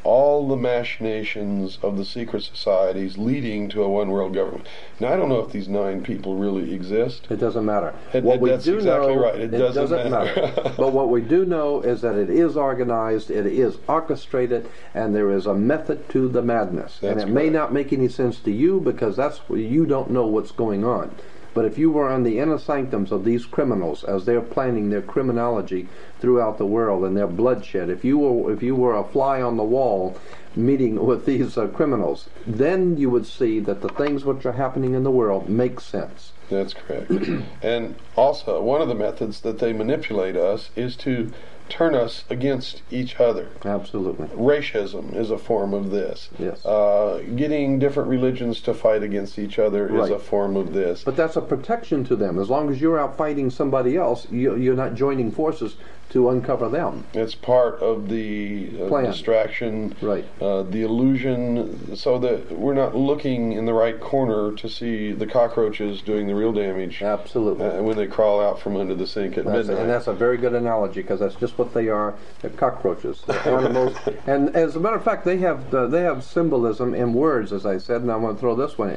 all 0.04 0.48
the 0.48 0.56
machinations 0.56 1.78
of 1.82 1.96
the 1.96 2.04
secret 2.04 2.42
societies 2.42 3.18
leading 3.18 3.68
to 3.68 3.82
a 3.82 3.88
one 3.88 4.10
world 4.10 4.34
government. 4.34 4.66
Now 5.00 5.12
I 5.12 5.16
don't 5.16 5.28
know 5.28 5.40
if 5.40 5.52
these 5.52 5.68
nine 5.68 6.02
people 6.02 6.36
really 6.36 6.72
exist. 6.72 7.26
It 7.30 7.36
doesn't 7.40 7.64
matter. 7.64 7.94
It- 8.12 8.24
what 8.24 8.36
it- 8.36 8.40
we 8.40 8.50
that's 8.50 8.64
do 8.64 8.76
exactly 8.76 9.14
know, 9.14 9.22
right. 9.22 9.34
It 9.40 9.50
doesn't 9.50 10.10
matter. 10.10 10.52
but 10.76 10.92
what 10.92 11.08
we 11.10 11.20
do 11.20 11.44
know 11.44 11.80
is 11.82 12.00
that 12.02 12.16
it 12.16 12.30
is 12.30 12.56
organized, 12.56 13.30
it 13.30 13.46
is 13.46 13.78
orchestrated, 13.88 14.68
and 14.94 15.14
there 15.14 15.30
is 15.30 15.46
a 15.46 15.54
method 15.54 16.08
to 16.10 16.28
the 16.28 16.42
madness. 16.42 16.98
and 17.02 17.18
That's 17.18 17.28
it 17.28 17.32
may 17.32 17.50
not 17.50 17.72
make 17.72 17.92
any 17.92 18.08
sense 18.08 18.38
to 18.40 18.50
you 18.50 18.80
because 18.80 19.16
that's 19.16 19.40
you 19.50 19.84
don't 19.86 20.10
know 20.10 20.26
what's 20.26 20.52
going 20.52 20.84
on. 20.84 21.14
But 21.54 21.64
if 21.64 21.78
you 21.78 21.90
were 21.90 22.08
on 22.08 22.22
the 22.22 22.38
inner 22.38 22.58
sanctums 22.58 23.10
of 23.10 23.24
these 23.24 23.46
criminals 23.46 24.04
as 24.04 24.24
they're 24.24 24.40
planning 24.40 24.90
their 24.90 25.02
criminology 25.02 25.88
throughout 26.20 26.58
the 26.58 26.66
world 26.66 27.04
and 27.04 27.16
their 27.16 27.26
bloodshed, 27.26 27.90
if 27.90 28.04
you 28.04 28.18
were 28.18 28.52
if 28.52 28.62
you 28.62 28.76
were 28.76 28.96
a 28.96 29.04
fly 29.04 29.40
on 29.40 29.56
the 29.56 29.64
wall 29.64 30.18
meeting 30.54 31.04
with 31.06 31.24
these 31.26 31.56
uh, 31.56 31.66
criminals, 31.68 32.28
then 32.46 32.96
you 32.96 33.10
would 33.10 33.26
see 33.26 33.60
that 33.60 33.80
the 33.80 33.88
things 33.88 34.24
which 34.24 34.44
are 34.44 34.52
happening 34.52 34.94
in 34.94 35.04
the 35.04 35.10
world 35.10 35.48
make 35.48 35.80
sense. 35.80 36.32
That's 36.50 36.74
correct. 36.74 37.10
and 37.62 37.96
also, 38.16 38.62
one 38.62 38.80
of 38.80 38.88
the 38.88 38.94
methods 38.94 39.40
that 39.42 39.58
they 39.58 39.72
manipulate 39.72 40.36
us 40.36 40.70
is 40.76 40.96
to 40.96 41.32
turn 41.68 41.94
us 41.94 42.24
against 42.30 42.82
each 42.90 43.20
other. 43.20 43.48
Absolutely. 43.64 44.26
Racism 44.28 45.14
is 45.14 45.30
a 45.30 45.38
form 45.38 45.74
of 45.74 45.90
this. 45.90 46.28
Yes. 46.38 46.64
Uh, 46.64 47.22
getting 47.36 47.78
different 47.78 48.08
religions 48.08 48.60
to 48.62 48.74
fight 48.74 49.02
against 49.02 49.38
each 49.38 49.58
other 49.58 49.94
is 50.02 50.10
a 50.10 50.18
form 50.18 50.56
of 50.56 50.72
this. 50.72 51.04
But 51.04 51.16
that's 51.16 51.36
a 51.36 51.40
protection 51.40 52.04
to 52.04 52.16
them. 52.16 52.38
As 52.38 52.48
long 52.48 52.70
as 52.70 52.80
you're 52.80 52.98
out 52.98 53.16
fighting 53.16 53.50
somebody 53.50 53.96
else, 53.96 54.30
you, 54.30 54.56
you're 54.56 54.76
not 54.76 54.94
joining 54.94 55.30
forces 55.30 55.76
to 56.10 56.30
uncover 56.30 56.68
them. 56.68 57.04
It's 57.12 57.34
part 57.34 57.80
of 57.80 58.08
the 58.08 58.70
uh, 58.90 59.00
distraction, 59.02 59.94
Right. 60.00 60.24
uh, 60.40 60.62
the 60.62 60.82
illusion, 60.82 61.94
so 61.96 62.18
that 62.18 62.50
we're 62.52 62.74
not 62.74 62.94
looking 62.96 63.52
in 63.52 63.66
the 63.66 63.74
right 63.74 64.00
corner 64.00 64.52
to 64.52 64.68
see 64.68 65.12
the 65.12 65.26
cockroaches 65.26 66.00
doing 66.00 66.26
the 66.26 66.34
real 66.34 66.52
damage 66.52 67.02
Absolutely. 67.02 67.66
uh, 67.66 67.82
when 67.82 67.96
they 67.96 68.06
crawl 68.06 68.40
out 68.40 68.58
from 68.58 68.76
under 68.76 68.94
the 68.94 69.06
sink 69.06 69.36
at 69.36 69.44
That's, 69.44 69.68
midnight. 69.68 69.82
and 69.82 69.90
that's 69.90 70.06
a 70.06 70.14
very 70.14 70.38
good 70.38 70.54
analogy 70.54 71.02
because 71.02 71.20
that's 71.20 71.34
just 71.34 71.58
what 71.58 71.74
they 71.74 71.88
are. 71.88 72.14
They're 72.40 72.50
cockroaches. 72.50 73.22
They're 73.26 73.46
animals. 73.46 73.94
and 74.26 74.54
as 74.56 74.76
a 74.76 74.80
matter 74.80 74.96
of 74.96 75.04
fact, 75.04 75.24
they 75.24 75.38
have 75.38 75.72
uh, 75.74 75.86
they 75.88 76.02
have 76.02 76.24
symbolism 76.24 76.94
in 76.94 77.12
words, 77.12 77.52
as 77.52 77.66
I 77.66 77.78
said. 77.78 78.00
And 78.02 78.10
I 78.10 78.16
want 78.16 78.36
to 78.36 78.40
throw 78.40 78.54
this 78.54 78.78
one. 78.78 78.88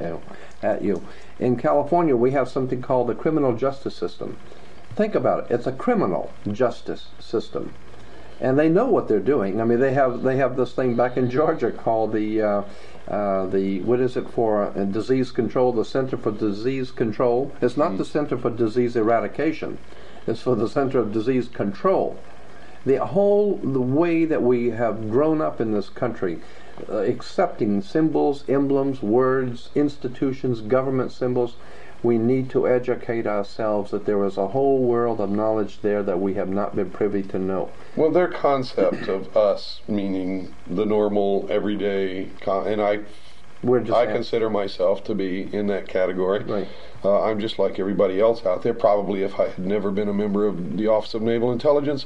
At 0.64 0.84
you. 0.84 1.04
In 1.40 1.58
California, 1.58 2.16
we 2.16 2.32
have 2.32 2.48
something 2.48 2.82
called 2.82 3.08
the 3.08 3.16
criminal 3.16 3.56
justice 3.56 3.96
system. 3.96 4.38
Think 4.96 5.16
about 5.16 5.46
it. 5.46 5.54
It's 5.54 5.68
a 5.68 5.72
criminal 5.72 6.32
justice 6.52 7.08
system, 7.20 7.74
and 8.40 8.60
they 8.60 8.70
know 8.70 8.88
what 8.88 9.08
they're 9.08 9.20
doing. 9.20 9.62
I 9.62 9.64
mean, 9.64 9.80
they 9.80 9.94
have 9.94 10.24
they 10.24 10.38
have 10.38 10.58
this 10.58 10.74
thing 10.74 10.96
back 10.96 11.18
in 11.18 11.30
Georgia 11.30 11.72
called 11.72 12.14
the. 12.14 12.42
Uh, 12.42 12.64
uh, 13.08 13.46
the 13.48 13.82
what 13.82 14.00
is 14.00 14.16
it 14.16 14.30
for 14.30 14.64
uh, 14.64 14.86
disease 14.86 15.32
control? 15.32 15.74
The 15.74 15.84
Center 15.84 16.18
for 16.18 16.32
Disease 16.32 16.92
Control. 16.92 17.52
It's 17.60 17.76
not 17.76 17.98
the 17.98 18.06
Center 18.06 18.38
for 18.38 18.50
Disease 18.50 18.96
Eradication. 18.96 19.80
It's 20.28 20.42
for 20.42 20.56
the 20.56 20.70
Center 20.70 21.00
of 21.00 21.12
Disease 21.12 21.48
Control. 21.48 22.18
The 22.86 23.06
whole 23.06 23.58
the 23.58 23.82
way 23.82 24.26
that 24.26 24.44
we 24.44 24.70
have 24.70 25.10
grown 25.10 25.42
up 25.42 25.60
in 25.60 25.72
this 25.72 25.90
country, 25.90 26.40
uh, 26.88 26.98
accepting 26.98 27.82
symbols, 27.82 28.44
emblems, 28.48 29.02
words, 29.02 29.70
institutions, 29.76 30.62
government 30.62 31.12
symbols. 31.12 31.56
We 32.04 32.18
need 32.18 32.50
to 32.52 32.68
educate 32.68 33.28
ourselves 33.28 33.92
that 33.92 34.06
there 34.06 34.24
is 34.26 34.38
a 34.38 34.48
whole 34.48 34.80
world 34.80 35.20
of 35.20 35.30
knowledge 35.30 35.82
there 35.82 36.02
that 36.04 36.20
we 36.20 36.34
have 36.34 36.50
not 36.50 36.76
been 36.76 36.90
privy 36.90 37.22
to 37.24 37.38
know. 37.38 37.70
Well, 37.96 38.10
their 38.10 38.28
concept 38.28 39.08
of 39.08 39.36
us, 39.38 39.82
meaning 39.88 40.54
the 40.68 40.86
normal, 40.86 41.48
everyday, 41.50 42.30
con- 42.42 42.68
and 42.68 42.82
I, 42.82 43.02
We're 43.62 43.82
just 43.82 43.98
I 43.98 44.08
consider 44.08 44.50
myself 44.50 45.04
to 45.06 45.16
be 45.16 45.54
in 45.54 45.68
that 45.68 45.88
category. 45.88 46.44
Right. 46.44 46.68
Uh, 47.04 47.24
I'm 47.24 47.40
just 47.40 47.58
like 47.58 47.80
everybody 47.80 48.20
else 48.20 48.46
out 48.46 48.62
there. 48.64 48.74
Probably, 48.74 49.24
if 49.24 49.40
I 49.40 49.50
had 49.50 49.60
never 49.60 49.92
been 49.92 50.08
a 50.08 50.14
member 50.14 50.46
of 50.46 50.78
the 50.78 50.88
Office 50.88 51.14
of 51.14 51.22
Naval 51.22 51.52
Intelligence, 51.52 52.06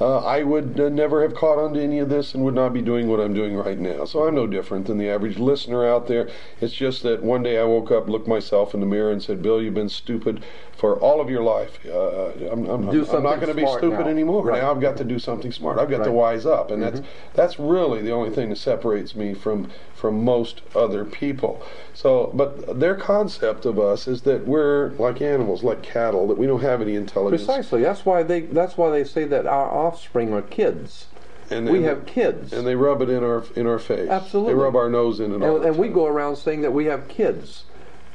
uh, 0.00 0.18
I 0.18 0.42
would 0.42 0.78
uh, 0.78 0.88
never 0.88 1.22
have 1.22 1.34
caught 1.34 1.56
on 1.58 1.74
to 1.74 1.80
any 1.82 2.00
of 2.00 2.08
this 2.08 2.34
and 2.34 2.42
would 2.44 2.54
not 2.54 2.72
be 2.72 2.82
doing 2.82 3.08
what 3.08 3.20
I'm 3.20 3.32
doing 3.32 3.56
right 3.56 3.78
now. 3.78 4.04
So 4.04 4.26
I'm 4.26 4.34
no 4.34 4.46
different 4.46 4.86
than 4.86 4.98
the 4.98 5.08
average 5.08 5.38
listener 5.38 5.86
out 5.86 6.08
there. 6.08 6.28
It's 6.60 6.74
just 6.74 7.04
that 7.04 7.22
one 7.22 7.42
day 7.44 7.58
I 7.58 7.64
woke 7.64 7.92
up, 7.92 8.08
looked 8.08 8.26
myself 8.26 8.74
in 8.74 8.80
the 8.80 8.86
mirror, 8.86 9.12
and 9.12 9.22
said, 9.22 9.40
"Bill, 9.40 9.62
you've 9.62 9.74
been 9.74 9.88
stupid 9.88 10.44
for 10.76 10.96
all 10.96 11.20
of 11.20 11.30
your 11.30 11.44
life. 11.44 11.78
Uh, 11.86 12.30
I'm, 12.50 12.66
I'm, 12.68 12.88
I'm 12.88 13.22
not 13.22 13.36
going 13.40 13.46
to 13.46 13.54
be 13.54 13.66
stupid 13.66 14.00
now." 14.00 14.08
anymore. 14.08 14.44
Right. 14.44 14.60
Now 14.60 14.72
I've 14.72 14.80
got 14.80 14.96
to 14.96 15.04
do 15.04 15.20
something 15.20 15.52
smart. 15.52 15.78
I've 15.78 15.88
got 15.88 15.98
to 15.98 16.02
Right. 16.04 16.08
Mm-hmm. 16.08 16.16
wise 16.16 16.44
up, 16.46 16.70
and 16.72 16.82
that's 16.82 17.00
that's 17.34 17.58
really 17.60 18.02
the 18.02 18.10
only 18.10 18.30
thing 18.30 18.48
that 18.50 18.58
separates 18.58 19.14
me 19.14 19.32
from 19.32 19.70
from 19.94 20.24
most 20.24 20.60
other 20.74 21.04
people. 21.04 21.64
So, 21.94 22.30
but 22.34 22.80
their 22.80 22.96
concept 22.96 23.64
of 23.64 23.78
us 23.78 24.08
is 24.08 24.22
that 24.22 24.33
we're 24.42 24.90
like 24.98 25.20
animals, 25.20 25.62
like 25.62 25.82
cattle, 25.82 26.28
that 26.28 26.38
we 26.38 26.46
don't 26.46 26.62
have 26.62 26.80
any 26.80 26.94
intelligence. 26.94 27.44
Precisely. 27.44 27.82
That's 27.82 28.04
why 28.04 28.22
they. 28.22 28.40
That's 28.42 28.76
why 28.76 28.90
they 28.90 29.04
say 29.04 29.24
that 29.24 29.46
our 29.46 29.70
offspring 29.70 30.32
are 30.32 30.42
kids. 30.42 31.06
And 31.50 31.68
we 31.68 31.82
have 31.82 32.06
kids. 32.06 32.52
and 32.52 32.66
they 32.66 32.74
rub 32.74 33.02
it 33.02 33.10
in 33.10 33.22
our 33.22 33.44
in 33.54 33.66
our 33.66 33.78
face. 33.78 34.08
Absolutely. 34.08 34.54
they 34.54 34.58
rub 34.58 34.76
our 34.76 34.88
nose 34.88 35.20
in 35.20 35.30
it 35.30 35.42
and, 35.42 35.64
and 35.64 35.76
we 35.76 35.88
go 35.88 36.06
around 36.06 36.36
saying 36.36 36.62
that 36.62 36.72
we 36.72 36.86
have 36.86 37.06
kids. 37.08 37.64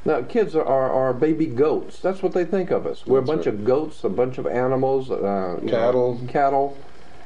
Now, 0.04 0.22
kids 0.22 0.56
are, 0.56 0.64
are, 0.64 0.90
are 0.90 1.12
baby 1.12 1.46
goats. 1.46 2.00
That's 2.00 2.22
what 2.22 2.32
they 2.32 2.44
think 2.44 2.70
of 2.70 2.86
us. 2.86 3.06
We're 3.06 3.18
a 3.18 3.22
bunch 3.22 3.46
right. 3.46 3.54
of 3.54 3.64
goats, 3.64 4.02
a 4.02 4.08
bunch 4.08 4.38
of 4.38 4.46
animals, 4.46 5.10
uh, 5.10 5.58
you 5.60 5.70
know, 5.70 6.18
Cattle. 6.26 6.78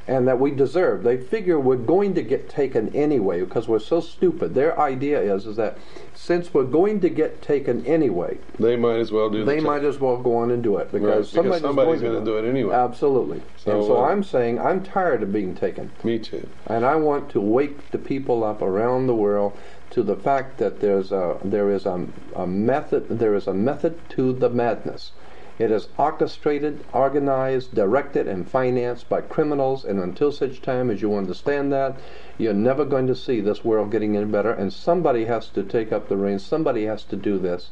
And 0.06 0.28
that 0.28 0.38
we 0.38 0.50
deserve. 0.50 1.02
They 1.02 1.16
figure 1.16 1.58
we're 1.58 1.76
going 1.76 2.14
to 2.14 2.22
get 2.22 2.48
taken 2.48 2.94
anyway 2.94 3.40
because 3.40 3.66
we're 3.68 3.78
so 3.78 4.00
stupid. 4.00 4.54
Their 4.54 4.78
idea 4.78 5.20
is 5.20 5.46
is 5.46 5.56
that 5.56 5.78
since 6.12 6.52
we're 6.52 6.64
going 6.64 7.00
to 7.00 7.08
get 7.08 7.40
taken 7.42 7.84
anyway, 7.86 8.38
They 8.58 8.76
might 8.76 8.98
as 8.98 9.10
well 9.12 9.30
do. 9.30 9.44
they 9.44 9.56
the 9.56 9.62
might 9.62 9.84
as 9.84 9.98
well 9.98 10.18
go 10.18 10.36
on 10.36 10.50
and 10.50 10.62
do 10.62 10.76
it 10.76 10.92
because, 10.92 11.30
because 11.30 11.30
somebody's, 11.30 11.62
somebody's 11.62 12.00
going 12.00 12.12
gonna 12.14 12.24
do 12.24 12.36
it 12.38 12.48
anyway. 12.48 12.74
Absolutely. 12.74 13.42
So, 13.56 13.72
and 13.72 13.84
so 13.86 13.96
uh, 13.98 14.08
I'm 14.08 14.22
saying 14.22 14.58
I'm 14.60 14.82
tired 14.82 15.22
of 15.22 15.32
being 15.32 15.54
taken. 15.54 15.90
Me 16.02 16.18
too. 16.18 16.48
And 16.66 16.84
I 16.84 16.96
want 16.96 17.30
to 17.30 17.40
wake 17.40 17.90
the 17.90 17.98
people 17.98 18.44
up 18.44 18.60
around 18.60 19.06
the 19.06 19.14
world 19.14 19.56
to 19.90 20.02
the 20.02 20.16
fact 20.16 20.58
that 20.58 20.80
there's 20.80 21.12
a 21.12 21.38
there 21.44 21.70
is 21.70 21.86
a, 21.86 22.06
a 22.34 22.46
method 22.46 23.08
there 23.08 23.34
is 23.34 23.46
a 23.46 23.54
method 23.54 24.08
to 24.10 24.32
the 24.32 24.50
madness. 24.50 25.12
It 25.56 25.70
is 25.70 25.86
orchestrated, 25.96 26.84
organized, 26.92 27.76
directed, 27.76 28.26
and 28.26 28.48
financed 28.48 29.08
by 29.08 29.20
criminals. 29.20 29.84
And 29.84 30.00
until 30.00 30.32
such 30.32 30.60
time 30.60 30.90
as 30.90 31.00
you 31.00 31.14
understand 31.14 31.72
that, 31.72 31.96
you're 32.38 32.52
never 32.52 32.84
going 32.84 33.06
to 33.06 33.14
see 33.14 33.40
this 33.40 33.64
world 33.64 33.92
getting 33.92 34.16
any 34.16 34.26
better. 34.26 34.50
And 34.50 34.72
somebody 34.72 35.26
has 35.26 35.48
to 35.50 35.62
take 35.62 35.92
up 35.92 36.08
the 36.08 36.16
reins. 36.16 36.44
Somebody 36.44 36.86
has 36.86 37.04
to 37.04 37.16
do 37.16 37.38
this. 37.38 37.70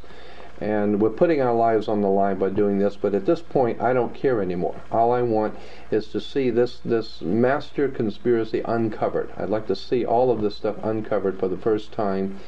And 0.61 1.01
we're 1.01 1.11
putting 1.11 1.43
our 1.43 1.55
lives 1.55 1.89
on 1.89 2.03
the 2.03 2.09
line 2.09 2.39
by 2.39 2.51
doing 2.51 2.79
this. 2.79 2.95
But 2.95 3.17
at 3.17 3.27
this 3.27 3.43
point, 3.43 3.81
I 3.83 3.93
don't 3.93 4.15
care 4.15 4.41
anymore. 4.41 4.81
All 4.93 5.11
I 5.11 5.23
want 5.23 5.57
is 5.91 6.07
to 6.09 6.21
see 6.21 6.51
this 6.51 6.79
this 6.85 7.21
master 7.21 7.89
conspiracy 7.89 8.63
uncovered. 8.65 9.31
I'd 9.37 9.49
like 9.49 9.67
to 9.67 9.75
see 9.75 10.05
all 10.05 10.31
of 10.31 10.41
this 10.41 10.55
stuff 10.55 10.77
uncovered 10.85 11.41
for 11.41 11.49
the 11.49 11.57
first 11.57 11.91
time. 11.91 12.39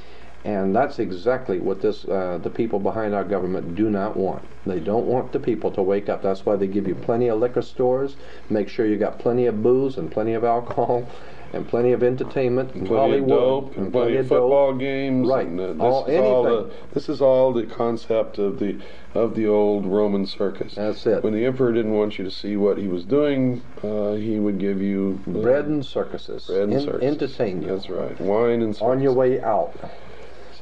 And 0.45 0.77
that's 0.77 0.99
exactly 0.99 1.59
what 1.59 1.81
this 1.81 2.05
uh, 2.05 2.39
the 2.43 2.51
people 2.51 2.79
behind 2.79 3.15
our 3.15 3.25
government 3.25 3.75
do 3.75 3.89
not 3.89 4.15
want. 4.15 4.45
They 4.67 4.79
don't 4.79 5.07
want 5.07 5.33
the 5.33 5.41
people 5.41 5.71
to 5.73 5.81
wake 5.83 6.11
up. 6.11 6.23
That's 6.23 6.45
why 6.45 6.57
they 6.57 6.67
give 6.67 6.87
you 6.87 6.95
plenty 6.95 7.29
of 7.29 7.39
liquor 7.41 7.63
stores. 7.63 8.17
Make 8.51 8.69
sure 8.69 8.85
you 8.87 8.99
got 8.99 9.19
plenty 9.19 9.47
of 9.47 9.63
booze 9.63 9.97
and 9.97 10.11
plenty 10.11 10.35
of 10.35 10.45
alcohol 10.45 11.09
and 11.55 11.67
plenty 11.67 11.93
of 11.93 12.03
entertainment 12.03 12.75
and 12.75 12.87
Plenty 12.87 13.21
Hollywood 13.21 13.31
of 13.33 13.39
dope 13.39 13.77
and 13.79 13.91
plenty 13.93 14.17
of 14.17 14.29
dope. 14.29 14.39
football 14.43 14.75
games. 14.75 15.29
Right. 15.29 15.47
And, 15.47 15.59
uh, 15.61 15.73
this 15.73 15.81
All- 15.81 16.07
is 16.07 16.21
all 16.21 16.43
the 16.43 16.71
this 16.93 17.09
is 17.09 17.21
all 17.23 17.53
the 17.55 17.65
concept 17.65 18.37
of 18.39 18.59
the 18.59 18.79
of 19.15 19.35
the 19.37 19.47
old 19.47 19.87
Roman 19.87 20.27
circus. 20.27 20.75
That's 20.75 21.07
it. 21.07 21.25
When 21.25 21.33
the 21.33 21.47
emperor 21.47 21.73
didn't 21.73 21.95
want 21.95 22.19
you 22.19 22.25
to 22.25 22.31
see 22.31 22.59
what 22.59 22.77
he 22.77 22.89
was 22.89 23.05
doing, 23.07 23.63
uh, 23.83 24.13
he 24.13 24.39
would 24.41 24.59
give 24.59 24.83
you 24.83 25.21
uh, 25.27 25.31
Bread 25.31 25.65
and 25.67 25.83
circuses. 25.87 26.45
bread 26.49 26.65
and 26.65 26.75
En- 26.75 26.81
circuses. 26.83 27.03
Entertain 27.23 27.63
you. 27.63 27.69
That's 27.69 27.89
right. 27.89 28.21
Wine 28.21 28.61
and 28.61 28.77
On 28.83 29.01
your 29.01 29.13
way 29.15 29.41
out. 29.41 29.73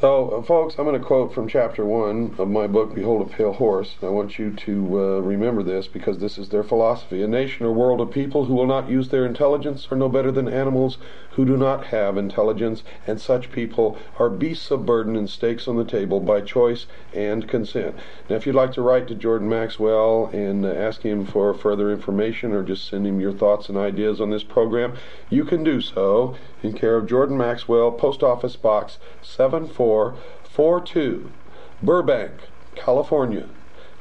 So, 0.02 0.30
uh, 0.30 0.42
folks, 0.42 0.74
I'm 0.76 0.84
going 0.84 1.00
to 1.00 1.06
quote 1.06 1.32
from 1.32 1.46
chapter 1.46 1.86
one 1.86 2.34
of 2.36 2.48
my 2.48 2.66
book, 2.66 2.92
Behold 2.92 3.22
a 3.22 3.32
Pale 3.32 3.52
Horse. 3.52 3.94
I 4.02 4.08
want 4.08 4.36
you 4.36 4.50
to 4.50 4.98
uh, 4.98 5.18
remember 5.20 5.62
this 5.62 5.86
because 5.86 6.18
this 6.18 6.38
is 6.38 6.48
their 6.48 6.64
philosophy. 6.64 7.22
A 7.22 7.28
nation 7.28 7.64
or 7.64 7.72
world 7.72 8.00
of 8.00 8.10
people 8.10 8.46
who 8.46 8.54
will 8.54 8.66
not 8.66 8.90
use 8.90 9.10
their 9.10 9.24
intelligence 9.24 9.86
are 9.92 9.96
no 9.96 10.08
better 10.08 10.32
than 10.32 10.48
animals 10.48 10.98
who 11.30 11.44
do 11.44 11.56
not 11.56 11.84
have 11.86 12.18
intelligence, 12.18 12.82
and 13.06 13.20
such 13.20 13.52
people 13.52 13.96
are 14.18 14.28
beasts 14.28 14.72
of 14.72 14.84
burden 14.84 15.14
and 15.14 15.30
stakes 15.30 15.68
on 15.68 15.76
the 15.76 15.84
table 15.84 16.18
by 16.18 16.40
choice 16.40 16.86
and 17.14 17.46
consent. 17.46 17.94
Now, 18.28 18.34
if 18.34 18.44
you'd 18.44 18.56
like 18.56 18.72
to 18.72 18.82
write 18.82 19.06
to 19.06 19.14
Jordan 19.14 19.48
Maxwell 19.48 20.30
and 20.32 20.66
uh, 20.66 20.70
ask 20.70 21.02
him 21.02 21.24
for 21.24 21.54
further 21.54 21.92
information 21.92 22.50
or 22.50 22.64
just 22.64 22.88
send 22.88 23.06
him 23.06 23.20
your 23.20 23.32
thoughts 23.32 23.68
and 23.68 23.78
ideas 23.78 24.20
on 24.20 24.30
this 24.30 24.42
program, 24.42 24.94
you 25.30 25.44
can 25.44 25.62
do 25.62 25.80
so 25.80 26.36
in 26.62 26.72
care 26.72 26.96
of 26.96 27.06
Jordan 27.06 27.36
Maxwell, 27.36 27.92
Post 27.92 28.22
Office 28.22 28.56
Box 28.56 28.96
7442, 29.22 31.30
Burbank, 31.82 32.32
California. 32.74 33.50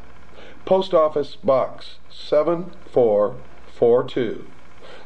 Post 0.66 0.94
Office 0.94 1.36
Box 1.36 2.00
7442, 2.10 4.48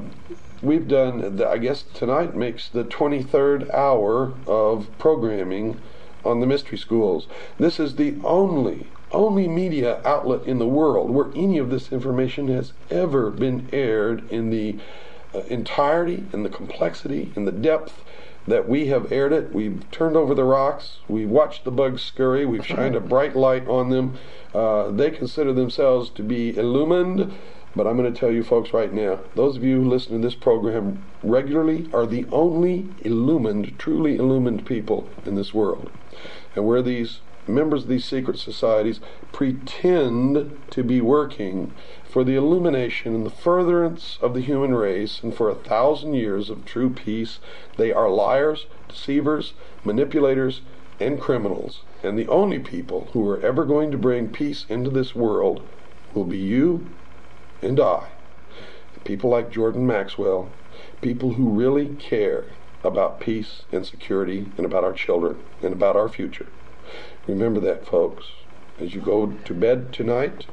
we've 0.62 0.88
done, 0.88 1.42
I 1.42 1.58
guess 1.58 1.84
tonight 1.94 2.34
makes 2.34 2.68
the 2.68 2.84
23rd 2.84 3.72
hour 3.72 4.34
of 4.46 4.88
programming 4.98 5.80
on 6.24 6.40
the 6.40 6.46
mystery 6.46 6.78
schools. 6.78 7.26
This 7.58 7.78
is 7.80 7.96
the 7.96 8.16
only 8.24 8.86
only 9.10 9.48
media 9.48 10.02
outlet 10.04 10.46
in 10.46 10.58
the 10.58 10.66
world 10.66 11.08
where 11.10 11.28
any 11.34 11.56
of 11.56 11.70
this 11.70 11.90
information 11.90 12.48
has 12.48 12.74
ever 12.90 13.30
been 13.30 13.66
aired 13.72 14.30
in 14.30 14.50
the 14.50 14.76
uh, 15.34 15.38
entirety 15.48 16.24
in 16.32 16.42
the 16.42 16.48
complexity 16.50 17.32
in 17.34 17.46
the 17.46 17.52
depth 17.52 18.04
that 18.46 18.68
we 18.68 18.86
have 18.86 19.12
aired 19.12 19.32
it. 19.32 19.52
We've 19.52 19.82
turned 19.90 20.16
over 20.16 20.34
the 20.34 20.44
rocks. 20.44 20.98
We've 21.06 21.28
watched 21.28 21.64
the 21.64 21.70
bugs 21.70 22.02
scurry. 22.02 22.46
We've 22.46 22.66
shined 22.66 22.96
a 22.96 23.00
bright 23.00 23.36
light 23.36 23.68
on 23.68 23.90
them. 23.90 24.18
Uh, 24.54 24.90
they 24.90 25.10
consider 25.10 25.52
themselves 25.52 26.08
to 26.10 26.22
be 26.22 26.56
illumined. 26.56 27.32
But 27.78 27.86
I'm 27.86 27.96
going 27.96 28.12
to 28.12 28.20
tell 28.20 28.32
you 28.32 28.42
folks 28.42 28.72
right 28.72 28.92
now, 28.92 29.20
those 29.36 29.56
of 29.56 29.62
you 29.62 29.80
who 29.80 29.88
listen 29.88 30.10
to 30.10 30.18
this 30.18 30.34
program 30.34 31.04
regularly 31.22 31.88
are 31.92 32.06
the 32.06 32.26
only 32.32 32.88
illumined, 33.02 33.78
truly 33.78 34.16
illumined 34.16 34.66
people 34.66 35.08
in 35.24 35.36
this 35.36 35.54
world 35.54 35.88
and 36.56 36.66
where 36.66 36.82
these 36.82 37.20
members 37.46 37.84
of 37.84 37.88
these 37.88 38.04
secret 38.04 38.36
societies 38.36 38.98
pretend 39.30 40.58
to 40.70 40.82
be 40.82 41.00
working 41.00 41.72
for 42.02 42.24
the 42.24 42.34
illumination 42.34 43.14
and 43.14 43.24
the 43.24 43.30
furtherance 43.30 44.18
of 44.20 44.34
the 44.34 44.40
human 44.40 44.74
race 44.74 45.22
and 45.22 45.32
for 45.32 45.48
a 45.48 45.54
thousand 45.54 46.14
years 46.14 46.50
of 46.50 46.64
true 46.64 46.90
peace, 46.90 47.38
they 47.76 47.92
are 47.92 48.10
liars, 48.10 48.66
deceivers, 48.88 49.52
manipulators, 49.84 50.62
and 50.98 51.20
criminals. 51.20 51.82
And 52.02 52.18
the 52.18 52.26
only 52.26 52.58
people 52.58 53.10
who 53.12 53.24
are 53.28 53.40
ever 53.40 53.64
going 53.64 53.92
to 53.92 53.96
bring 53.96 54.30
peace 54.30 54.66
into 54.68 54.90
this 54.90 55.14
world 55.14 55.62
will 56.12 56.24
be 56.24 56.38
you 56.38 56.84
and 57.62 57.80
I. 57.80 58.08
People 59.04 59.30
like 59.30 59.50
Jordan 59.50 59.86
Maxwell, 59.86 60.52
people 61.00 61.34
who 61.34 61.50
really 61.50 61.94
care 61.96 62.46
about 62.84 63.20
peace 63.20 63.62
and 63.72 63.86
security 63.86 64.52
and 64.56 64.66
about 64.66 64.84
our 64.84 64.92
children 64.92 65.38
and 65.62 65.72
about 65.72 65.96
our 65.96 66.08
future. 66.08 66.48
Remember 67.26 67.60
that, 67.60 67.86
folks. 67.86 68.26
As 68.78 68.94
you 68.94 69.00
go 69.00 69.26
to 69.26 69.54
bed 69.54 69.92
tonight, 69.92 70.46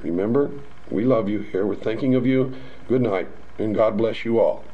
remember, 0.00 0.50
we 0.90 1.04
love 1.04 1.28
you 1.28 1.40
here. 1.40 1.66
We're 1.66 1.76
thinking 1.76 2.14
of 2.14 2.26
you. 2.26 2.54
Good 2.86 3.02
night, 3.02 3.28
and 3.58 3.74
God 3.74 3.96
bless 3.96 4.24
you 4.24 4.38
all. 4.38 4.73